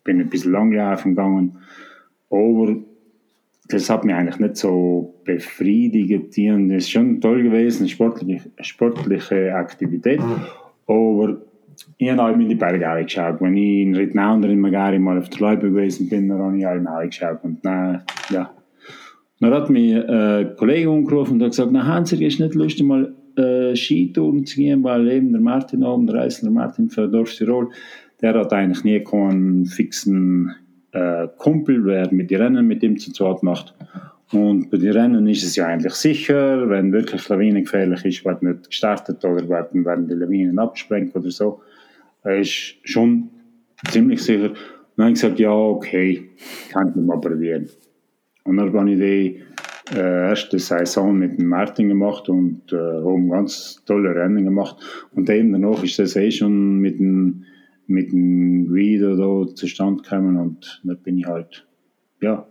Bin 0.06 0.22
ein 0.22 0.30
bisschen 0.30 0.54
langlaufen 0.54 1.16
gegangen. 1.16 1.58
Aber 2.30 2.76
das 3.70 3.90
hat 3.90 4.06
mich 4.06 4.16
eigentlich 4.16 4.40
nicht 4.40 4.58
so 4.58 5.16
befriedigt. 5.26 6.38
Und 6.38 6.70
das 6.70 6.84
ist 6.84 6.92
schon 6.92 7.22
toll 7.22 7.44
gewesen, 7.44 7.88
sportliche, 7.88 8.50
sportliche 8.62 9.54
Aktivität. 9.54 10.22
Aber 10.88 11.42
ich 11.98 12.10
habe 12.10 12.22
halt 12.22 12.40
in 12.40 12.50
die 12.50 12.56
Berge 12.56 12.92
auch 12.92 13.02
geschaut. 13.02 13.42
Wenn 13.42 13.58
ich 13.58 13.82
in 13.82 13.96
Rittnau 13.96 14.38
oder 14.38 14.50
in 14.50 14.60
Magari 14.60 15.00
mal 15.00 15.18
auf 15.18 15.30
der 15.30 15.40
Leube 15.42 15.70
gewesen 15.70 16.10
bin, 16.10 16.30
dann 16.30 16.42
habe 16.42 16.58
ich 16.58 16.66
auch 16.66 17.02
geschaut. 17.04 17.44
Und 17.44 17.64
dann, 17.66 18.04
ja. 18.30 18.52
Dann 19.40 19.54
hat 19.54 19.70
mich 19.70 19.96
ein 19.96 20.56
Kollege 20.56 20.90
umgerufen 20.90 21.34
und 21.34 21.44
hat 21.44 21.52
gesagt, 21.52 21.72
na 21.72 21.86
Hans, 21.86 22.12
ist 22.12 22.40
nicht 22.40 22.56
lustig, 22.56 22.84
mal 22.84 23.14
äh, 23.38 23.76
Skitouren 23.76 24.46
zu 24.46 24.56
gehen, 24.56 24.84
weil 24.84 25.08
eben 25.10 25.32
der 25.32 25.42
Martin 25.42 25.84
oben, 25.84 26.08
der 26.08 26.16
Reisender 26.16 26.52
Martin 26.52 26.90
für 26.90 27.08
Dorf 27.08 27.34
Tirol, 27.34 27.70
der 28.20 28.34
hat 28.34 28.52
eigentlich 28.52 28.84
nie 28.84 29.00
keinen 29.00 29.68
fixen 29.68 30.56
äh, 30.92 31.28
Kumpel, 31.38 31.86
wer 31.86 32.12
mit 32.12 32.32
den 32.32 32.42
Rennen 32.42 32.68
mit 32.68 32.84
ihm 32.84 32.98
zu 32.98 33.12
zweit 33.12 33.44
macht. 33.44 33.74
Und 34.32 34.70
bei 34.70 34.78
den 34.78 34.92
Rennen 34.92 35.28
ist 35.28 35.44
es 35.44 35.56
ja 35.56 35.68
eigentlich 35.68 35.94
sicher, 35.94 36.70
wenn 36.70 36.92
wirklich 36.92 37.28
Lawine 37.30 37.64
gefährlich 37.64 38.04
ist, 38.04 38.26
wird 38.26 38.44
nicht 38.44 38.70
gestartet 38.70 39.24
oder 39.24 39.48
werden, 39.48 39.86
werden 39.86 40.08
die 40.08 40.16
Lawinen 40.16 40.60
abgesprengt 40.60 41.16
oder 41.16 41.32
so. 41.32 41.62
Er 42.24 42.40
ist 42.40 42.76
schon 42.84 43.30
ziemlich 43.90 44.22
sicher. 44.22 44.50
Und 44.50 44.58
dann 44.98 45.06
habe 45.06 45.14
ich 45.14 45.22
gesagt, 45.22 45.40
ja, 45.40 45.52
okay, 45.52 46.30
kann 46.72 46.90
ich 46.90 46.96
mal 46.96 47.22
probieren. 47.22 47.70
Und 48.44 48.58
dann 48.58 48.74
habe 48.74 48.92
ich 48.92 48.98
die 48.98 49.44
äh, 49.96 50.30
erste 50.30 50.60
Saison 50.60 51.18
mit 51.18 51.38
dem 51.38 51.48
Martin 51.48 51.88
gemacht 51.88 52.28
und 52.28 52.74
äh, 52.74 52.76
haben 52.76 53.30
ganz 53.30 53.84
tolle 53.86 54.14
Rennen 54.14 54.44
gemacht. 54.44 54.78
Und 55.12 55.30
eben 55.30 55.54
danach 55.54 55.84
ist 55.84 56.00
das 56.00 56.16
eh 56.16 56.32
schon 56.32 56.80
mit 56.80 57.00
dem, 57.00 57.46
mit 57.88 58.12
dem 58.12 58.68
Guido 58.68 59.16
da 59.16 59.56
zustande 59.56 60.04
gekommen 60.04 60.38
und 60.38 60.82
dann 60.84 60.98
bin 61.02 61.18
ich 61.18 61.26
halt, 61.26 61.66
ja, 62.22 62.48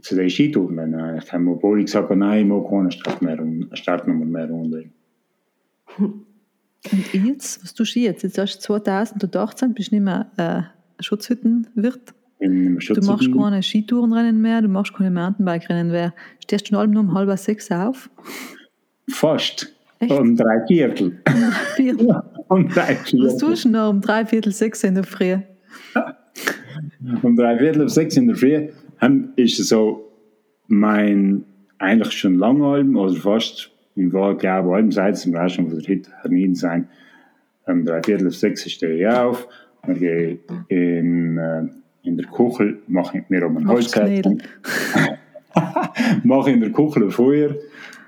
zu 0.00 0.16
den 0.16 0.28
Skitouren. 0.28 0.78
Ich 1.18 1.32
habe 1.32 1.80
ich 1.80 1.86
gesagt 1.86 2.10
nein, 2.16 2.42
ich 2.42 2.46
mag 2.46 2.68
keine 2.68 2.90
Start 2.90 3.22
mehr, 3.22 3.38
Startnummer 3.72 4.24
mehr 4.24 4.48
runterlegen. 4.48 4.92
Und 5.98 7.14
jetzt, 7.14 7.62
was 7.62 7.72
tust 7.74 7.96
du 7.96 8.00
jetzt? 8.00 8.22
Jetzt 8.22 8.38
hast 8.38 8.58
du 8.58 8.60
2018, 8.60 9.74
bist 9.74 9.90
du 9.90 9.96
nicht 9.96 10.04
mehr 10.04 10.30
äh, 10.36 11.02
Schutzhüttenwirt. 11.02 12.14
Du 12.40 13.00
machst 13.06 13.32
keine 13.32 13.62
Skitourenrennen 13.62 14.40
mehr, 14.40 14.60
du 14.60 14.68
machst 14.68 14.92
keine 14.92 15.10
Mountainbike-Rennen 15.12 15.90
mehr. 15.90 16.12
Stehst 16.42 16.70
du 16.70 16.86
nur 16.86 17.00
um 17.00 17.14
halb 17.14 17.38
sechs 17.38 17.70
auf? 17.70 18.10
Fast. 19.08 19.74
Echt? 20.00 20.12
Um 20.12 20.36
drei 20.36 20.66
Viertel. 20.66 21.22
Viertel. 21.76 22.08
Ja, 22.08 22.33
um 22.48 22.68
drei 22.68 22.96
Viertel. 22.96 23.26
Was 23.26 23.36
tust 23.38 23.64
du 23.64 23.70
noch 23.70 23.90
um 23.90 24.00
drei 24.00 24.24
Viertel 24.26 24.52
sechs 24.52 24.84
in 24.84 24.94
der 24.94 25.04
Früh? 25.04 25.36
um 27.22 27.36
drei 27.36 27.58
Viertel 27.58 27.88
sechs 27.88 28.16
in 28.16 28.26
der 28.28 28.36
Früh 28.36 28.68
ist 29.36 29.56
so 29.56 30.10
mein 30.68 31.44
eigentlich 31.78 32.12
schon 32.12 32.36
lange 32.36 32.64
Alben, 32.64 32.96
also 32.98 33.16
fast, 33.16 33.70
ich 33.96 34.12
war 34.12 34.36
glaube 34.36 34.80
ich 34.80 34.94
seit 34.94 35.22
dem 35.24 35.36
Rauschen 35.36 35.68
von 35.68 35.78
der 35.78 35.86
Hit 35.86 36.08
Hernin 36.22 36.54
sein. 36.54 36.88
Um 37.66 37.84
drei 37.84 38.02
Viertel 38.02 38.30
sechs 38.30 38.70
stehe 38.70 38.94
ich 38.94 39.06
auf, 39.06 39.48
dann 39.82 39.98
gehe 39.98 40.38
in 40.68 41.38
äh, 41.38 41.68
in 42.04 42.18
der 42.18 42.26
Kuchel 42.26 42.82
mache 42.86 43.18
ich 43.18 43.30
mir 43.30 43.46
um 43.46 43.56
ein 43.56 43.66
Holzkästchen. 43.66 44.42
mache 46.24 46.50
in 46.50 46.60
der 46.60 46.70
Kuchel 46.70 47.04
ein 47.04 47.10
Feuer. 47.10 47.56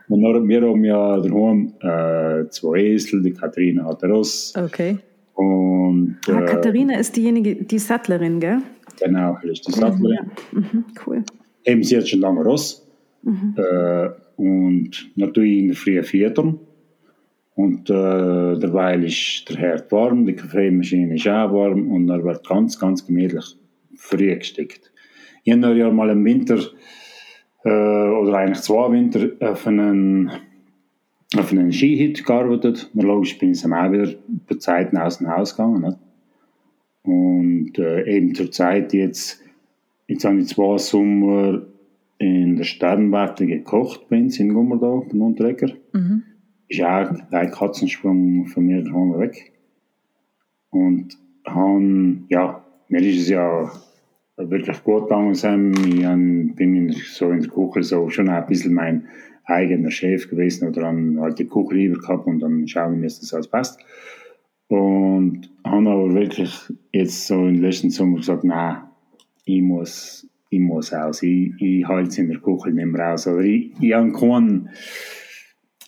Und 0.09 0.23
dann 0.23 0.49
wir 0.49 0.63
haben 0.63 0.85
ja 0.85 1.19
daheim 1.19 1.73
äh, 1.81 2.49
zwei 2.51 2.79
Esel, 2.79 3.23
die 3.23 3.33
Katharina 3.33 3.85
hat 3.85 4.05
ein 4.05 4.11
Ross. 4.11 4.55
Okay. 4.57 4.99
Und, 5.35 6.19
äh, 6.29 6.33
ah, 6.33 6.43
Katharina 6.43 6.99
ist 6.99 7.17
diejenige, 7.17 7.57
die 7.57 7.79
Sattlerin, 7.79 8.41
gell? 8.41 8.59
Genau, 9.03 9.37
ist 9.43 9.67
die 9.67 9.73
Sattlerin. 9.73 10.31
Ja. 10.53 10.61
mhm, 10.61 10.85
cool. 11.07 11.25
Eben, 11.65 11.83
sie 11.83 11.97
hat 11.97 12.09
schon 12.09 12.21
lange 12.21 12.43
Ross. 12.43 12.87
Mhm. 13.23 13.55
Äh, 13.57 14.09
und 14.37 15.11
natürlich 15.17 15.59
in 15.59 15.67
der 15.69 15.77
Früh 15.77 16.03
Viertern. 16.03 16.61
Und 17.57 17.89
äh, 17.89 18.59
derweil 18.59 19.05
ist 19.05 19.49
der 19.49 19.57
Herd 19.57 19.91
warm, 19.91 20.27
die 20.27 20.35
Kaffeemaschine 20.35 21.15
ist 21.15 21.27
auch 21.27 21.53
warm 21.53 21.91
und 21.91 22.09
er 22.11 22.23
wird 22.23 22.47
ganz, 22.47 22.79
ganz 22.79 23.07
gemütlich 23.07 23.45
früh 23.97 24.37
gesteckt. 24.37 24.93
Ich 25.43 25.55
habe 25.55 25.75
ja 25.75 25.91
mal 25.91 26.11
im 26.11 26.23
Winter, 26.23 26.59
äh, 27.67 28.09
oder 28.09 28.35
eigentlich 28.35 28.63
zwei 28.63 28.93
Winter, 28.93 29.31
auf 29.41 29.67
einen, 29.67 30.31
auf 31.37 31.51
einen 31.51 31.73
Skihit 31.73 32.25
gearbeitet. 32.25 32.91
Und 32.95 33.03
logisch 33.03 33.39
bin 33.39 33.51
ich 33.51 33.63
dann 33.63 33.73
auch 33.73 33.91
wieder 33.91 34.15
bei 34.49 34.55
Zeiten 34.57 34.97
aus 34.97 35.19
dem 35.19 35.29
Haus 35.29 35.57
gegangen. 35.57 35.83
Nicht? 35.83 35.99
Und 37.03 37.79
äh, 37.79 38.05
eben 38.09 38.35
zur 38.35 38.53
Zeit 38.53 38.93
jetzt, 38.93 39.43
jetzt 40.07 40.25
habe 40.25 40.39
ich 40.39 40.49
zwei 40.49 40.79
Sommer 40.79 41.63
in 42.19 42.57
der 42.57 42.65
Sternwarte 42.65 43.47
gekocht 43.47 44.09
bei 44.09 44.19
uns 44.19 44.39
in 44.39 44.55
Gummerdau, 44.55 45.05
beim 45.11 45.23
Unterreger. 45.23 45.73
Mhm. 45.93 46.23
Ist 46.69 46.83
auch 46.83 47.11
ein 47.31 47.51
Katzensprung 47.51 48.47
von 48.47 48.65
mir 48.65 48.83
daheim 48.83 49.19
weg. 49.19 49.53
Und 50.71 51.19
haben, 51.45 52.27
ja, 52.29 52.65
mir 52.89 53.01
ist 53.01 53.23
es 53.23 53.29
ja 53.29 53.71
wirklich 54.37 54.83
gut 54.85 55.05
gegangen. 55.05 55.33
Ich 55.33 56.57
bin 56.57 56.77
in, 56.77 56.93
so 56.93 57.31
in 57.31 57.41
der 57.41 57.51
Küche 57.51 57.83
so 57.83 58.09
schon 58.11 58.29
ein 58.29 58.47
bisschen 58.47 58.75
mein 58.75 59.09
eigener 59.45 59.91
Chef 59.91 60.29
gewesen 60.29 60.69
oder 60.69 60.83
dann 60.83 61.21
halt 61.21 61.39
die 61.39 61.47
Küche 61.47 61.75
lieber 61.75 61.99
gehabt 61.99 62.27
und 62.27 62.41
dann 62.41 62.67
schauen, 62.67 63.01
wie 63.01 63.07
es 63.07 63.21
das 63.21 63.33
alles 63.33 63.49
passt. 63.49 63.81
Und 64.69 65.49
habe 65.65 65.89
aber 65.89 66.13
wirklich 66.15 66.53
jetzt 66.93 67.27
so 67.27 67.47
im 67.47 67.61
letzten 67.61 67.91
Sommer 67.91 68.17
gesagt, 68.17 68.45
nein, 68.45 68.79
ich 69.45 69.63
muss, 69.63 70.29
ich 70.51 70.59
muss 70.59 70.93
aus, 70.93 71.23
ich, 71.23 71.53
ich 71.61 71.87
halte 71.87 72.09
es 72.09 72.19
in 72.19 72.29
der 72.29 72.41
Küche 72.41 72.71
nicht 72.71 72.87
mehr 72.87 73.01
raus. 73.01 73.29
Aber 73.29 73.41
ich, 73.43 73.71
ich 73.81 73.93
habe 73.95 74.13
keinen, 74.13 74.69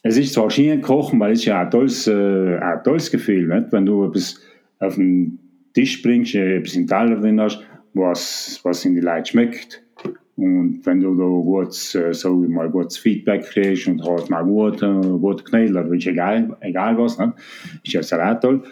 es 0.04 0.16
ist 0.16 0.32
zwar 0.32 0.50
schön 0.50 0.80
kochen, 0.80 1.18
weil 1.18 1.32
es 1.32 1.40
ist 1.40 1.46
ja 1.46 1.62
ein 1.62 1.70
tolles, 1.70 2.06
äh, 2.06 2.56
ein 2.58 2.84
tolles 2.84 3.10
Gefühl, 3.10 3.48
nicht? 3.48 3.72
wenn 3.72 3.84
du 3.84 4.04
etwas 4.04 4.40
auf 4.78 4.94
den 4.94 5.40
Tisch 5.74 6.00
bringst, 6.00 6.36
etwas 6.36 6.76
im 6.76 6.86
Teller 6.86 7.16
drin 7.16 7.40
hast, 7.40 7.67
was, 7.94 8.60
was 8.62 8.84
in 8.84 8.94
die 8.94 9.00
Leute 9.00 9.30
schmeckt. 9.30 9.82
Und 10.36 10.86
wenn 10.86 11.00
du 11.00 11.16
da 11.16 11.24
gutes, 11.24 11.96
äh, 11.96 12.14
so 12.14 12.42
wie 12.42 12.48
mal 12.48 12.70
gutes 12.70 12.98
Feedback 12.98 13.42
kriegst 13.42 13.88
und 13.88 14.00
hast 14.08 14.30
mal 14.30 14.44
gut, 14.44 14.80
äh, 14.82 15.00
gut 15.18 15.44
Knädler, 15.44 15.90
ist 15.92 16.06
egal, 16.06 16.56
egal 16.60 16.96
was, 16.96 17.18
ne? 17.18 17.32
ist 17.82 17.92
ja 17.92 18.02
sehr 18.04 18.38
toll. 18.38 18.62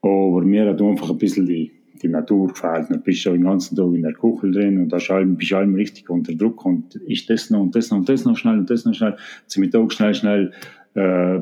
Aber 0.00 0.40
mir 0.40 0.70
hat 0.70 0.80
einfach 0.80 1.10
ein 1.10 1.18
bisschen 1.18 1.44
die, 1.46 1.70
die 2.02 2.08
Natur 2.08 2.48
gefällt. 2.48 2.88
Du 2.88 2.98
bist 2.98 3.20
schon 3.20 3.34
den 3.34 3.44
ganzen 3.44 3.76
Tag 3.76 3.92
in 3.92 4.02
der 4.02 4.14
Küche 4.14 4.50
drin 4.50 4.78
und 4.78 4.88
da 4.88 4.96
bist 4.96 5.52
allem 5.52 5.74
richtig 5.74 6.08
unter 6.08 6.32
Druck 6.32 6.64
und 6.64 6.94
ist 6.94 7.28
das 7.28 7.50
noch 7.50 7.60
und 7.60 7.76
das 7.76 7.90
noch 7.90 7.98
und 7.98 8.08
das 8.08 8.24
noch 8.24 8.36
schnell 8.36 8.58
und 8.58 8.70
das 8.70 8.86
noch 8.86 8.94
schnell. 8.94 9.16
Zum 9.46 9.60
Mittag 9.60 9.92
schnell, 9.92 10.14
schnell, 10.14 10.52
äh, 10.94 11.40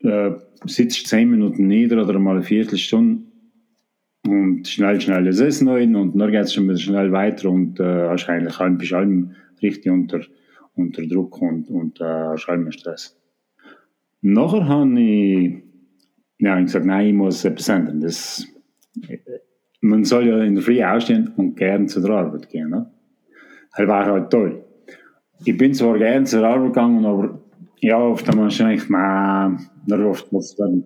äh, 0.00 0.34
sitzt 0.64 1.06
zehn 1.06 1.30
Minuten 1.30 1.68
nieder 1.68 2.02
oder 2.02 2.18
mal 2.18 2.34
eine 2.34 2.42
Viertelstunde 2.42 3.27
und 4.30 4.68
schnell, 4.68 5.00
schnell 5.00 5.24
das 5.24 5.40
Essen 5.40 5.68
rein 5.68 5.96
und 5.96 6.18
dann 6.18 6.30
geht 6.30 6.42
es 6.42 6.54
schon 6.54 6.76
schnell 6.76 7.12
weiter 7.12 7.50
und 7.50 7.80
äh, 7.80 8.08
halt, 8.16 8.78
bist 8.78 8.92
allem 8.92 9.34
richtig 9.62 9.90
unter, 9.90 10.20
unter 10.74 11.06
Druck 11.06 11.40
und, 11.40 11.68
und 11.68 12.00
äh, 12.00 12.04
allem 12.04 12.70
Stress. 12.72 13.18
Nachher 14.20 14.66
habe 14.66 15.00
ich, 15.00 15.62
ja, 16.38 16.58
ich 16.58 16.66
gesagt, 16.66 16.86
nein, 16.86 17.08
ich 17.08 17.14
muss 17.14 17.44
etwas 17.44 17.68
ändern. 17.68 18.00
Das, 18.00 18.46
man 19.80 20.04
soll 20.04 20.26
ja 20.26 20.42
in 20.42 20.54
der 20.54 20.64
Früh 20.64 20.82
aufstehen 20.82 21.32
und 21.36 21.56
gern 21.56 21.88
zur 21.88 22.08
Arbeit 22.10 22.48
gehen. 22.48 22.70
Ne? 22.70 22.90
Das 23.76 23.86
war 23.86 24.06
halt 24.06 24.30
toll. 24.30 24.64
Ich 25.44 25.56
bin 25.56 25.72
zwar 25.72 25.98
gern 25.98 26.26
zur 26.26 26.44
Arbeit 26.44 26.74
gegangen, 26.74 27.04
aber 27.04 27.40
ja, 27.80 27.98
oft 27.98 28.26
haben 28.28 28.40
wir 28.40 28.50
schon 28.50 28.70
echt, 28.70 28.90
oft 30.08 30.32
muss 30.32 30.56
dann 30.56 30.84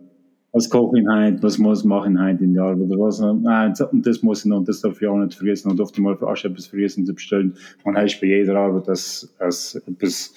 was 0.52 0.68
koche 0.68 0.98
ich 0.98 1.06
heute, 1.08 1.42
was 1.42 1.58
muss 1.58 1.80
ich 1.80 1.84
machen 1.86 2.22
heute 2.22 2.44
in 2.44 2.54
der 2.54 2.64
Arbeit 2.64 2.90
oder 2.90 2.98
was. 2.98 3.20
Nein, 3.20 3.74
und 3.90 4.06
das 4.06 4.22
muss 4.22 4.40
ich 4.40 4.46
noch, 4.46 4.58
und 4.58 4.68
das 4.68 4.80
darf 4.80 5.00
ich 5.00 5.08
auch 5.08 5.18
nicht 5.18 5.34
vergessen. 5.34 5.70
Und 5.70 5.80
oft 5.80 5.98
mal 5.98 6.14
auch 6.14 6.44
etwas 6.44 6.66
vergessen 6.66 7.06
zu 7.06 7.14
bestellen. 7.14 7.54
Man 7.84 7.96
heißt 7.96 8.20
bei 8.20 8.28
jeder 8.28 8.56
Arbeit 8.56 8.88
das, 8.88 9.34
das 9.38 9.74
etwas. 9.86 10.34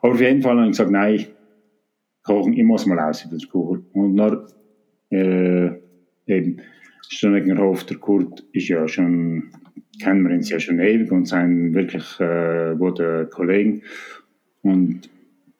Aber 0.00 0.14
auf 0.14 0.20
jeden 0.20 0.42
Fall 0.42 0.56
habe 0.56 0.64
ich 0.64 0.72
gesagt, 0.72 0.90
nein, 0.90 1.26
kochen, 2.22 2.54
ich 2.54 2.64
muss 2.64 2.86
mal 2.86 2.98
aus, 2.98 3.26
das 3.30 3.48
kochen. 3.48 3.86
Und 3.92 4.16
dann, 4.16 4.46
äh, 5.10 5.70
eben, 6.26 6.60
Stöneggerhof, 7.08 7.84
der 7.84 7.98
Kurt, 7.98 8.44
ist 8.52 8.68
ja 8.68 8.88
schon 8.88 9.50
kennen 10.00 10.26
wir 10.26 10.34
uns 10.34 10.50
ja 10.50 10.58
schon 10.58 10.80
ewig 10.80 11.10
und 11.12 11.26
sind 11.26 11.74
wirklich 11.74 12.18
äh, 12.20 12.74
gute 12.76 13.28
Kollegen. 13.30 13.82
Und 14.62 15.08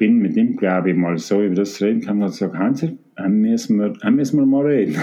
bin 0.02 0.18
mit 0.18 0.36
ihm, 0.36 0.56
glaube 0.56 0.90
ich, 0.90 0.96
mal 0.96 1.16
so 1.16 1.42
über 1.42 1.54
das 1.54 1.80
reden 1.80 2.00
kann 2.00 2.20
und 2.20 2.26
gesagt, 2.26 2.56
Hansi, 2.56 2.98
müssen 3.28 3.78
wir, 3.78 3.94
müssen 4.10 4.40
wir 4.40 4.46
mal 4.46 4.66
reden. 4.66 4.96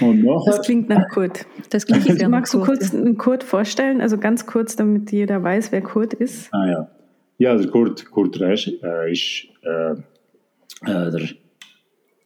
und 0.00 0.24
nachher, 0.24 0.44
das 0.46 0.64
klingt 0.64 0.88
nach 0.88 1.06
Kurt. 1.10 1.44
Das 1.68 1.84
klingt 1.84 2.08
also, 2.08 2.26
Magst 2.30 2.54
du 2.54 2.60
kurz 2.60 2.90
ja. 2.90 3.00
einen 3.00 3.18
Kurt 3.18 3.44
vorstellen? 3.44 4.00
Also 4.00 4.16
ganz 4.16 4.46
kurz, 4.46 4.76
damit 4.76 5.12
jeder 5.12 5.42
weiß, 5.42 5.72
wer 5.72 5.82
Kurt 5.82 6.14
ist. 6.14 6.48
Ah 6.54 6.66
ja. 6.66 6.88
Ja, 7.36 7.50
also 7.50 7.68
Kurt, 7.68 8.10
Kurt 8.10 8.40
Resch 8.40 8.72
äh, 8.82 9.12
ist 9.12 9.46
äh, 9.62 9.90
äh, 10.90 11.10
der, 11.10 11.20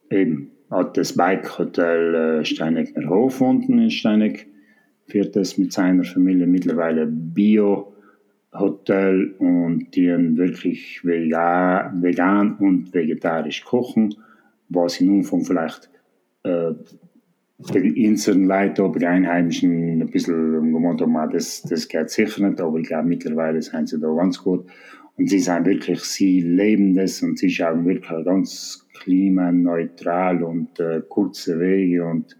eben, 0.09 0.51
hat 0.71 0.95
das 0.95 1.17
Bike 1.17 1.59
Hotel 1.59 2.15
äh, 2.15 2.45
Steinegner 2.45 3.09
Hof 3.09 3.41
unten 3.41 3.77
in 3.77 3.91
Steineck, 3.91 4.47
führt 5.05 5.35
das 5.35 5.57
mit 5.57 5.73
seiner 5.73 6.05
Familie 6.05 6.47
mittlerweile 6.47 7.07
Bio 7.07 7.88
Hotel 8.53 9.35
und 9.37 9.95
die 9.95 10.07
wirklich 10.37 11.03
vegan, 11.03 12.55
und 12.59 12.93
vegetarisch 12.93 13.63
kochen, 13.63 14.15
was 14.69 14.99
in 15.01 15.09
Umfang 15.09 15.43
vielleicht 15.43 15.89
äh, 16.43 16.71
die 17.73 18.05
Inseln 18.05 18.45
Leute, 18.45 18.83
aber 18.83 18.99
die 18.99 19.05
Einheimischen 19.05 20.01
ein 20.01 20.09
bisschen 20.09 20.71
gemeint 20.71 21.01
haben, 21.01 21.31
das, 21.31 21.61
das 21.63 21.87
geht 21.87 22.09
sicher 22.09 22.47
nicht, 22.47 22.61
aber 22.61 22.77
ich 22.79 22.87
glaube 22.87 23.07
mittlerweile 23.07 23.61
sind 23.61 23.89
sie 23.89 23.99
da 23.99 24.13
ganz 24.13 24.41
gut. 24.41 24.65
Und 25.17 25.29
sie 25.29 25.39
sind 25.39 25.65
wirklich, 25.65 25.99
sie 25.99 26.39
leben 26.39 26.95
das 26.95 27.21
und 27.21 27.37
sie 27.37 27.49
schauen 27.49 27.85
wirklich 27.85 28.25
ganz 28.25 28.87
klimaneutral 29.01 30.41
und 30.41 30.79
äh, 30.79 31.01
kurze 31.09 31.59
Wege 31.59 32.05
und, 32.05 32.37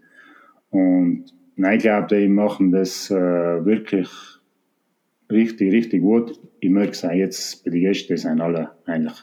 und 0.70 1.26
nein, 1.56 1.76
ich 1.76 1.82
glaube, 1.82 2.16
die 2.16 2.28
machen 2.28 2.72
das 2.72 3.10
äh, 3.10 3.14
wirklich 3.14 4.08
richtig, 5.30 5.72
richtig 5.72 6.02
gut. 6.02 6.38
Ich 6.60 6.70
merke 6.70 6.92
es 6.92 7.04
auch 7.04 7.12
jetzt 7.12 7.64
bei 7.64 7.70
den 7.70 7.82
Gästen, 7.82 8.16
sind 8.16 8.40
alle 8.40 8.70
eigentlich 8.86 9.16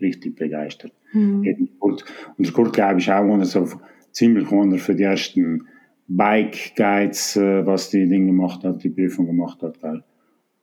richtig 0.00 0.36
begeistert. 0.36 0.92
Mhm. 1.12 1.68
Und 1.78 2.04
der 2.38 2.52
Kurt, 2.52 2.72
glaube 2.72 3.00
ich, 3.00 3.10
auch 3.10 3.22
einer 3.22 3.44
so 3.44 3.68
ziemlich 4.12 4.50
einer 4.50 4.78
für 4.78 4.94
die 4.94 5.04
ersten 5.04 5.66
Bike 6.08 6.74
Guides, 6.76 7.36
äh, 7.36 7.64
was 7.64 7.90
die 7.90 8.08
Dinge 8.08 8.26
gemacht 8.26 8.64
hat, 8.64 8.82
die 8.82 8.90
Prüfung 8.90 9.26
gemacht 9.26 9.62
hat. 9.62 9.80
Gell. 9.80 10.02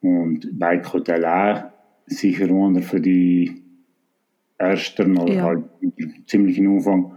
Und 0.02 0.50
Bike 0.60 0.92
Hotel 0.92 1.26
auch 1.26 1.64
sicher 2.06 2.50
einer 2.50 2.82
für 2.82 3.00
die 3.00 3.64
ersten 4.58 5.18
oder 5.18 5.34
ja. 5.34 5.44
halt 5.44 5.64
ziemlich 6.26 6.58
in 6.58 6.68
Umfang, 6.68 7.14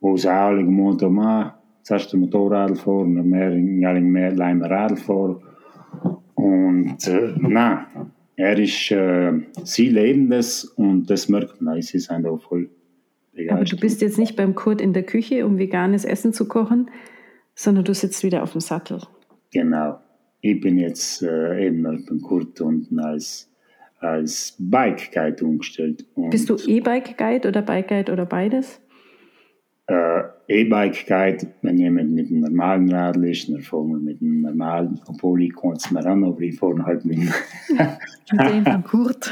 wo 0.00 0.16
sie 0.16 0.28
auch 0.28 0.48
alle 0.48 0.64
gemeint 0.64 1.02
haben, 1.02 1.20
ah, 1.20 1.58
das 1.80 1.90
erste 1.90 2.16
Motorrad 2.16 2.78
fahren, 2.78 3.14
mehr, 3.28 3.50
mehr, 3.50 4.00
mehr 4.00 4.70
Radl 4.70 4.96
fahren. 4.96 5.42
Und 6.40 7.06
äh, 7.06 7.34
nein, 7.38 7.86
er 8.36 8.58
ist, 8.58 8.90
äh, 8.90 9.32
sie 9.64 9.90
leben 9.90 10.30
das 10.30 10.64
und 10.64 11.10
das 11.10 11.28
merkt 11.28 11.60
man, 11.60 11.82
sie 11.82 11.98
sind 11.98 12.26
auch 12.26 12.40
voll 12.40 12.70
begeistert. 13.32 13.56
Aber 13.56 13.64
du 13.64 13.76
bist 13.76 14.00
jetzt 14.00 14.18
nicht 14.18 14.36
beim 14.36 14.54
Kurt 14.54 14.80
in 14.80 14.94
der 14.94 15.02
Küche, 15.02 15.44
um 15.44 15.58
veganes 15.58 16.06
Essen 16.06 16.32
zu 16.32 16.48
kochen, 16.48 16.90
sondern 17.54 17.84
du 17.84 17.92
sitzt 17.92 18.24
wieder 18.24 18.42
auf 18.42 18.52
dem 18.52 18.62
Sattel. 18.62 19.02
Genau. 19.52 19.98
Ich 20.40 20.58
bin 20.60 20.78
jetzt 20.78 21.22
äh, 21.22 21.66
eben 21.66 21.82
beim 21.82 22.22
Kurt 22.22 22.58
unten 22.62 22.98
als, 22.98 23.50
als 23.98 24.56
Bike-Guide 24.58 25.44
umgestellt. 25.44 26.06
Und 26.14 26.30
bist 26.30 26.48
du 26.48 26.56
E-Bike-Guide 26.56 27.48
oder 27.48 27.60
Bike-Guide 27.60 28.10
oder 28.10 28.24
beides? 28.24 28.80
Äh, 29.90 30.22
E-Bike 30.48 31.06
Guide, 31.06 31.46
wenn 31.62 31.78
jemand 31.78 32.12
mit 32.12 32.28
einem 32.30 32.40
normalen 32.40 32.92
Radl 32.92 33.24
ist, 33.24 33.48
dann 33.48 33.60
fahren 33.60 33.88
wir 33.88 33.98
mit 33.98 34.20
einem 34.20 34.42
normalen, 34.42 35.00
obwohl 35.06 35.42
ich 35.42 35.54
kann 35.54 35.72
es 35.72 35.90
mir 35.90 36.04
an, 36.06 36.24
aber 36.24 36.40
ich 36.40 36.58
fahre 36.58 36.84
halt 36.84 37.04
mit 37.04 37.18
dem 37.18 38.64
von 38.64 38.84
Kurt. 38.84 39.30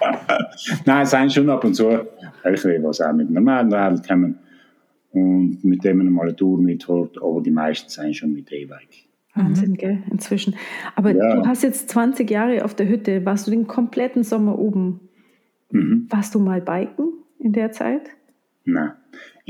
Nein, 0.86 1.02
es 1.02 1.10
sind 1.10 1.32
schon 1.32 1.50
ab 1.50 1.64
und 1.64 1.74
zu 1.74 2.06
welche, 2.42 2.82
was 2.82 3.00
auch 3.00 3.12
mit 3.12 3.26
einem 3.26 3.34
normalen 3.34 3.72
Radl 3.72 4.02
kommen 4.06 4.38
und 5.12 5.64
mit 5.64 5.84
dem 5.84 5.98
man 5.98 6.10
mal 6.10 6.22
eine 6.22 6.36
Tour 6.36 6.60
mitfährt, 6.60 7.16
aber 7.22 7.40
die 7.40 7.50
meisten 7.50 7.88
sind 7.88 8.14
schon 8.14 8.32
mit 8.32 8.52
E-Bike. 8.52 9.08
Wahnsinn, 9.34 9.74
gell, 9.74 10.02
inzwischen. 10.10 10.56
Aber 10.96 11.14
ja. 11.14 11.36
du 11.36 11.46
hast 11.46 11.62
jetzt 11.62 11.88
20 11.90 12.28
Jahre 12.30 12.64
auf 12.64 12.74
der 12.74 12.88
Hütte, 12.88 13.24
warst 13.24 13.46
du 13.46 13.50
den 13.50 13.66
kompletten 13.66 14.24
Sommer 14.24 14.58
oben. 14.58 15.08
Mhm. 15.70 16.06
Warst 16.10 16.34
du 16.34 16.40
mal 16.40 16.60
biken 16.60 17.12
in 17.38 17.52
der 17.52 17.70
Zeit? 17.70 18.10
Nein. 18.64 18.92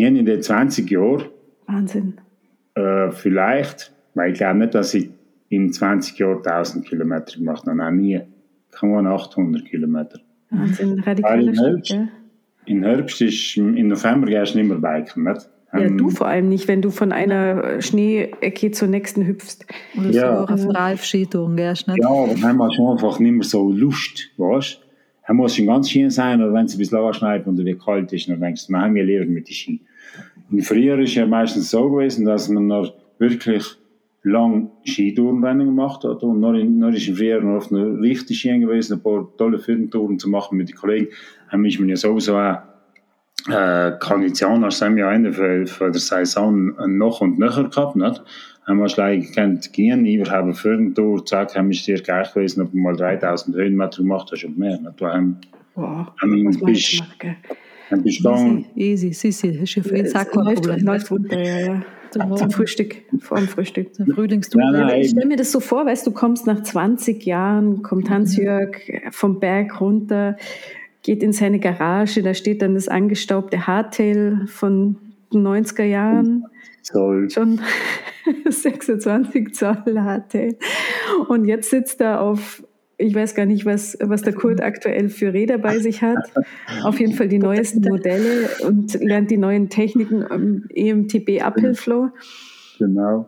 Ich 0.01 0.07
in 0.07 0.25
den 0.25 0.41
20 0.41 0.91
Jahren. 0.91 1.27
Wahnsinn. 1.67 2.15
Äh, 2.75 3.11
vielleicht, 3.11 3.93
weil 4.15 4.33
ich 4.33 4.39
glaube 4.39 4.59
nicht, 4.61 4.75
dass 4.75 4.95
ich 4.95 5.11
in 5.51 5.73
20 5.73 6.19
Jahren 6.19 6.39
1000 6.39 6.87
Kilometer 6.87 7.37
gemacht 7.37 7.67
habe. 7.67 7.77
Nein, 7.77 7.97
nie. 7.97 8.21
Kann 8.71 8.93
man 8.93 9.07
800 9.07 9.65
Kilometer. 9.67 10.21
Wahnsinn, 10.51 11.01
radikaler 11.01 11.53
Herbst, 11.53 11.97
Im 12.65 12.83
Herbst 12.83 13.21
ist, 13.21 13.57
im 13.57 13.89
November 13.89 14.27
gehst 14.27 14.55
du 14.55 14.59
nicht 14.59 14.69
mehr 14.69 14.79
biken, 14.79 15.25
nicht? 15.25 15.49
Ja, 15.73 15.81
ähm, 15.81 15.99
du 15.99 16.11
vor 16.11 16.27
allem 16.27 16.49
nicht, 16.49 16.67
wenn 16.67 16.81
du 16.81 16.91
von 16.91 17.13
einer 17.13 17.81
Schneeecke 17.83 18.71
zur 18.71 18.89
nächsten 18.89 19.27
hüpfst. 19.27 19.67
Oder 19.99 20.11
ja. 20.11 20.47
so 20.47 20.55
auf 20.55 20.75
Ralf-Skitouren 20.75 21.57
gehst, 21.57 21.87
nicht? 21.87 22.03
Ja, 22.03 22.09
aber 22.09 22.35
dann 22.41 22.59
hast 22.59 22.79
du 22.79 22.91
einfach 22.91 23.19
nicht 23.19 23.33
mehr 23.33 23.45
so 23.45 23.71
Lust, 23.71 24.31
weißt 24.39 24.81
er 25.31 25.35
muss 25.35 25.55
schon 25.55 25.67
ganz 25.67 25.89
schön 25.89 26.11
sein, 26.11 26.43
oder 26.43 26.53
wenn 26.53 26.65
es 26.65 26.75
ein 26.75 26.79
bisschen 26.79 26.99
anschneit 26.99 27.47
und 27.47 27.65
wie 27.65 27.75
kalt 27.75 28.13
ist, 28.13 28.29
dann 28.29 28.41
denkst 28.41 28.67
du, 28.67 28.73
wir 28.73 28.81
haben 28.81 28.97
wir 28.97 29.05
lieber 29.05 29.25
mit 29.27 29.47
den 29.47 29.55
Ski. 29.55 29.81
Im 30.51 30.63
Frühjahr 30.63 30.99
ist 30.99 31.15
ja 31.15 31.27
meistens 31.27 31.71
so 31.71 31.91
gewesen, 31.91 32.25
dass 32.25 32.49
man 32.49 32.67
noch 32.67 32.93
wirklich 33.19 33.65
lang 34.23 34.71
Skitourenrennen 34.85 35.67
gemacht 35.67 36.05
hat 36.05 36.23
und 36.23 36.41
noch, 36.41 36.55
in, 36.55 36.79
noch 36.79 36.93
ist 36.93 37.09
im 37.09 37.17
Frühjahr 37.17 37.41
noch 37.41 37.57
auf 37.57 37.73
einer 37.73 38.01
richtig 38.01 38.39
Ski 38.39 38.59
gewesen, 38.59 38.95
ein 38.95 39.03
paar 39.03 39.29
tolle 39.37 39.59
Firmentouren 39.59 40.19
zu 40.19 40.29
machen 40.29 40.59
mit 40.59 40.69
den 40.69 40.77
Kollegen. 40.77 41.09
Dann 41.51 41.65
ist 41.65 41.79
man 41.79 41.89
ja 41.89 41.97
sowieso 41.97 42.37
auch 42.37 42.59
äh, 43.49 43.93
Kondition 43.99 44.65
als 44.65 44.83
am 44.83 44.99
Ende 44.99 45.33
für, 45.33 45.67
für 45.67 45.91
der 45.91 46.01
Saison 46.01 46.75
noch 46.99 47.21
und 47.21 47.39
nöcher 47.39 47.65
gehabt, 47.65 47.97
nicht? 47.97 48.23
Haben 48.67 48.79
wir 48.79 48.87
gleich 48.87 49.29
gekannt 49.29 49.73
gehen, 49.73 50.31
habe 50.31 50.53
für 50.53 50.75
eine 50.75 50.93
Tour, 50.93 51.25
zack, 51.25 51.57
haben 51.57 51.71
wir 51.71 51.79
dir 51.79 52.03
gleich 52.03 52.33
gewesen, 52.35 52.63
ob 52.63 52.71
du 52.73 52.79
mal 52.79 52.95
3000 52.95 53.57
Höhenmeter 53.57 54.03
gemacht 54.03 54.31
hast 54.31 54.45
und 54.45 54.59
mehr. 54.59 54.79
Nicht? 54.79 55.01
Du 55.01 55.07
haben, 55.07 55.39
wow, 55.75 56.07
bist, 56.65 57.03
bist 57.97 58.25
easy, 58.25 58.67
easy, 58.75 59.29
easy, 59.29 59.59
hast 59.61 59.77
du 59.77 59.83
viel 59.83 60.07
Sack 60.07 60.35
läuft, 60.35 60.67
läuft 60.67 61.11
runter, 61.11 61.41
ja, 61.41 61.59
ja. 61.61 61.83
Zum, 62.11 62.37
zum 62.37 62.51
Frühstück, 62.51 62.97
vor 63.21 63.39
dem 63.39 63.47
Frühstück. 63.47 63.95
Zum 63.95 64.09
Frühlingstour. 64.09 64.61
Ja, 64.61 64.97
ich 64.97 65.11
stelle 65.11 65.27
mir 65.27 65.37
das 65.37 65.53
so 65.53 65.61
vor, 65.61 65.87
weißt 65.87 66.07
du, 66.07 66.11
kommst 66.11 66.47
nach 66.47 66.63
20 66.63 67.25
Jahren, 67.25 67.83
kommt 67.83 68.11
Hans-Jörg 68.11 68.77
vom 69.13 69.39
Berg 69.39 69.81
runter, 69.81 70.37
geht 71.03 71.23
in 71.23 71.33
seine 71.33 71.61
Garage, 71.61 72.23
da 72.23 72.35
steht 72.35 72.63
dann 72.63 72.75
das 72.75 72.89
angestaubte 72.89 73.69
Hardtail 73.69 74.47
von 74.47 74.97
den 75.33 75.47
90er 75.47 75.85
Jahren. 75.85 76.45
Zoll. 76.83 77.31
Schon 77.31 77.61
26 78.49 79.55
Zoll 79.55 79.77
Hardtail. 79.97 80.57
Und 81.29 81.45
jetzt 81.45 81.71
sitzt 81.71 82.01
er 82.01 82.21
auf, 82.21 82.63
ich 83.01 83.15
weiß 83.15 83.35
gar 83.35 83.47
nicht, 83.47 83.65
was, 83.65 83.97
was 84.01 84.23
der 84.23 84.35
Kurt 84.35 84.61
aktuell 84.61 85.09
für 85.09 85.33
Räder 85.33 85.59
bei 85.59 85.79
sich 85.79 86.03
hat. 86.03 86.19
Auf 86.83 87.01
jeden 87.01 87.15
Fall 87.15 87.29
die 87.29 87.39
neuesten 87.39 87.81
Modelle 87.81 88.49
und 88.67 88.95
lernt 89.01 89.31
die 89.31 89.39
neuen 89.39 89.71
Techniken 89.71 90.23
im 90.23 90.65
EMTB 90.69 91.43
Uphill 91.43 91.75
Flow. 91.75 92.11
Genau. 92.79 93.27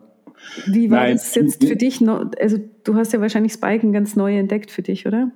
Wie 0.67 0.91
war 0.91 0.99
Nein, 0.99 1.13
das 1.13 1.33
jetzt 1.35 1.65
für 1.65 1.75
dich? 1.75 2.01
Also 2.39 2.57
du 2.83 2.95
hast 2.95 3.13
ja 3.13 3.21
wahrscheinlich 3.21 3.53
Spiken 3.53 3.93
ganz 3.93 4.15
neu 4.15 4.37
entdeckt 4.37 4.71
für 4.71 4.81
dich, 4.81 5.07
oder? 5.07 5.31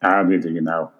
Ah, 0.00 0.22
bitte, 0.24 0.52
genau. 0.52 0.90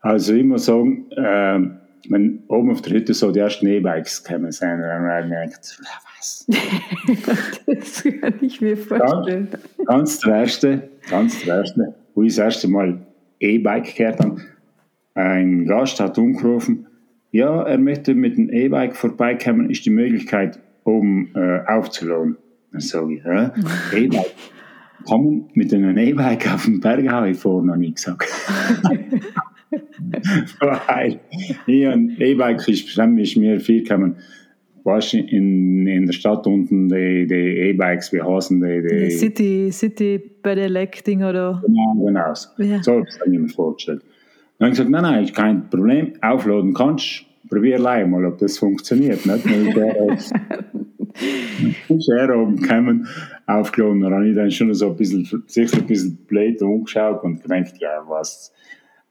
Also 0.00 0.34
ich 0.34 0.44
muss 0.44 0.66
sagen, 0.66 1.10
äh, 1.12 1.60
wenn 2.08 2.42
oben 2.48 2.70
auf 2.70 2.82
der 2.82 2.94
Hütte 2.94 3.14
so 3.14 3.32
die 3.32 3.40
ersten 3.40 3.66
E-Bikes 3.66 4.24
kommen 4.24 4.52
sind, 4.52 4.80
dann 4.80 5.02
habe 5.02 5.26
ich 5.26 5.30
gedacht, 5.30 5.78
was? 6.18 6.46
das 7.66 8.04
kann 8.20 8.34
ich 8.40 8.60
mir 8.60 8.76
vorstellen. 8.76 9.48
Ganz, 9.50 9.86
ganz 9.86 10.18
der 10.20 10.34
erste, 10.34 10.88
ganz 11.08 11.44
der 11.44 11.56
erste, 11.56 11.94
wo 12.14 12.22
ich 12.22 12.34
das 12.34 12.38
erste 12.38 12.68
Mal 12.68 13.06
E-Bike 13.40 13.94
gehört 13.96 14.20
habe, 14.20 14.40
ein 15.14 15.66
Gast 15.66 16.00
hat 16.00 16.18
umgerufen, 16.18 16.86
ja, 17.30 17.62
er 17.62 17.78
möchte 17.78 18.14
mit 18.14 18.36
dem 18.36 18.50
E-Bike 18.50 18.94
vorbeikommen, 18.94 19.70
ist 19.70 19.84
die 19.84 19.90
Möglichkeit, 19.90 20.60
oben 20.84 21.32
äh, 21.34 21.60
aufzuladen. 21.66 22.36
Dann 22.72 22.80
sage 22.80 23.14
ich, 23.14 23.24
ja, 23.24 23.52
E-Bike. 23.94 24.34
Kommen 25.04 25.48
mit 25.54 25.74
einem 25.74 25.96
E-Bike 25.96 26.52
auf 26.52 26.64
den 26.66 26.80
Berg 26.80 27.08
habe 27.08 27.30
ich 27.30 27.38
vorher 27.38 27.66
noch 27.66 27.76
nie 27.76 27.92
gesagt. 27.92 28.24
Weil 30.60 31.20
ich 31.66 31.86
ein 31.86 32.16
E-Bike 32.18 32.68
ist, 32.68 32.96
ist 32.98 33.36
mir 33.36 33.60
viel 33.60 33.82
gekommen. 33.82 34.16
Weißt 34.84 35.14
in, 35.14 35.86
in 35.86 36.06
der 36.06 36.12
Stadt 36.12 36.46
unten 36.46 36.88
die, 36.88 37.26
die 37.26 37.34
E-Bikes, 37.34 38.12
wie 38.12 38.20
heißen 38.20 38.60
die? 38.60 38.82
Die, 38.82 39.04
die 39.04 39.10
City, 39.10 39.70
City 39.70 40.18
Pedelec-Ding 40.18 41.22
oder? 41.22 41.62
Genau, 41.64 42.04
genau. 42.04 42.32
Ja. 42.58 42.82
So 42.82 42.92
habe 42.92 43.06
ich 43.26 43.38
mir 43.38 43.48
vorgestellt. 43.48 44.02
Dann 44.58 44.66
habe 44.66 44.72
ich 44.72 44.78
gesagt, 44.78 44.90
nein, 44.90 45.02
nein, 45.02 45.24
ist 45.24 45.34
kein 45.34 45.70
Problem, 45.70 46.14
aufladen 46.20 46.74
kannst 46.74 47.26
probier 47.52 47.76
allein 47.76 48.10
mal, 48.10 48.24
ob 48.24 48.38
das 48.38 48.58
funktioniert. 48.58 49.26
Nicht? 49.26 49.44
ist 51.88 52.08
er 52.08 52.36
oben 52.36 52.56
gekommen, 52.56 53.06
aufgeladen. 53.46 54.00
Da 54.00 54.10
habe 54.10 54.28
ich 54.28 54.34
dann 54.34 54.50
schon 54.50 54.72
so 54.72 54.88
ein 54.90 54.96
bisschen, 54.96 55.44
sicher 55.46 55.76
ein 55.78 55.86
bisschen 55.86 56.16
blöd 56.26 56.62
umgeschaut 56.62 57.22
und 57.22 57.42
gedacht, 57.42 57.74
ja, 57.78 58.02
was, 58.06 58.52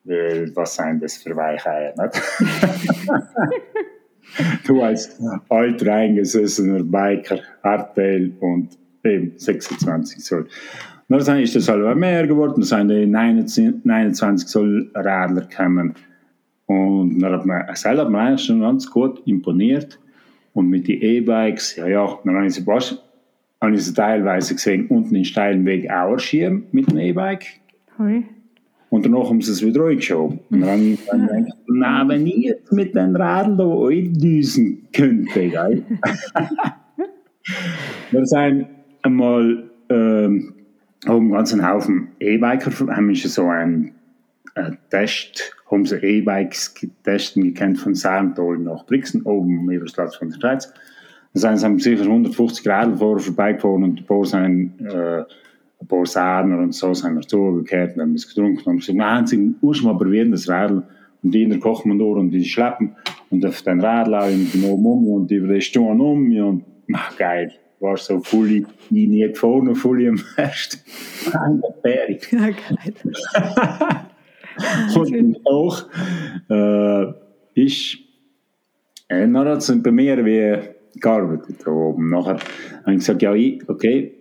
was 0.04 0.76
sind 0.76 1.04
das 1.04 1.18
für 1.18 1.36
Weicheier, 1.36 1.94
nicht? 1.98 2.20
du 4.68 4.82
als 4.82 5.20
alter 5.50 5.94
eingesessener 5.94 6.84
Biker, 6.84 7.40
Hardtail 7.64 8.32
und 8.40 8.70
eben 9.04 9.34
26 9.38 10.24
Zoll. 10.24 10.48
Dann 11.08 11.40
ist 11.40 11.56
das 11.56 11.68
halt 11.68 11.98
mehr 11.98 12.26
geworden, 12.26 12.64
dann 12.70 13.48
sind 13.48 13.84
die 13.84 13.88
29 13.88 14.48
Zoll 14.48 14.90
Radler 14.94 15.42
gekommen. 15.42 15.94
Und 16.68 17.20
dann 17.20 17.34
hat 17.34 17.46
man, 17.46 17.76
selber 17.76 18.10
mir 18.10 18.38
schon 18.38 18.62
ganz 18.62 18.90
gut 18.90 19.22
imponiert. 19.26 20.00
Und 20.54 20.70
mit 20.70 20.88
den 20.88 21.02
E-Bikes, 21.02 21.76
ja, 21.76 21.88
ja, 21.88 22.20
dann 22.24 22.36
habe 22.36 22.48
ich 22.48 22.54
sie, 22.54 22.68
was, 22.68 22.98
habe 23.60 23.74
ich 23.74 23.86
sie 23.86 23.94
teilweise 23.94 24.54
gesehen, 24.56 24.88
unten 24.88 25.16
in 25.16 25.26
steilen 25.26 25.66
Weg 25.66 25.90
auch 25.90 26.18
schieben 26.18 26.68
mit 26.72 26.90
dem 26.90 26.98
E-Bike. 26.98 27.46
Hui. 27.98 28.26
Und 28.92 29.06
danach 29.06 29.30
haben 29.30 29.42
sie 29.42 29.54
es 29.54 29.66
wieder 29.66 29.86
reingeschoben. 29.86 30.42
Und 30.50 30.60
dann 30.60 30.70
habe 30.70 30.84
ich 30.84 31.10
gedacht, 31.10 31.58
na, 31.68 32.06
wenn 32.10 32.28
ich 32.28 32.44
jetzt 32.44 32.74
mit 32.74 32.94
den 32.94 33.16
Radeln 33.16 33.58
da 33.58 33.64
eindüsen 33.64 34.86
könnte, 34.92 35.48
gell? 35.48 35.86
wir 38.12 38.26
sind 38.26 38.68
einmal, 39.02 39.64
ähm, 39.90 40.54
haben 41.08 41.34
einen 41.34 41.66
Haufen 41.66 42.10
E-Biker, 42.20 42.70
haben 42.94 43.16
schon 43.16 43.32
so 43.32 43.48
einen 43.48 43.94
äh, 44.56 44.72
Test, 44.90 45.56
haben 45.72 45.86
sie 45.86 45.96
E-Bikes 45.96 46.74
getestet, 46.74 47.44
gekannt 47.44 47.80
von 47.80 47.96
Saarmtal 47.96 48.58
nach 48.58 48.86
Brixen, 48.86 49.22
oben 49.22 49.72
im 49.72 49.86
Platz 49.86 50.18
von 50.18 50.32
der 50.32 50.38
Schweiz. 50.38 50.74
Da 51.34 51.56
sind 51.56 51.82
sie 51.82 51.92
sicher 51.92 52.04
150 52.04 52.66
Grad 52.66 52.98
vorher 52.98 53.24
vorbeigefahren 53.24 53.86
und 53.86 54.02
ein 54.02 54.06
paar 54.06 54.26
sind, 54.26 54.82
äh, 54.82 55.24
ein 55.82 55.88
paar 55.88 56.06
Sahner 56.06 56.60
und 56.60 56.74
so 56.74 56.94
sind 56.94 57.16
wir 57.16 57.22
zugekehrt 57.22 57.96
und 57.96 58.02
haben 58.02 58.16
es 58.16 58.28
getrunken 58.28 58.70
und 58.70 58.78
gesagt, 58.78 58.98
nein, 58.98 59.28
sie 59.28 59.56
muss 59.62 59.82
mal 59.82 59.98
probieren, 59.98 60.32
das 60.32 60.48
Radl. 60.48 60.84
Und 61.24 61.32
die 61.32 61.48
kochen 61.60 61.92
wir 61.92 62.00
durch 62.00 62.20
und 62.20 62.32
die 62.32 62.44
schleppen 62.44 62.96
und 63.30 63.46
auf 63.46 63.62
den 63.62 63.80
Radl 63.80 64.14
und 64.14 64.54
die 64.54 64.64
um 64.66 65.08
und 65.08 65.30
die 65.30 65.62
stehen 65.62 66.02
um 66.02 66.32
und, 66.38 66.64
ach, 66.94 67.18
geil 67.18 67.52
war 67.82 67.98
so 67.98 68.20
voll 68.20 68.66
nie 68.90 69.20
gefahren 69.28 69.68
und 69.68 69.76
voll 69.76 70.08
am 70.08 70.22
ersten 70.38 70.80
Berg. 71.82 72.32
Ja, 72.32 72.50
geil. 72.50 72.94
und 74.96 75.48
auch 75.48 75.86
äh, 76.50 77.14
ich 77.56 78.08
äh, 79.10 79.26
nachher 79.26 79.52
hat 79.52 79.58
es 79.60 79.84
bei 79.84 79.92
mir 79.92 80.24
wie 80.26 81.00
gearbeitet 81.00 81.58
da 81.66 81.72
oben. 81.72 82.10
Nachher 82.10 82.40
habe 82.84 82.92
ich 82.92 83.00
gesagt, 83.00 83.22
ja, 83.22 83.34
ich, 83.34 83.68
okay, 83.68 84.14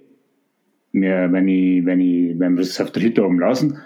wir, 0.93 1.33
wenn, 1.33 1.49
ich, 1.49 1.85
wenn, 1.85 2.01
ich, 2.01 2.39
wenn 2.39 2.57
wir 2.57 2.63
es 2.63 2.81
auf 2.81 2.91
der 2.91 3.03
Hütte 3.03 3.25
oben 3.25 3.39
lassen, 3.39 3.79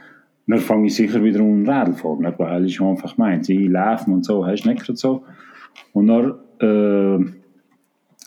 dann 0.46 0.58
fange 0.58 0.86
ich 0.86 0.94
sicher 0.94 1.22
wieder 1.22 1.40
um 1.40 1.66
Radl 1.66 1.94
fahren, 1.94 2.20
nicht? 2.20 2.38
weil 2.38 2.66
ich 2.66 2.80
einfach 2.80 3.16
meint, 3.16 3.48
ich 3.48 3.68
laufe 3.68 4.10
und 4.10 4.24
so, 4.24 4.46
hast 4.46 4.66
nicht 4.66 4.84
so. 4.96 5.24
Und 5.92 6.08
dann 6.08 6.34
äh, 6.60 7.24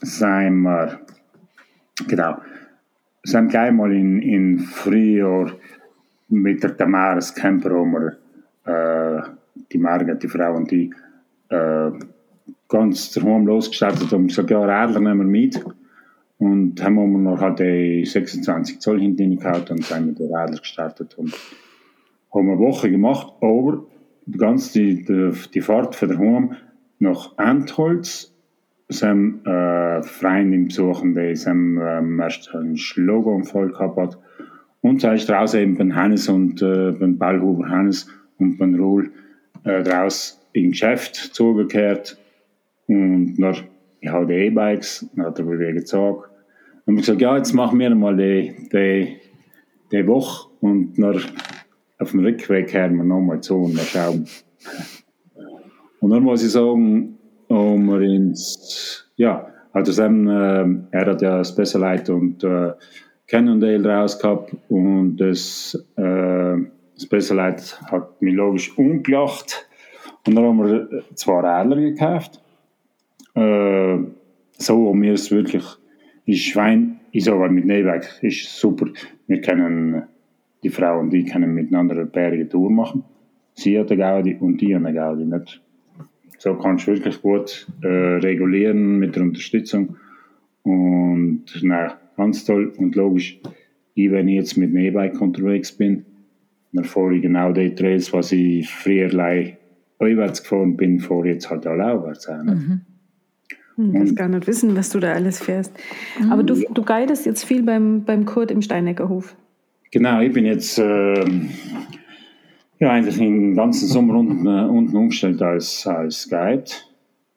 sind 0.02 0.62
wir 0.62 1.00
Genau. 2.06 2.38
Sind 3.24 3.50
gleich 3.50 3.72
mal 3.72 3.92
in, 3.92 4.22
in 4.22 4.60
Frühjahr 4.60 5.52
mit 6.30 6.64
der 6.64 6.72
Damaris 6.72 7.34
Camper, 7.34 7.72
wir, 7.72 8.18
äh, 8.66 9.22
die 9.72 9.78
Margit, 9.78 10.22
die 10.22 10.28
Frau 10.28 10.56
und 10.56 10.70
die, 10.70 10.94
äh, 11.50 11.92
ganz 12.70 13.12
daheim 13.12 13.48
losgestartet 13.48 14.12
und 14.14 14.28
gesagt, 14.28 14.50
ja, 14.50 14.64
Radler 14.64 15.00
nehmen 15.00 15.20
wir 15.20 15.42
mit. 15.42 15.64
Und 16.40 16.84
haben 16.84 16.96
wir 16.96 17.08
noch 17.08 17.42
halt 17.42 17.60
die 17.60 18.06
26 18.06 18.80
Zoll 18.80 19.00
hinten 19.00 19.38
gehabt 19.38 19.72
und 19.72 19.84
sind 19.84 20.06
mit 20.06 20.20
den 20.20 20.34
Radler 20.34 20.60
gestartet 20.60 21.18
und 21.18 21.34
haben 22.34 22.50
eine 22.50 22.60
Woche 22.60 22.92
gemacht, 22.92 23.34
aber 23.42 23.86
die 24.26 24.38
ganze 24.38 24.80
die, 24.80 25.32
die, 25.54 25.62
Fahrt 25.62 25.96
von 25.96 26.10
daheim 26.10 26.56
nach 27.00 27.38
Antholz 27.38 28.34
sem 28.90 29.42
äh, 29.46 30.04
Freund 30.04 30.54
im 30.54 30.68
Besuchen, 30.68 31.14
der 31.14 31.36
sem 31.36 31.82
ähm, 31.82 32.20
erst 32.20 32.54
einen 32.54 32.78
Schlaganfall 32.78 33.70
gehabt. 33.70 34.18
Und 34.82 35.04
da 35.04 35.14
ist 35.14 35.30
draußen 35.30 35.60
eben 35.60 35.78
beim 35.78 35.96
Hannes 35.96 36.30
und 36.30 36.62
äh, 36.62 36.92
beim 36.92 37.18
Ballhuber 37.18 37.68
Hannes 37.68 38.08
und 38.38 38.58
beim 38.58 38.76
Ruhl 38.76 39.12
äh, 39.64 39.84
draus 39.84 40.42
im 40.54 40.72
Geschäft 40.72 41.16
zugekehrt. 41.16 42.18
Und 42.88 43.36
dann, 43.38 43.56
ich 44.00 44.10
habe 44.10 44.28
die 44.28 44.34
E-Bikes, 44.34 45.10
dann 45.16 45.26
hat 45.26 45.40
er 45.40 45.50
wieder 45.50 45.74
gezogen. 45.74 46.24
Und 46.86 46.96
ich 46.96 47.02
gesagt, 47.02 47.22
ja, 47.22 47.36
jetzt 47.36 47.54
machen 47.54 47.80
wir 47.80 47.94
mal 47.96 48.16
die, 48.16 48.70
die, 48.72 49.18
die 49.92 50.08
Woche 50.08 50.50
und 50.62 50.94
dann 50.98 51.22
auf 52.00 52.12
dem 52.12 52.22
Rückweg 52.22 52.74
hören 52.74 52.96
wir 52.98 53.04
nochmal 53.04 53.42
zu 53.42 53.56
und 53.56 53.78
dann 53.78 53.86
schauen. 53.86 54.28
Und 56.00 56.12
dann 56.12 56.22
muss 56.22 56.44
ich 56.44 56.52
sagen, 56.52 57.18
om 57.48 57.86
wir 57.88 58.02
ins, 58.02 59.10
ja, 59.16 59.48
also 59.74 60.04
eben, 60.04 60.28
äh, 60.28 60.98
er 60.98 61.06
hat 61.08 61.22
ja 61.22 61.44
Specialized 61.44 62.10
und 62.12 62.44
äh, 62.44 62.74
Cannondale 63.28 63.84
rausgehabt 63.88 64.56
und 64.70 65.18
das 65.18 65.76
äh, 65.96 66.56
Specialized 66.98 67.82
hat 67.92 68.22
mich 68.22 68.36
logisch 68.36 68.78
umgelacht 68.78 69.68
und 70.26 70.36
dann 70.36 70.46
haben 70.46 70.64
wir 70.64 71.04
zwei 71.16 71.40
Radler 71.42 71.78
gekauft. 71.78 72.42
Äh, 73.38 74.00
so 74.58 74.90
haben 74.90 75.02
wir 75.02 75.14
es 75.14 75.30
wirklich, 75.32 75.64
ist 76.26 76.44
Schwein, 76.44 77.00
ich 77.12 77.24
sage 77.24 77.50
mit 77.50 77.66
Nebeck, 77.66 78.08
ist 78.22 78.60
super. 78.60 78.88
Wir 79.28 79.42
können, 79.42 80.04
die 80.64 80.70
Frau 80.70 81.00
und 81.00 81.14
ich 81.14 81.32
können 81.32 81.54
miteinander 81.54 81.96
eine 81.96 82.06
Berge 82.06 82.50
Tour 82.50 82.72
machen. 82.72 83.04
Sie 83.54 83.78
hat 83.80 83.92
eine 83.92 84.02
Gaudi 84.02 84.38
und 84.40 84.60
die 84.60 84.76
hat 84.76 84.84
eine 84.84 84.94
Gaudi, 84.94 85.26
nicht 85.26 85.62
so 86.38 86.56
kannst 86.56 86.88
du 86.88 86.92
wirklich 86.92 87.22
gut 87.22 87.68
äh, 87.82 87.88
regulieren 87.88 89.00
mit 89.00 89.16
der 89.16 89.24
Unterstützung. 89.24 89.98
Und 90.64 91.46
na, 91.62 91.98
ganz 92.16 92.46
toll 92.46 92.74
und 92.78 92.96
logisch, 92.96 93.40
ich, 93.96 94.12
wenn 94.12 94.28
ich 94.28 94.36
jetzt 94.36 94.58
mit 94.58 94.70
einem 94.70 94.86
E-Bike 94.86 95.20
unterwegs 95.20 95.72
bin, 95.72 96.06
dann 96.74 96.84
fahre 96.84 97.16
ich 97.16 97.22
genau 97.22 97.52
die 97.52 97.74
Trails, 97.74 98.14
was 98.14 98.32
ich 98.32 98.70
früher 98.70 99.10
einwärts 100.00 100.44
gefahren 100.44 100.78
bin, 100.78 101.00
fahre 101.00 101.28
ich 101.28 101.34
jetzt 101.36 101.50
halt 101.50 101.66
auch 101.66 101.80
aufwärts. 101.80 102.28
Mhm. 102.28 102.82
Ich 103.78 103.94
will 103.94 104.16
gar 104.16 104.28
nicht 104.28 104.48
wissen, 104.48 104.76
was 104.76 104.90
du 104.90 105.00
da 105.00 105.14
alles 105.14 105.40
fährst. 105.40 105.72
Mhm. 106.20 106.32
Aber 106.32 106.42
du, 106.42 106.56
du 106.56 106.84
guidest 106.84 107.28
jetzt 107.28 107.46
viel 107.46 107.62
beim, 107.62 108.04
beim 108.04 108.26
Kurt 108.26 108.50
im 108.50 108.64
Steineckerhof. 108.64 109.36
Genau, 109.92 110.20
ich 110.20 110.34
bin 110.34 110.46
jetzt 110.46 110.80
äh, 110.80 111.26
ja, 112.80 112.92
eigentlich 112.92 113.18
den 113.18 113.56
ganzen 113.56 113.88
Sommer 113.88 114.16
unten, 114.16 114.48
äh, 114.48 114.66
unten 114.66 114.96
umgestellt 114.96 115.42
als, 115.42 115.86
als 115.86 116.28
Guide. 116.28 116.72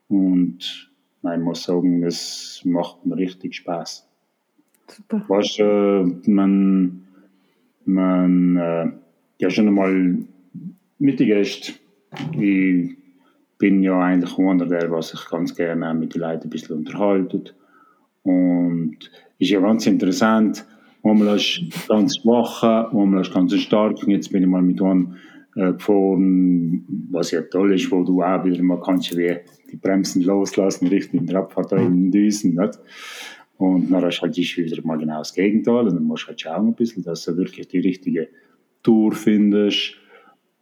Und 0.09 0.91
ich 1.23 1.39
muss 1.39 1.65
sagen, 1.65 2.01
das 2.01 2.63
macht 2.65 3.05
mir 3.05 3.17
richtig 3.17 3.57
Spaß. 3.57 4.09
Super. 4.89 5.25
Weißt 5.29 5.59
du, 5.59 5.63
äh, 5.63 6.31
man, 6.31 7.03
man, 7.85 8.57
äh, 8.57 8.87
ja, 9.39 9.51
schon 9.51 9.69
einmal 9.69 10.19
mit 10.99 11.21
den 11.21 11.27
Gästen. 11.27 11.75
Ich 12.33 12.97
bin 13.61 13.85
ja 13.85 14.01
eigentlich 14.01 14.37
einer, 14.37 14.67
der 14.67 14.91
was 14.91 15.11
sich 15.11 15.25
ganz 15.31 15.55
gerne 15.55 15.95
mit 15.95 16.15
den 16.15 16.23
Leuten 16.23 16.49
ein 16.49 16.51
bisschen 16.51 16.79
unterhaltet. 16.79 17.55
Und 18.25 18.99
ist 19.39 19.51
ja 19.51 19.61
ganz 19.61 19.87
interessant, 19.87 20.67
Einmal 21.03 21.37
ist 21.37 21.63
ganz 21.89 22.19
schwach, 22.19 22.63
einmal 22.93 23.23
ist 23.23 23.33
ganz 23.33 23.55
stark. 23.55 24.03
Und 24.03 24.11
jetzt 24.11 24.31
bin 24.31 24.43
ich 24.43 24.49
mal 24.49 24.63
mit 24.63 24.83
einem 24.83 25.17
äh, 25.57 25.73
gefahren, 25.73 26.85
was 27.11 27.31
ja 27.31 27.41
toll 27.43 27.75
ist, 27.75 27.91
wo 27.91 28.03
du 28.03 28.23
auch 28.23 28.45
wieder 28.45 28.63
mal 28.63 28.81
kannst 28.81 29.17
wie 29.17 29.39
die 29.73 29.77
Bremsen 29.77 30.23
loslassen, 30.23 30.89
Richtung 30.89 31.25
der 31.25 31.39
Abfahrt 31.39 31.73
in 31.73 31.79
den 31.79 32.11
Düsen. 32.11 32.55
Nicht? 32.55 32.79
Und 33.57 33.91
dann 33.91 34.05
hast 34.05 34.19
du 34.19 34.23
halt 34.23 34.37
wieder 34.37 34.83
mal 34.87 34.99
genau 34.99 35.19
das 35.19 35.33
Gegenteil. 35.33 35.87
Und 35.87 35.95
dann 35.95 36.05
musst 36.05 36.25
du 36.25 36.29
halt 36.29 36.41
schauen 36.41 36.69
ein 36.69 36.75
bisschen, 36.75 37.03
dass 37.03 37.25
du 37.25 37.37
wirklich 37.37 37.69
die 37.69 37.81
richtige 37.81 38.29
Tour 38.83 39.13
findest, 39.13 39.95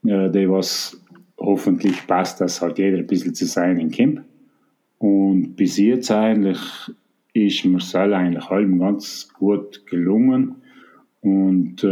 äh, 0.05 0.31
die 0.31 0.49
was 0.49 1.05
hoffentlich 1.39 2.07
passt, 2.07 2.41
dass 2.41 2.61
halt 2.61 2.79
jeder 2.79 2.99
ein 2.99 3.07
bisschen 3.07 3.35
zu 3.35 3.47
sein 3.47 3.79
in 3.79 3.91
Camp. 3.91 4.25
Und 4.99 5.55
bis 5.55 5.79
jetzt 5.79 6.11
eigentlich 6.11 6.59
ist 7.33 7.65
Marcel 7.65 8.13
eigentlich 8.15 8.45
allem 8.47 8.79
ganz 8.79 9.29
gut 9.39 9.87
gelungen 9.87 10.57
und 11.21 11.85
äh, 11.85 11.87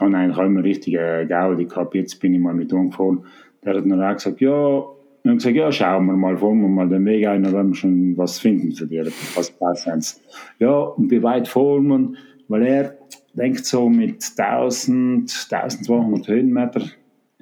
habe 0.00 0.16
eigentlich 0.16 0.38
auch 0.38 0.46
immer 0.46 0.64
richtig 0.64 0.94
äh, 0.94 1.26
Gaudi 1.26 1.66
gehabt. 1.66 1.94
Jetzt 1.94 2.20
bin 2.20 2.34
ich 2.34 2.40
mal 2.40 2.54
mit 2.54 2.72
umgefahren. 2.72 3.24
Der 3.64 3.74
hat 3.74 3.84
dann 3.84 4.02
auch 4.02 4.14
gesagt, 4.14 4.40
ja, 4.40 4.84
dann 5.24 5.36
gesagt, 5.36 5.56
ja, 5.56 5.70
schauen 5.70 6.06
wir 6.06 6.16
mal, 6.16 6.36
fahren 6.36 6.60
wir 6.62 6.68
mal 6.68 6.88
den 6.88 7.04
Weg 7.04 7.26
ein, 7.26 7.44
dann 7.44 7.52
werden 7.52 7.68
wir 7.68 7.76
schon 7.76 8.16
was 8.16 8.38
finden 8.38 8.72
für 8.72 8.86
dir, 8.86 9.06
was 9.34 9.50
passt. 9.50 10.20
Ja, 10.58 10.72
und 10.72 11.10
wie 11.10 11.22
weit 11.22 11.48
fahren 11.48 11.86
wir? 11.86 12.12
Weil 12.48 12.66
er 12.66 12.98
denkt 13.34 13.64
so 13.64 13.88
mit 13.88 14.32
1000, 14.36 15.48
1200 15.50 16.28
Höhenmeter, 16.28 16.82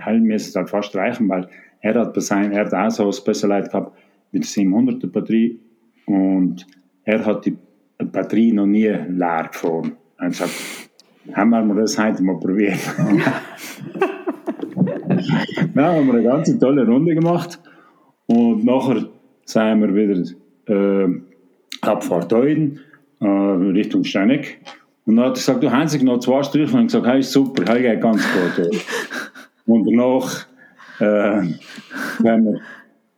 halt 0.00 0.22
mir 0.22 0.36
es 0.36 0.54
halt 0.54 0.70
fast 0.70 0.94
reichen, 0.96 1.28
weil 1.28 1.48
er 1.80 1.94
hat 1.94 2.14
bei 2.14 2.20
sein, 2.20 2.52
er 2.52 2.66
hat 2.66 2.74
auch 2.74 2.90
so 2.90 3.06
ein 3.06 3.12
Specialized 3.12 3.70
gehabt 3.70 3.96
mit 4.32 4.44
700er 4.44 5.06
Batterie 5.08 5.58
und 6.06 6.66
er 7.04 7.24
hat 7.24 7.46
die 7.46 7.56
Batterie 7.98 8.52
noch 8.52 8.66
nie 8.66 8.88
leer 8.88 9.48
gefahren. 9.50 9.96
Und 10.18 10.28
gesagt, 10.28 10.52
haben 11.34 11.50
wir 11.50 11.74
das 11.74 11.98
heute 11.98 12.22
mal 12.22 12.38
probiert. 12.38 12.78
Dann 15.74 15.84
haben 15.84 16.06
wir 16.06 16.14
eine 16.14 16.22
ganz 16.22 16.58
tolle 16.58 16.86
Runde 16.86 17.14
gemacht 17.14 17.60
und 18.26 18.64
nachher 18.64 19.06
sind 19.44 19.80
wir 19.80 19.94
wieder 19.94 20.22
äh, 20.66 21.08
Abfahrt 21.82 22.32
Euden, 22.32 22.80
äh, 23.20 23.26
Richtung 23.26 24.04
Steineck. 24.04 24.60
Und 25.06 25.16
dann 25.16 25.26
hat 25.26 25.32
er 25.32 25.34
gesagt, 25.34 25.62
du 25.62 25.70
hast 25.70 26.02
noch 26.02 26.18
zwei 26.20 26.42
Striche. 26.42 26.76
Und 26.76 26.82
ich 26.82 26.86
gesagt, 26.88 27.06
hey, 27.06 27.22
super, 27.22 27.64
hey, 27.72 27.82
geht 27.82 28.00
ganz 28.00 28.22
gut. 28.32 28.70
und 29.70 29.86
danach 29.86 30.46
äh, 30.98 31.42
sind 32.18 32.60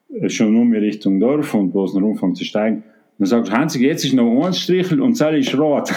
wir 0.08 0.30
schon 0.30 0.56
um 0.56 0.72
Richtung 0.72 1.20
Dorf 1.20 1.54
und 1.54 1.74
wo 1.74 1.84
es 1.84 1.94
noch 1.94 2.08
anfängt 2.08 2.36
zu 2.36 2.44
steigen. 2.44 2.84
Dann 3.18 3.26
sagt 3.26 3.48
er, 3.48 3.58
Hansi, 3.58 3.84
jetzt 3.84 4.04
ist 4.04 4.14
noch 4.14 4.44
ein 4.44 4.52
Strichel 4.52 5.00
und 5.00 5.20
das 5.20 5.34
ist 5.34 5.58
rot. 5.58 5.92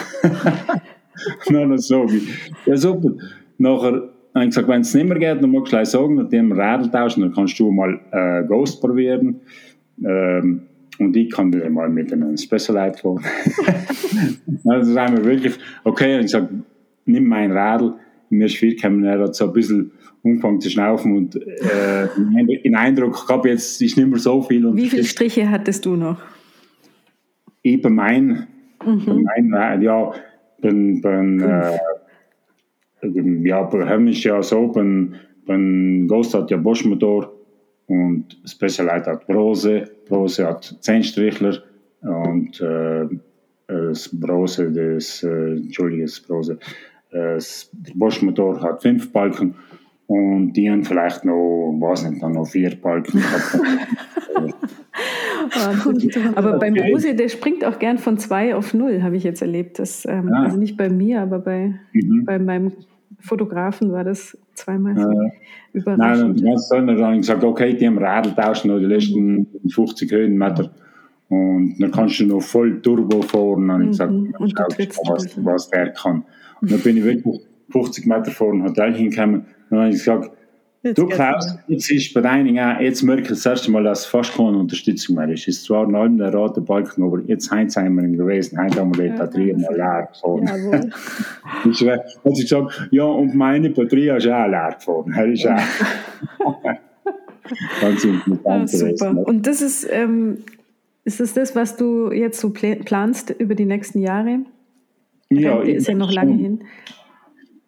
dann 1.49 1.77
so 1.77 2.07
wie, 2.09 2.27
ja 2.65 2.77
super. 2.77 3.11
Nachher 3.57 4.09
habe 4.33 4.45
ich 4.45 4.49
gesagt, 4.49 4.67
wenn 4.67 4.81
es 4.81 4.93
nicht 4.93 5.07
mehr 5.07 5.17
geht, 5.17 5.41
dann 5.41 5.49
musst 5.49 5.67
du 5.67 5.69
gleich 5.71 5.89
sagen, 5.89 6.15
mit 6.15 6.31
dem 6.31 6.51
Rädel 6.51 6.89
tauschen, 6.91 7.21
dann 7.21 7.33
kannst 7.33 7.57
du 7.59 7.71
mal 7.71 7.99
äh, 8.11 8.45
Ghost 8.45 8.81
probieren. 8.81 9.39
Ähm, 10.03 10.61
und 10.99 11.15
ich 11.15 11.31
kann 11.31 11.53
wieder 11.53 11.69
mal 11.69 11.89
mit 11.89 12.11
einem 12.11 12.37
Specialite 12.37 12.99
fahren. 12.99 13.23
also 14.65 14.93
sagen 14.93 15.17
wir 15.17 15.25
wirklich, 15.25 15.55
okay, 15.83 16.17
und 16.17 16.25
ich 16.25 16.31
sage, 16.31 16.49
nimm 17.05 17.27
mein 17.27 17.51
Radl. 17.51 17.93
Mir 18.29 18.45
ist 18.45 18.57
viel 18.57 18.75
gekommen, 18.75 19.03
er 19.03 19.19
hat 19.19 19.35
so 19.35 19.45
ein 19.45 19.53
bisschen 19.53 19.91
angefangen 20.23 20.59
zu 20.59 20.69
schnaufen 20.69 21.15
und 21.15 21.35
äh, 21.35 22.07
den 22.63 22.75
Eindruck 22.75 23.27
gehabt, 23.27 23.45
jetzt 23.45 23.81
ist 23.81 23.97
nicht 23.97 24.07
mehr 24.07 24.19
so 24.19 24.41
viel. 24.41 24.75
Wie 24.75 24.89
viele 24.89 25.03
Striche 25.03 25.49
hattest 25.49 25.85
du 25.85 25.95
noch? 25.95 26.19
Ich 27.61 27.81
bei 27.81 27.89
mein, 27.89 28.47
mhm. 28.85 29.05
bei 29.05 29.41
mein 29.41 29.81
ja, 29.81 30.11
beim, 30.61 31.01
beim, 31.01 31.39
äh, 31.41 31.77
ja, 33.43 33.61
bei 33.63 33.95
ist 34.09 34.23
ja 34.23 34.41
so, 34.41 34.67
beim, 34.67 35.15
beim 35.45 36.07
Ghost 36.07 36.33
hat 36.33 36.49
ja 36.49 36.57
Bosch-Motor 36.57 37.31
und 37.87 38.37
Specialite 38.45 39.11
hat 39.11 39.27
Brose, 39.27 39.91
Brose 40.07 40.47
hat 40.47 40.75
10 40.81 41.03
Strichler 41.03 41.63
und 42.01 42.59
äh, 42.61 43.05
das 43.67 44.09
Brose, 44.11 44.71
das, 44.71 45.23
äh, 45.23 45.53
Entschuldige, 45.53 46.03
das 46.03 46.19
Brose, 46.19 46.57
das 47.11 47.69
Bosch-Motor 47.93 48.61
hat 48.61 48.81
5 48.81 49.11
Balken 49.11 49.55
und 50.07 50.53
die 50.53 50.69
haben 50.69 50.83
vielleicht 50.83 51.25
noch, 51.25 51.75
was 51.79 52.09
nicht, 52.09 52.21
dann 52.21 52.33
noch 52.33 52.45
4 52.45 52.81
Balken. 52.81 53.23
aber 56.35 56.59
beim 56.59 56.73
Brose, 56.73 57.15
der 57.15 57.29
springt 57.29 57.65
auch 57.65 57.79
gern 57.79 57.97
von 57.97 58.17
2 58.17 58.55
auf 58.55 58.73
0, 58.73 59.03
habe 59.03 59.15
ich 59.15 59.23
jetzt 59.23 59.41
erlebt. 59.41 59.79
Das, 59.79 60.05
ähm, 60.05 60.29
ja. 60.29 60.43
Also 60.43 60.57
nicht 60.57 60.77
bei 60.77 60.89
mir, 60.89 61.21
aber 61.21 61.39
bei, 61.39 61.75
mhm. 61.93 62.25
bei 62.25 62.39
meinem 62.39 62.73
Fotografen 63.19 63.91
war 63.91 64.03
das 64.03 64.37
zweimal 64.53 64.95
so 64.95 65.09
äh, 65.09 65.31
überraschend. 65.73 66.41
Nein, 66.41 66.45
ganz. 66.45 66.69
Dann 66.69 67.01
habe 67.01 67.15
ich 67.15 67.21
gesagt, 67.21 67.43
okay, 67.43 67.75
die 67.75 67.87
haben 67.87 67.97
Radl 67.97 68.33
tauschen 68.33 68.71
noch 68.71 68.79
die 68.79 68.85
letzten 68.85 69.47
50 69.67 70.11
Höhenmeter. 70.11 70.71
Und 71.27 71.77
dann 71.79 71.91
kannst 71.91 72.19
du 72.19 72.27
noch 72.27 72.41
voll 72.41 72.81
Turbo 72.81 73.21
fahren. 73.21 73.69
Und 73.69 73.81
ich 73.81 73.87
gesagt, 73.89 74.11
mhm. 74.11 74.35
und 74.37 74.53
was, 74.55 75.43
was 75.43 75.69
der 75.69 75.91
kann. 75.91 76.23
Und 76.61 76.71
dann 76.71 76.79
bin 76.79 76.97
ich 76.97 77.03
wirklich 77.03 77.41
50 77.69 78.05
Meter 78.05 78.31
vor 78.31 78.51
dem 78.51 78.63
Hotel 78.63 78.93
hingekommen. 78.93 79.45
Dann 79.69 79.79
habe 79.79 79.89
ich 79.89 79.97
gesagt, 79.97 80.31
Jetzt 80.85 80.99
du 80.99 81.07
Klaus, 81.07 81.57
jetzt 81.67 81.89
ist 81.89 82.13
bei 82.13 82.21
deinen 82.21 82.59
auch, 82.59 82.79
jetzt 82.79 83.01
merke 83.01 83.23
ich 83.23 83.29
das 83.29 83.43
erste 83.43 83.71
Mal, 83.71 83.83
dass 83.83 84.05
fast 84.05 84.33
keine 84.33 84.55
Unterstützung 84.55 85.15
mehr 85.15 85.27
ist. 85.29 85.47
Es 85.47 85.57
ist 85.57 85.63
zwar 85.63 85.87
noch 85.87 86.07
der 86.07 86.31
rote 86.31 86.61
Balken, 86.61 87.03
aber 87.03 87.21
jetzt 87.21 87.49
haben 87.49 87.95
wir 87.95 88.07
gewesen, 88.07 88.61
heute 88.61 88.81
haben 88.81 88.95
wir 88.95 89.09
die 89.09 89.17
Batterie 89.17 89.53
mal 89.53 89.75
leer 89.75 90.09
gefahren. 90.13 90.91
ich 91.71 91.81
habe 91.81 92.05
gesagt, 92.23 92.87
ja, 92.91 93.03
und 93.03 93.33
meine 93.33 93.71
Batterie 93.71 94.09
ist 94.09 94.27
auch 94.27 94.45
leer 94.45 94.75
gefahren. 94.77 95.11
Das 95.15 95.27
ist 95.27 95.47
auch 96.43 96.61
ganz 98.43 98.71
ja, 98.73 98.89
super. 98.89 99.25
Und 99.25 99.47
das 99.47 99.63
ist, 99.63 99.87
ähm, 99.91 100.37
ist 101.03 101.19
das 101.19 101.33
das, 101.33 101.55
was 101.55 101.77
du 101.77 102.11
jetzt 102.11 102.39
so 102.39 102.51
planst 102.51 103.31
über 103.39 103.55
die 103.55 103.65
nächsten 103.65 104.01
Jahre? 104.01 104.41
Ja, 105.39 105.61
ist 105.61 105.87
ja 105.87 105.95
noch 105.95 106.11
lange 106.11 106.35
hin. 106.35 106.63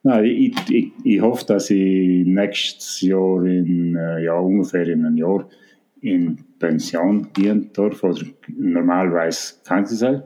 Nein, 0.03 0.26
ich, 0.26 0.55
ich, 0.70 0.91
ich 1.03 1.22
hoffe, 1.22 1.45
dass 1.45 1.70
ich 1.70 2.26
nächstes 2.26 3.01
Jahr 3.01 3.43
in, 3.45 3.95
äh, 3.95 4.24
ja, 4.24 4.36
ungefähr 4.36 4.88
in 4.88 5.05
einem 5.05 5.18
Jahr 5.18 5.49
in 6.01 6.38
Pension 6.59 7.28
gehen 7.34 7.72
darf, 7.74 8.03
oder 8.03 8.22
normalerweise 8.47 9.55
kann 9.65 9.86
sie 9.86 9.95
sein. 9.95 10.24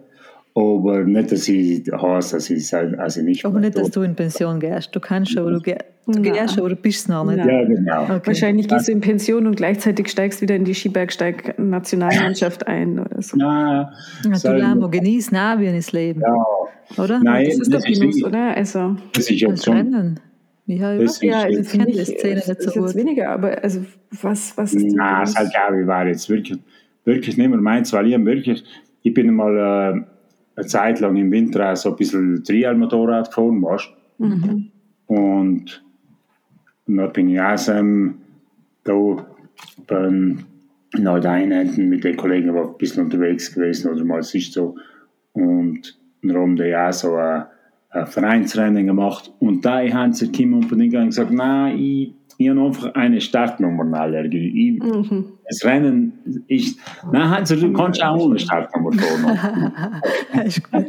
Aber 0.53 1.05
nicht, 1.05 1.31
dass 1.31 1.47
ich 1.47 1.89
heiße, 1.89 2.35
dass 2.35 2.49
ich, 2.49 2.73
also 2.73 3.21
nicht 3.21 3.45
Aber 3.45 3.59
nicht, 3.61 3.77
dass 3.77 3.89
du 3.89 4.01
in 4.01 4.15
Pension 4.15 4.59
gehst. 4.59 4.93
Du 4.93 4.99
kannst 4.99 5.31
schon, 5.31 5.43
aber 5.43 5.51
du, 5.51 5.59
du 5.59 6.21
gehst 6.21 6.55
schon, 6.55 6.59
aber 6.59 6.69
du 6.69 6.75
bist 6.75 7.01
es 7.01 7.07
noch 7.07 7.23
nicht. 7.23 7.37
Ja, 7.37 7.63
genau. 7.63 8.03
Okay. 8.03 8.21
Wahrscheinlich 8.25 8.67
gehst 8.67 8.89
du 8.89 8.91
in 8.91 8.99
Pension 8.99 9.47
und 9.47 9.55
gleichzeitig 9.55 10.09
steigst 10.09 10.41
wieder 10.41 10.55
in 10.55 10.65
die 10.65 10.75
Skibergsteig-Nationalmannschaft 10.75 12.67
ein 12.67 12.99
oder 12.99 13.21
so. 13.21 13.37
Nein. 13.37 13.87
Ja, 14.25 14.51
du 14.51 14.57
Lamo, 14.57 14.89
genieß 14.89 15.31
Navien 15.31 15.73
ins 15.73 15.93
Leben. 15.93 16.21
Ja. 16.21 17.01
Oder? 17.01 17.21
Nein, 17.23 17.45
das 17.45 17.59
ist 17.59 17.73
doch 17.73 17.81
Genuss, 17.81 18.21
oder? 18.21 18.55
Also, 18.55 18.97
das 19.13 19.29
ist 19.29 19.39
jetzt 19.39 19.63
schon... 19.63 19.77
Rennen. 19.77 20.19
Ja, 20.65 20.97
das 20.97 21.21
ja, 21.21 21.41
also 21.41 21.63
finde 21.63 21.89
ich, 21.91 22.05
Szene 22.05 22.35
nicht 22.35 22.45
so 22.45 22.53
ist 22.53 22.73
gut. 22.73 22.95
weniger, 22.95 23.29
aber 23.29 23.61
also 23.63 23.81
was, 24.21 24.55
was 24.57 24.73
ist 24.73 24.95
Nein, 24.95 25.23
es 25.23 25.35
halt 25.35 25.51
glaube 25.53 25.81
ich 25.81 25.87
war 25.87 26.07
jetzt 26.07 26.29
wirklich, 26.29 26.59
wirklich 27.03 27.35
nicht 27.35 27.49
mehr 27.49 27.59
meins, 27.59 27.91
weil 27.91 28.07
ich 28.07 28.25
wirklich, 28.25 28.63
ich 29.01 29.13
bin 29.13 29.33
mal 29.33 29.57
äh, 29.97 30.01
eine 30.61 30.67
Zeit 30.67 30.99
lang 30.99 31.15
im 31.15 31.31
Winter 31.31 31.71
auch 31.71 31.75
so 31.75 31.89
ein 31.89 31.95
bisschen 31.95 32.43
Trial-Motorrad 32.43 33.27
gefahren, 33.27 33.61
weißt 33.61 33.89
mhm. 34.19 34.71
Und, 35.07 35.83
dann 36.87 37.13
bin 37.13 37.29
ich 37.29 37.41
auch 37.41 37.57
so, 37.57 37.73
da 38.83 39.25
beim 39.87 40.45
Nordeinheiten 40.97 41.89
mit 41.89 42.03
den 42.03 42.17
Kollegen 42.17 42.53
war 42.53 42.69
ein 42.69 42.77
bisschen 42.77 43.05
unterwegs 43.05 43.53
gewesen, 43.53 43.91
oder 43.91 44.03
mal 44.03 44.19
es 44.19 44.33
ist 44.35 44.53
so. 44.53 44.75
Und 45.33 45.99
dann 46.21 46.35
haben 46.35 46.55
die 46.55 46.75
auch 46.75 46.91
so 46.91 47.15
ein, 47.15 47.45
ein 47.89 48.07
Vereinsrennen 48.07 48.87
gemacht. 48.87 49.33
Und 49.39 49.65
da 49.65 49.81
haben 49.81 50.13
sie 50.13 50.31
Kim 50.31 50.53
und 50.53 50.71
ich 50.71 50.91
gesagt, 50.91 51.31
nein, 51.31 51.77
ich 51.77 52.13
ich 52.37 52.49
habe 52.49 52.61
einfach 52.61 52.93
eine 52.95 53.21
Startnummernallergie. 53.21 54.79
Mhm. 54.81 55.25
Das 55.47 55.65
Rennen 55.65 56.43
ist. 56.47 56.79
Nein, 57.11 57.33
also 57.33 57.55
du 57.55 57.73
kannst 57.73 58.03
auch 58.03 58.17
ohne 58.17 58.39
Startnummer 58.39 58.93
fahren. 58.93 60.01
ist 60.45 60.71
gut. 60.71 60.85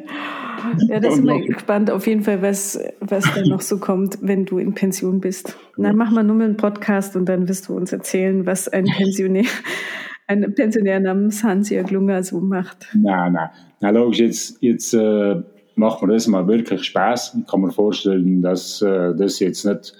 Ja, 0.89 1.01
das 1.01 1.17
sind 1.17 1.27
wir 1.27 1.47
gespannt 1.47 1.91
auf 1.91 2.07
jeden 2.07 2.23
Fall, 2.23 2.43
was, 2.43 2.79
was 3.01 3.25
da 3.35 3.43
noch 3.43 3.61
so 3.61 3.79
kommt, 3.79 4.19
wenn 4.21 4.45
du 4.45 4.59
in 4.59 4.75
Pension 4.75 5.21
bist. 5.21 5.57
Dann 5.77 5.97
machen 5.97 6.15
wir 6.15 6.23
nur 6.23 6.37
mal 6.37 6.45
einen 6.45 6.57
Podcast 6.57 7.17
und 7.17 7.27
dann 7.27 7.49
wirst 7.49 7.69
du 7.69 7.77
uns 7.77 7.93
erzählen, 7.93 8.47
was 8.47 8.69
ein 8.69 8.85
Pensionär, 8.85 9.45
ein 10.27 10.55
Pensionär 10.55 11.01
namens 11.01 11.43
Hans-Jörg 11.43 11.91
Lunger 11.91 12.23
so 12.23 12.41
macht. 12.41 12.89
Nein, 12.95 13.33
nein. 13.33 13.51
Na, 13.81 13.91
logisch, 13.91 14.21
jetzt, 14.21 14.59
jetzt 14.61 14.95
äh, 14.95 15.43
macht 15.75 16.03
mir 16.03 16.13
das 16.13 16.27
mal 16.29 16.47
wirklich 16.47 16.85
Spaß. 16.85 17.37
Ich 17.41 17.51
kann 17.51 17.61
mir 17.61 17.73
vorstellen, 17.73 18.43
dass 18.43 18.83
äh, 18.83 19.15
das 19.17 19.41
jetzt 19.41 19.65
nicht 19.65 19.95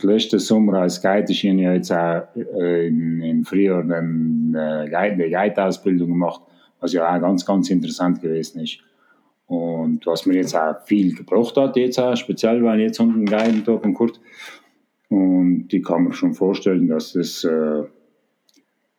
der 0.00 0.10
letzte 0.10 0.38
Sommer 0.38 0.74
als 0.74 1.02
Guide 1.02 1.24
ist 1.24 1.30
ich 1.30 1.42
ja 1.42 1.72
jetzt 1.72 1.92
auch 1.92 2.22
äh, 2.34 2.86
in, 2.86 3.20
in 3.20 3.44
Frühjahr 3.44 3.82
eine, 3.82 4.88
äh, 4.88 4.94
eine 4.94 5.30
Guide-Ausbildung 5.30 6.08
gemacht, 6.08 6.40
was 6.80 6.92
ja 6.92 7.14
auch 7.14 7.20
ganz, 7.20 7.44
ganz 7.44 7.70
interessant 7.70 8.22
gewesen 8.22 8.60
ist. 8.60 8.78
Und 9.46 10.06
was 10.06 10.24
mir 10.24 10.36
jetzt 10.36 10.56
auch 10.56 10.80
viel 10.86 11.14
gebracht 11.14 11.56
hat, 11.56 11.76
jetzt 11.76 11.98
auch, 11.98 12.16
speziell 12.16 12.62
weil 12.62 12.80
ich 12.80 12.86
jetzt 12.86 13.00
unten 13.00 13.26
Guide 13.26 13.62
da 13.66 13.78
von 13.78 13.92
Kurt. 13.92 14.18
Und 15.10 15.66
ich 15.70 15.84
kann 15.84 16.04
mir 16.04 16.14
schon 16.14 16.32
vorstellen, 16.32 16.88
dass 16.88 17.12
das, 17.12 17.44
äh, 17.44 17.82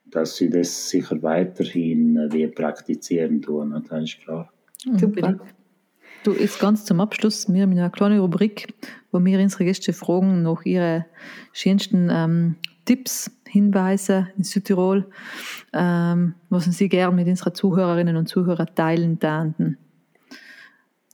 dass 0.06 0.36
sie 0.36 0.48
das 0.48 0.88
sicher 0.90 1.20
weiterhin 1.22 2.16
äh, 2.30 2.46
praktizieren 2.46 3.42
tun, 3.42 3.84
das 3.88 4.04
ist 4.04 4.20
klar. 4.20 4.52
Super. 4.96 5.40
Du, 6.24 6.32
jetzt 6.32 6.58
ganz 6.58 6.86
zum 6.86 7.02
Abschluss, 7.02 7.52
wir 7.52 7.60
haben 7.60 7.72
eine 7.72 7.90
kleine 7.90 8.18
Rubrik, 8.18 8.72
wo 9.12 9.22
wir 9.22 9.38
unsere 9.40 9.66
Gäste 9.66 9.92
fragen 9.92 10.42
nach 10.42 10.64
ihren 10.64 11.04
schönsten 11.52 12.08
ähm, 12.10 12.54
Tipps, 12.86 13.30
Hinweise 13.46 14.28
in 14.38 14.42
Südtirol, 14.42 15.06
ähm, 15.74 16.34
was 16.48 16.64
sie 16.64 16.88
gerne 16.88 17.14
mit 17.14 17.28
unseren 17.28 17.54
Zuhörerinnen 17.54 18.16
und 18.16 18.26
Zuhörern 18.26 18.74
teilen 18.74 19.18
könnten. 19.18 19.76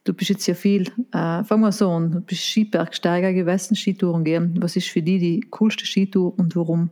Du 0.04 0.14
bist 0.14 0.30
jetzt 0.30 0.46
ja 0.46 0.54
viel, 0.54 0.82
äh, 1.10 1.42
fangen 1.42 1.62
wir 1.62 1.72
so 1.72 1.90
an, 1.90 2.12
du 2.12 2.20
bist 2.20 2.42
Skibergsteiger 2.42 3.32
gewesen, 3.32 3.74
Skitouren 3.74 4.22
gehen. 4.22 4.54
Was 4.62 4.76
ist 4.76 4.90
für 4.90 5.02
dich 5.02 5.18
die 5.18 5.40
coolste 5.50 5.86
Skitour 5.86 6.38
und 6.38 6.54
warum? 6.54 6.88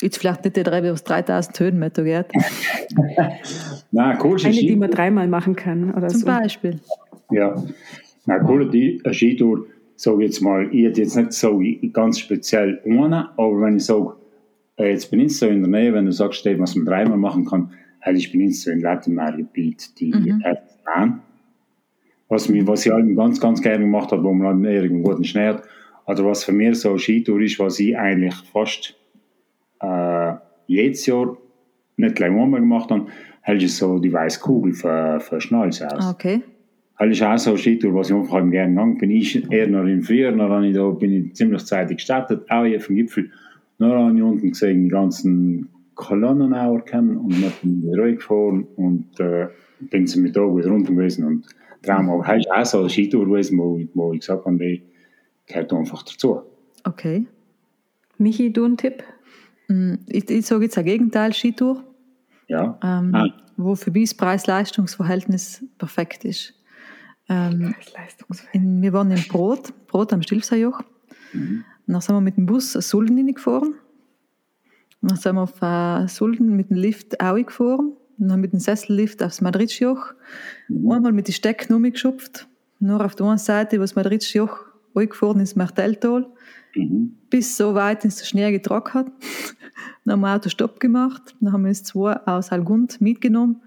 Jetzt 0.00 0.18
vielleicht 0.18 0.44
nicht 0.44 0.56
die 0.56 0.62
drei, 0.62 0.82
was 0.82 1.04
3000 1.04 1.60
Höhenmeter 1.60 2.04
geht. 2.04 2.26
Na, 3.92 4.18
cool, 4.22 4.38
Eine, 4.42 4.52
die 4.52 4.76
man 4.76 4.90
dreimal 4.90 5.28
machen 5.28 5.56
kann. 5.56 5.92
Oder 5.94 6.08
Zum 6.08 6.20
so. 6.20 6.26
Beispiel. 6.26 6.80
Ja, 7.30 7.62
na 8.26 8.48
cool, 8.48 8.68
die 8.70 9.00
Skitour, 9.12 9.66
sage 9.96 10.24
jetzt 10.24 10.40
mal, 10.40 10.68
ich 10.72 10.84
hätte 10.84 11.02
jetzt 11.02 11.16
nicht 11.16 11.32
so 11.32 11.62
ganz 11.92 12.18
speziell 12.18 12.80
eine, 12.84 13.30
aber 13.36 13.60
wenn 13.60 13.76
ich 13.76 13.84
sage, 13.84 14.14
äh, 14.76 14.90
jetzt 14.90 15.10
bin 15.10 15.20
ich 15.20 15.36
so 15.36 15.46
in 15.46 15.60
der 15.62 15.70
Nähe, 15.70 15.92
wenn 15.92 16.06
du 16.06 16.12
sagst, 16.12 16.44
was 16.44 16.74
man 16.74 16.86
dreimal 16.86 17.18
machen 17.18 17.44
kann, 17.44 17.70
weil 18.04 18.16
ich 18.16 18.32
bin 18.32 18.40
jetzt 18.40 18.62
so 18.62 18.70
in 18.70 18.80
Latinmar-Gebiet, 18.80 19.98
die 20.00 20.12
mhm. 20.12 20.42
Erdbahn. 20.42 21.22
Was, 22.28 22.48
mich, 22.48 22.66
was 22.66 22.86
ich 22.86 22.92
allem 22.92 23.16
ganz, 23.16 23.40
ganz 23.40 23.60
gerne 23.60 23.84
gemacht 23.84 24.12
habe, 24.12 24.22
wo 24.22 24.32
man 24.32 24.62
dann 24.62 24.72
irgendwo 24.72 25.10
guten 25.10 25.24
Schnee 25.24 25.48
hat. 25.48 25.64
Oder 26.06 26.24
was 26.24 26.44
für 26.44 26.52
mich 26.52 26.78
so 26.78 26.96
Skitour 26.96 27.40
ist, 27.40 27.58
was 27.58 27.78
ich 27.80 27.98
eigentlich 27.98 28.34
fast 28.52 28.96
äh, 29.80 30.34
jedes 30.66 31.06
Jahr 31.06 31.36
nicht 31.96 32.16
gleich 32.16 32.30
einmal 32.30 32.60
gemacht 32.60 32.90
habe, 32.90 33.06
hält 33.42 33.62
ich 33.62 33.74
so 33.74 33.98
die 33.98 34.12
weiße 34.12 34.40
Kugel 34.40 34.72
für, 34.72 35.20
für 35.20 35.40
Schnalz 35.40 35.82
aus. 35.82 36.04
Ah, 36.04 36.10
okay. 36.10 36.42
Das 36.98 37.08
ist 37.08 37.22
auch 37.22 37.38
so 37.38 37.50
eine 37.50 37.58
Skitour, 37.58 37.94
was 37.94 38.10
ich 38.10 38.16
einfach 38.16 38.38
gerne 38.50 38.74
gegangen 38.74 38.98
bin. 38.98 39.10
Ich 39.10 39.50
eher 39.50 39.68
noch 39.68 39.86
im 39.86 40.02
Frühjahr, 40.02 40.32
dann 40.32 40.64
ich 40.64 40.74
da, 40.74 40.90
bin 40.90 41.12
ich 41.12 41.34
ziemlich 41.34 41.64
zeitig 41.64 41.96
gestartet, 41.96 42.50
auch 42.50 42.64
hier 42.64 42.80
vom 42.80 42.96
Gipfel. 42.96 43.30
Dann 43.78 43.90
habe 43.90 44.16
ich 44.16 44.22
unten 44.22 44.50
gesehen, 44.50 44.84
die 44.84 44.90
ganzen 44.90 45.70
Kolonnen 45.94 46.52
auch 46.52 46.84
kommen 46.84 47.16
und 47.16 47.42
dann 47.42 47.52
bin 47.62 47.90
ich 47.90 47.98
ruhig 47.98 48.16
gefahren 48.18 48.66
und 48.76 49.18
äh, 49.18 49.48
bin 49.80 50.06
sie 50.06 50.20
mit 50.20 50.36
da 50.36 50.40
wieder 50.54 50.70
runter 50.70 50.92
gewesen 50.92 51.24
und 51.24 51.46
Traum. 51.82 52.10
Aber 52.10 52.24
das 52.24 52.40
ist 52.40 52.50
auch 52.50 52.64
so 52.64 52.78
eine 52.80 52.90
Skitour 52.90 53.26
gewesen, 53.26 53.58
wo, 53.58 53.80
wo 53.94 54.12
ich 54.12 54.20
gesagt 54.20 54.44
habe, 54.44 54.58
die 54.58 54.82
gehört 55.46 55.72
einfach 55.72 56.02
dazu. 56.02 56.42
Okay. 56.84 57.24
Michi, 58.18 58.52
du 58.52 58.64
einen 58.64 58.76
Tipp? 58.76 59.02
Mm, 59.70 59.94
ich, 60.08 60.28
ich 60.28 60.46
sage 60.46 60.64
jetzt 60.64 60.76
ein 60.76 60.84
Gegenteil, 60.84 61.32
Skitour. 61.32 61.84
Ja. 62.48 62.78
Ähm, 62.82 63.14
ah. 63.14 63.26
Wo 63.56 63.76
für 63.76 63.90
mich 63.92 64.10
das 64.10 64.16
Preis-Leistungs-Verhältnis 64.16 65.64
perfekt 65.78 66.24
ist. 66.24 66.54
Ähm, 67.28 67.74
in, 68.52 68.82
wir 68.82 68.92
waren 68.92 69.10
in 69.12 69.22
Brot, 69.28 69.72
Brot 69.86 70.12
am 70.12 70.22
Stilfserjoch. 70.22 70.82
Mhm. 71.32 71.64
dann 71.86 72.00
sind 72.00 72.16
wir 72.16 72.20
mit 72.20 72.36
dem 72.36 72.46
Bus 72.46 72.72
Sulden 72.72 73.16
hingefahren. 73.16 73.74
Dann 75.00 75.16
sind 75.16 75.36
wir 75.36 75.42
auf 75.42 75.62
äh, 75.62 76.08
Sulden 76.08 76.56
mit 76.56 76.70
dem 76.70 76.76
Lift 76.76 77.20
auch 77.20 77.36
gefahren. 77.36 77.92
Dann 78.18 78.40
mit 78.40 78.52
dem 78.52 78.58
Sessellift 78.58 79.22
aufs 79.22 79.40
Madridjoch. 79.40 80.14
Mhm. 80.68 80.90
Einmal 80.90 81.12
mit 81.12 81.28
den 81.28 81.34
Stecken 81.34 81.72
umgeschupft. 81.74 82.48
Nur 82.80 83.04
auf 83.04 83.14
der 83.14 83.26
einen 83.26 83.38
Seite, 83.38 83.76
wo 83.76 83.82
das 83.82 83.94
Madridjoch 83.94 84.69
gefahren 84.94 85.40
ist, 85.40 85.56
Marteltal. 85.56 86.26
Mhm. 86.74 87.16
Bis 87.30 87.56
so 87.56 87.74
weit, 87.74 88.04
dass 88.04 88.16
der 88.16 88.24
Schnee 88.24 88.50
getrocknet 88.52 89.06
hat. 89.06 89.12
dann 90.04 90.12
haben 90.12 90.20
wir 90.20 90.34
Auto 90.34 90.48
Stopp 90.48 90.80
gemacht. 90.80 91.34
Dann 91.40 91.52
haben 91.52 91.62
wir 91.62 91.68
uns 91.68 91.82
zwei 91.82 92.16
aus 92.26 92.52
Algund 92.52 93.00
mitgenommen 93.00 93.60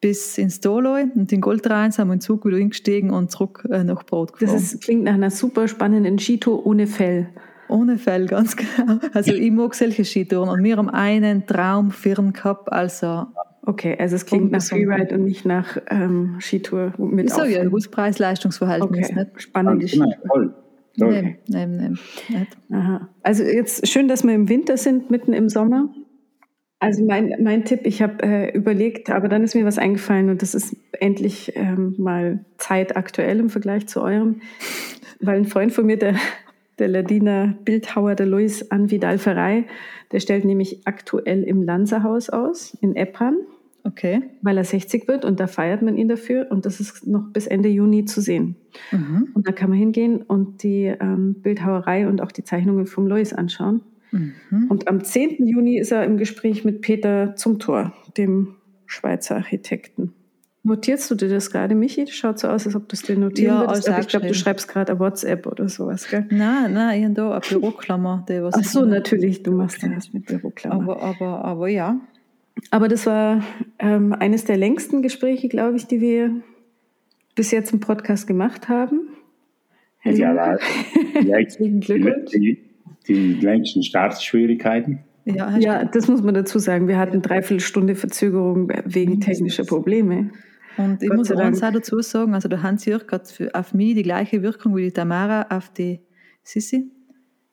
bis 0.00 0.38
ins 0.38 0.60
Doloi 0.60 1.06
und 1.14 1.32
in 1.32 1.40
Goldrhein 1.40 1.90
sind 1.90 2.06
wir 2.06 2.12
in 2.12 2.18
den 2.18 2.20
Zug 2.20 2.44
wieder 2.44 2.56
eingestiegen 2.56 3.10
und 3.10 3.30
zurück 3.30 3.66
äh, 3.70 3.82
nach 3.82 4.04
Brot 4.04 4.32
gefahren. 4.32 4.54
Das 4.54 4.74
ist, 4.74 4.82
klingt 4.82 5.04
nach 5.04 5.14
einer 5.14 5.30
super 5.30 5.66
spannenden 5.66 6.18
Skitour 6.18 6.64
ohne 6.66 6.86
Fell. 6.86 7.28
Ohne 7.68 7.98
Fell, 7.98 8.26
ganz 8.26 8.56
genau. 8.56 8.98
Also 9.12 9.32
ich 9.32 9.50
mag 9.50 9.74
solche 9.74 10.04
Skitouren 10.04 10.48
und 10.48 10.62
wir 10.62 10.76
haben 10.76 10.88
einen 10.88 11.46
Traumfirn 11.46 12.32
gehabt, 12.32 12.72
also 12.72 13.26
Okay, 13.68 13.94
also 13.98 14.16
es 14.16 14.24
klingt 14.24 14.50
nach 14.50 14.62
Freeride 14.62 15.14
und 15.14 15.24
nicht 15.24 15.44
nach 15.44 15.76
ähm, 15.90 16.36
Skitour 16.40 16.94
mit 16.96 17.26
Ich 17.26 17.34
sage 17.34 17.52
ja, 17.52 17.60
ein 17.60 17.68
gutes 17.68 17.88
Preis-Leistungsverhältnis. 17.88 19.10
Okay. 19.10 19.26
Spannende 19.36 19.84
ja, 19.84 20.06
Skitour. 20.06 20.54
Nein, 20.96 21.36
nein, 21.48 21.98
nein. 22.30 22.46
Aha. 22.72 23.10
Also 23.22 23.44
jetzt 23.44 23.86
schön, 23.86 24.08
dass 24.08 24.24
wir 24.24 24.34
im 24.34 24.48
Winter 24.48 24.78
sind, 24.78 25.10
mitten 25.10 25.34
im 25.34 25.50
Sommer. 25.50 25.90
Also 26.78 27.04
mein, 27.04 27.34
mein 27.42 27.66
Tipp, 27.66 27.80
ich 27.84 28.00
habe 28.00 28.22
äh, 28.22 28.56
überlegt, 28.56 29.10
aber 29.10 29.28
dann 29.28 29.44
ist 29.44 29.54
mir 29.54 29.66
was 29.66 29.76
eingefallen 29.76 30.30
und 30.30 30.40
das 30.40 30.54
ist 30.54 30.74
endlich 30.98 31.52
ähm, 31.54 31.94
mal 31.98 32.46
zeitaktuell 32.56 33.38
im 33.38 33.50
Vergleich 33.50 33.86
zu 33.86 34.00
eurem, 34.00 34.40
weil 35.20 35.36
ein 35.36 35.44
Freund 35.44 35.72
von 35.72 35.84
mir, 35.84 35.98
der, 35.98 36.14
der 36.78 36.88
Ladiner 36.88 37.54
Bildhauer, 37.66 38.14
der 38.14 38.26
Luis 38.26 38.70
Anvidal 38.70 39.18
Ferrei, 39.18 39.66
der 40.10 40.20
stellt 40.20 40.46
nämlich 40.46 40.86
aktuell 40.86 41.42
im 41.42 41.62
Lanzerhaus 41.62 42.30
aus, 42.30 42.74
in 42.80 42.96
Eppan. 42.96 43.36
Okay. 43.88 44.22
Weil 44.42 44.58
er 44.58 44.64
60 44.64 45.08
wird 45.08 45.24
und 45.24 45.40
da 45.40 45.46
feiert 45.46 45.82
man 45.82 45.96
ihn 45.96 46.08
dafür 46.08 46.48
und 46.50 46.66
das 46.66 46.78
ist 46.78 47.06
noch 47.06 47.32
bis 47.32 47.46
Ende 47.46 47.68
Juni 47.68 48.04
zu 48.04 48.20
sehen. 48.20 48.56
Mhm. 48.92 49.28
Und 49.32 49.48
da 49.48 49.52
kann 49.52 49.70
man 49.70 49.78
hingehen 49.78 50.22
und 50.22 50.62
die 50.62 50.84
ähm, 50.84 51.36
Bildhauerei 51.40 52.06
und 52.06 52.20
auch 52.20 52.32
die 52.32 52.44
Zeichnungen 52.44 52.86
vom 52.86 53.06
Lois 53.06 53.32
anschauen. 53.32 53.80
Mhm. 54.10 54.66
Und 54.68 54.88
am 54.88 55.02
10. 55.02 55.46
Juni 55.46 55.78
ist 55.78 55.92
er 55.92 56.04
im 56.04 56.18
Gespräch 56.18 56.64
mit 56.64 56.82
Peter 56.82 57.34
Zumthor, 57.36 57.94
dem 58.16 58.56
Schweizer 58.86 59.36
Architekten. 59.36 60.12
Notierst 60.64 61.10
du 61.10 61.14
dir 61.14 61.28
das 61.28 61.50
gerade, 61.50 61.74
Michi? 61.74 62.04
Das 62.04 62.14
schaut 62.14 62.38
so 62.38 62.48
aus, 62.48 62.66
als 62.66 62.74
ob 62.74 62.88
du 62.88 62.94
es 62.94 63.02
dir 63.02 63.16
notieren 63.16 63.54
ja, 63.54 63.66
würdest. 63.66 63.88
Aber 63.88 64.00
ich 64.00 64.08
glaube, 64.08 64.26
du 64.26 64.34
schreibst 64.34 64.68
gerade 64.68 64.92
eine 64.92 65.00
WhatsApp 65.00 65.46
oder 65.46 65.68
sowas, 65.68 66.08
gell? 66.08 66.26
Nein, 66.30 66.74
nein, 66.74 66.98
ich 66.98 67.04
habe 67.04 67.14
da 67.14 67.30
eine 67.30 67.40
Büroklammer. 67.40 68.26
Die 68.28 68.42
was 68.42 68.54
Ach 68.54 68.64
so, 68.64 68.84
natürlich, 68.84 69.42
du 69.42 69.52
machst 69.52 69.82
ja 69.82 69.90
was 69.96 70.12
mit 70.12 70.26
Büroklammer. 70.26 70.82
Aber, 70.82 71.02
aber, 71.02 71.44
aber 71.44 71.68
ja. 71.68 71.98
Aber 72.70 72.88
das 72.88 73.06
war 73.06 73.42
ähm, 73.78 74.12
eines 74.12 74.44
der 74.44 74.56
längsten 74.56 75.02
Gespräche, 75.02 75.48
glaube 75.48 75.76
ich, 75.76 75.86
die 75.86 76.00
wir 76.00 76.42
bis 77.34 77.50
jetzt 77.50 77.72
im 77.72 77.80
Podcast 77.80 78.26
gemacht 78.26 78.68
haben. 78.68 79.08
Hello. 79.98 80.18
Ja, 80.18 80.58
herzlichen 81.14 81.80
Glückwunsch. 81.80 82.30
Die, 82.32 82.58
die 83.06 83.34
längsten 83.34 83.82
Startschwierigkeiten. 83.82 85.00
Ja, 85.24 85.56
ja, 85.58 85.84
das 85.84 86.08
muss 86.08 86.22
man 86.22 86.34
dazu 86.34 86.58
sagen. 86.58 86.88
Wir 86.88 86.98
hatten 86.98 87.20
dreiviertel 87.20 87.60
Stunde 87.60 87.94
Verzögerung 87.94 88.72
wegen 88.86 89.20
technischer 89.20 89.64
Probleme. 89.64 90.30
Und 90.78 91.02
ich 91.02 91.08
Gott 91.08 91.18
muss 91.18 91.32
eins 91.32 91.62
auch 91.62 91.72
dazu 91.72 92.00
sagen, 92.00 92.34
also 92.34 92.48
der 92.48 92.62
Hans-Jörg 92.62 93.04
hat 93.10 93.28
für, 93.28 93.54
auf 93.54 93.74
mich 93.74 93.94
die 93.94 94.04
gleiche 94.04 94.42
Wirkung 94.42 94.76
wie 94.76 94.84
die 94.84 94.92
Tamara 94.92 95.46
auf 95.50 95.70
die 95.70 96.00
Sissi. 96.42 96.90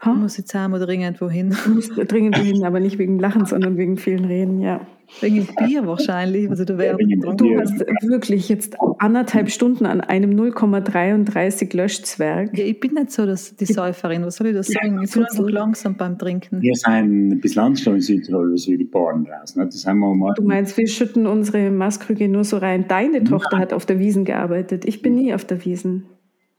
Ich 0.02 0.08
muss 0.08 0.38
jetzt 0.38 0.54
mal 0.54 0.80
dringend 0.80 1.20
wohin. 1.20 1.50
Dringend 1.50 2.38
wohin, 2.38 2.64
aber 2.66 2.80
nicht 2.80 3.00
wegen 3.00 3.20
Lachen, 3.20 3.46
sondern 3.46 3.78
wegen 3.78 3.98
vielen 3.98 4.26
Reden, 4.26 4.62
ja. 4.62 4.86
Wegen 5.22 5.48
Bier 5.58 5.86
wahrscheinlich. 5.86 6.50
Also 6.50 6.66
du, 6.66 6.74
ja, 6.74 6.94
du 6.96 7.60
hast 7.60 7.80
wirklich 8.02 8.50
jetzt 8.50 8.76
anderthalb 9.00 9.50
Stunden 9.50 9.86
an 9.86 10.02
einem 10.02 10.32
0,33 10.32 11.76
Löschzwerg. 11.76 12.58
Ja, 12.58 12.66
ich 12.66 12.80
bin 12.80 12.94
nicht 12.94 13.12
so 13.12 13.26
das, 13.26 13.56
die 13.56 13.66
Säuferin. 13.66 14.26
Was 14.26 14.38
soll 14.38 14.48
ich 14.48 14.56
da 14.56 14.64
sagen? 14.64 15.02
ich 15.04 15.12
bin 15.12 15.24
einfach 15.24 15.50
langsam 15.50 15.96
beim 15.96 16.18
Trinken. 16.18 16.62
Wir 16.62 16.76
sind 16.76 17.40
bis 17.42 17.56
Landstuhl 17.56 17.96
in 17.96 18.02
Südtirol, 18.02 18.54
was 18.54 18.68
wir 18.68 18.78
die 18.78 18.86
Bauern 18.86 19.28
raus. 19.28 19.56
Ne? 19.56 19.66
Das 19.66 19.86
haben 19.86 20.00
wir 20.00 20.14
mal 20.14 20.34
du 20.36 20.44
meinst, 20.44 20.78
wir 20.78 20.88
schütten 20.88 21.28
unsere 21.28 21.72
Maßkrüge 21.72 22.28
nur 22.28 22.44
so 22.44 22.58
rein. 22.58 22.88
Deine. 22.88 23.24
Tochter 23.24 23.58
hat 23.58 23.74
auf 23.74 23.86
der 23.86 24.00
Wiesen 24.00 24.26
gearbeitet. 24.26 24.86
Ich 24.86 25.02
bin 25.02 25.16
nie 25.16 25.34
auf 25.34 25.46
der 25.46 25.64
Wiesen. 25.66 26.06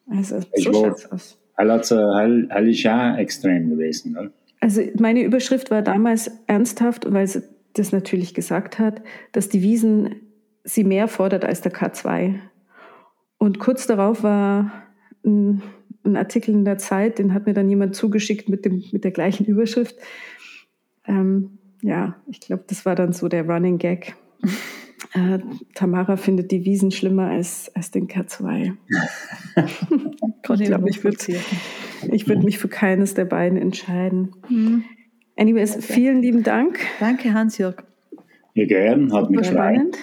Also, 0.09 0.40
so 0.55 0.72
schaut's 0.72 1.07
aus. 1.11 1.38
Hell, 1.57 2.49
hell 2.51 2.68
ist 2.68 2.82
ja 2.82 3.16
extrem 3.16 3.70
gewesen. 3.70 4.12
Ne? 4.12 4.30
Also 4.61 4.82
meine 4.99 5.22
Überschrift 5.22 5.70
war 5.70 5.82
damals 5.82 6.30
ernsthaft, 6.47 7.12
weil 7.12 7.26
sie 7.26 7.42
das 7.78 7.92
natürlich 7.92 8.34
gesagt 8.34 8.78
hat, 8.78 9.02
dass 9.32 9.48
die 9.48 9.62
Wiesen 9.62 10.16
sie 10.64 10.84
mehr 10.84 11.08
fordert 11.08 11.44
als 11.44 11.60
der 11.60 11.72
K2. 11.72 12.40
Und 13.38 13.58
kurz 13.58 13.86
darauf 13.86 14.22
war 14.22 14.72
ein, 15.24 15.62
ein, 16.04 16.16
Artikel 16.16 16.54
in 16.54 16.64
der 16.64 16.78
Zeit, 16.78 17.18
den 17.18 17.34
hat 17.34 17.46
mir 17.46 17.54
dann 17.54 17.68
jemand 17.68 17.94
zugeschickt 17.94 18.48
mit, 18.48 18.64
dem, 18.64 18.82
mit 18.92 19.04
der 19.04 19.10
gleichen 19.10 19.46
Überschrift. 19.46 19.96
Ähm, 21.06 21.58
ja, 21.82 22.16
ich 22.26 22.40
glaube, 22.40 22.64
das 22.66 22.84
war 22.84 22.94
dann 22.94 23.12
so 23.12 23.28
der 23.28 23.46
Running 23.48 23.78
Gag. 23.78 24.16
Äh, 25.12 25.38
Tamara 25.74 26.16
findet 26.16 26.50
die 26.50 26.64
Wiesen 26.64 26.90
schlimmer 26.90 27.28
als, 27.28 27.70
als 27.74 27.90
den 27.90 28.08
K2. 28.08 28.76
ich 29.56 30.64
glaube, 30.64 30.88
ich 30.88 31.04
würde 31.04 31.18
würd 32.28 32.44
mich 32.44 32.58
für 32.58 32.68
keines 32.68 33.14
der 33.14 33.24
beiden 33.24 33.58
entscheiden. 33.58 34.34
Mhm. 34.48 34.84
Anyways, 35.37 35.76
vielen 35.84 36.22
lieben 36.22 36.43
Dank. 36.43 36.78
Danke, 36.99 37.32
Hans-Jörg. 37.32 37.76
Ja, 38.55 38.64
gern, 38.64 39.12
hat 39.12 39.30
mich 39.30 39.47
spannend. 39.47 39.97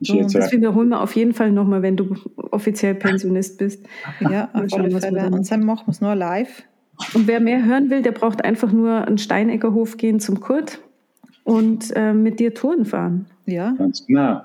So, 0.00 0.20
das 0.22 0.50
wiederholen 0.50 0.88
wir 0.88 1.00
auf 1.00 1.14
jeden 1.14 1.34
Fall 1.34 1.52
nochmal, 1.52 1.82
wenn 1.82 1.96
du 1.96 2.16
offiziell 2.36 2.94
Pensionist 2.94 3.58
bist. 3.58 3.86
Ja, 4.20 4.48
auf 4.52 4.72
alle 4.72 4.90
Fälle. 4.98 5.26
Und 5.26 5.50
dann 5.50 5.64
machen 5.64 5.86
wir 5.86 5.92
es 5.92 6.00
nur 6.00 6.14
live. 6.14 6.64
Und 7.14 7.26
wer 7.26 7.40
mehr 7.40 7.64
hören 7.64 7.90
will, 7.90 8.02
der 8.02 8.12
braucht 8.12 8.44
einfach 8.44 8.72
nur 8.72 9.06
einen 9.06 9.18
Steineckerhof 9.18 9.96
gehen 9.96 10.18
zum 10.18 10.40
Kurt 10.40 10.80
und 11.44 11.94
äh, 11.94 12.12
mit 12.12 12.40
dir 12.40 12.54
Touren 12.54 12.84
fahren. 12.84 13.26
Ja. 13.46 13.74
Ganz 13.76 14.06
genau. 14.06 14.40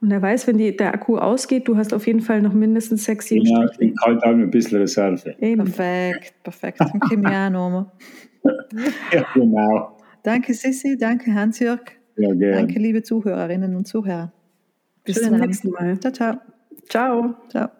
Und 0.00 0.10
er 0.10 0.20
weiß, 0.20 0.48
wenn 0.48 0.58
die, 0.58 0.76
der 0.76 0.94
Akku 0.94 1.16
ausgeht, 1.16 1.68
du 1.68 1.76
hast 1.76 1.94
auf 1.94 2.06
jeden 2.06 2.20
Fall 2.20 2.42
noch 2.42 2.52
mindestens 2.52 3.04
sechs, 3.04 3.26
sieben 3.28 3.46
ja, 3.46 3.66
Ich 3.78 3.92
halte 4.04 4.26
auch 4.26 4.30
ein 4.30 4.50
bisschen 4.50 4.78
Reserve. 4.78 5.36
Eben. 5.40 5.64
Perfekt, 5.64 6.34
perfekt. 6.42 6.80
Dann 6.80 6.98
können 6.98 7.22
wir 7.22 7.30
auch 7.30 7.50
nochmal. 7.50 7.86
Ja, 9.12 9.26
genau. 9.34 9.96
Danke, 10.22 10.54
Sissi. 10.54 10.96
Danke, 10.96 11.34
Hans-Jörg. 11.34 11.80
Ja, 12.16 12.32
gerne. 12.34 12.56
Danke, 12.56 12.78
liebe 12.78 13.02
Zuhörerinnen 13.02 13.74
und 13.76 13.86
Zuhörer. 13.86 14.32
Bis 15.04 15.16
Schönen 15.16 15.30
zum 15.30 15.40
nächsten 15.40 15.70
Mal. 15.70 15.98
Ciao, 16.00 16.12
ciao. 16.12 16.36
Ciao. 16.88 17.34
Ciao. 17.48 17.70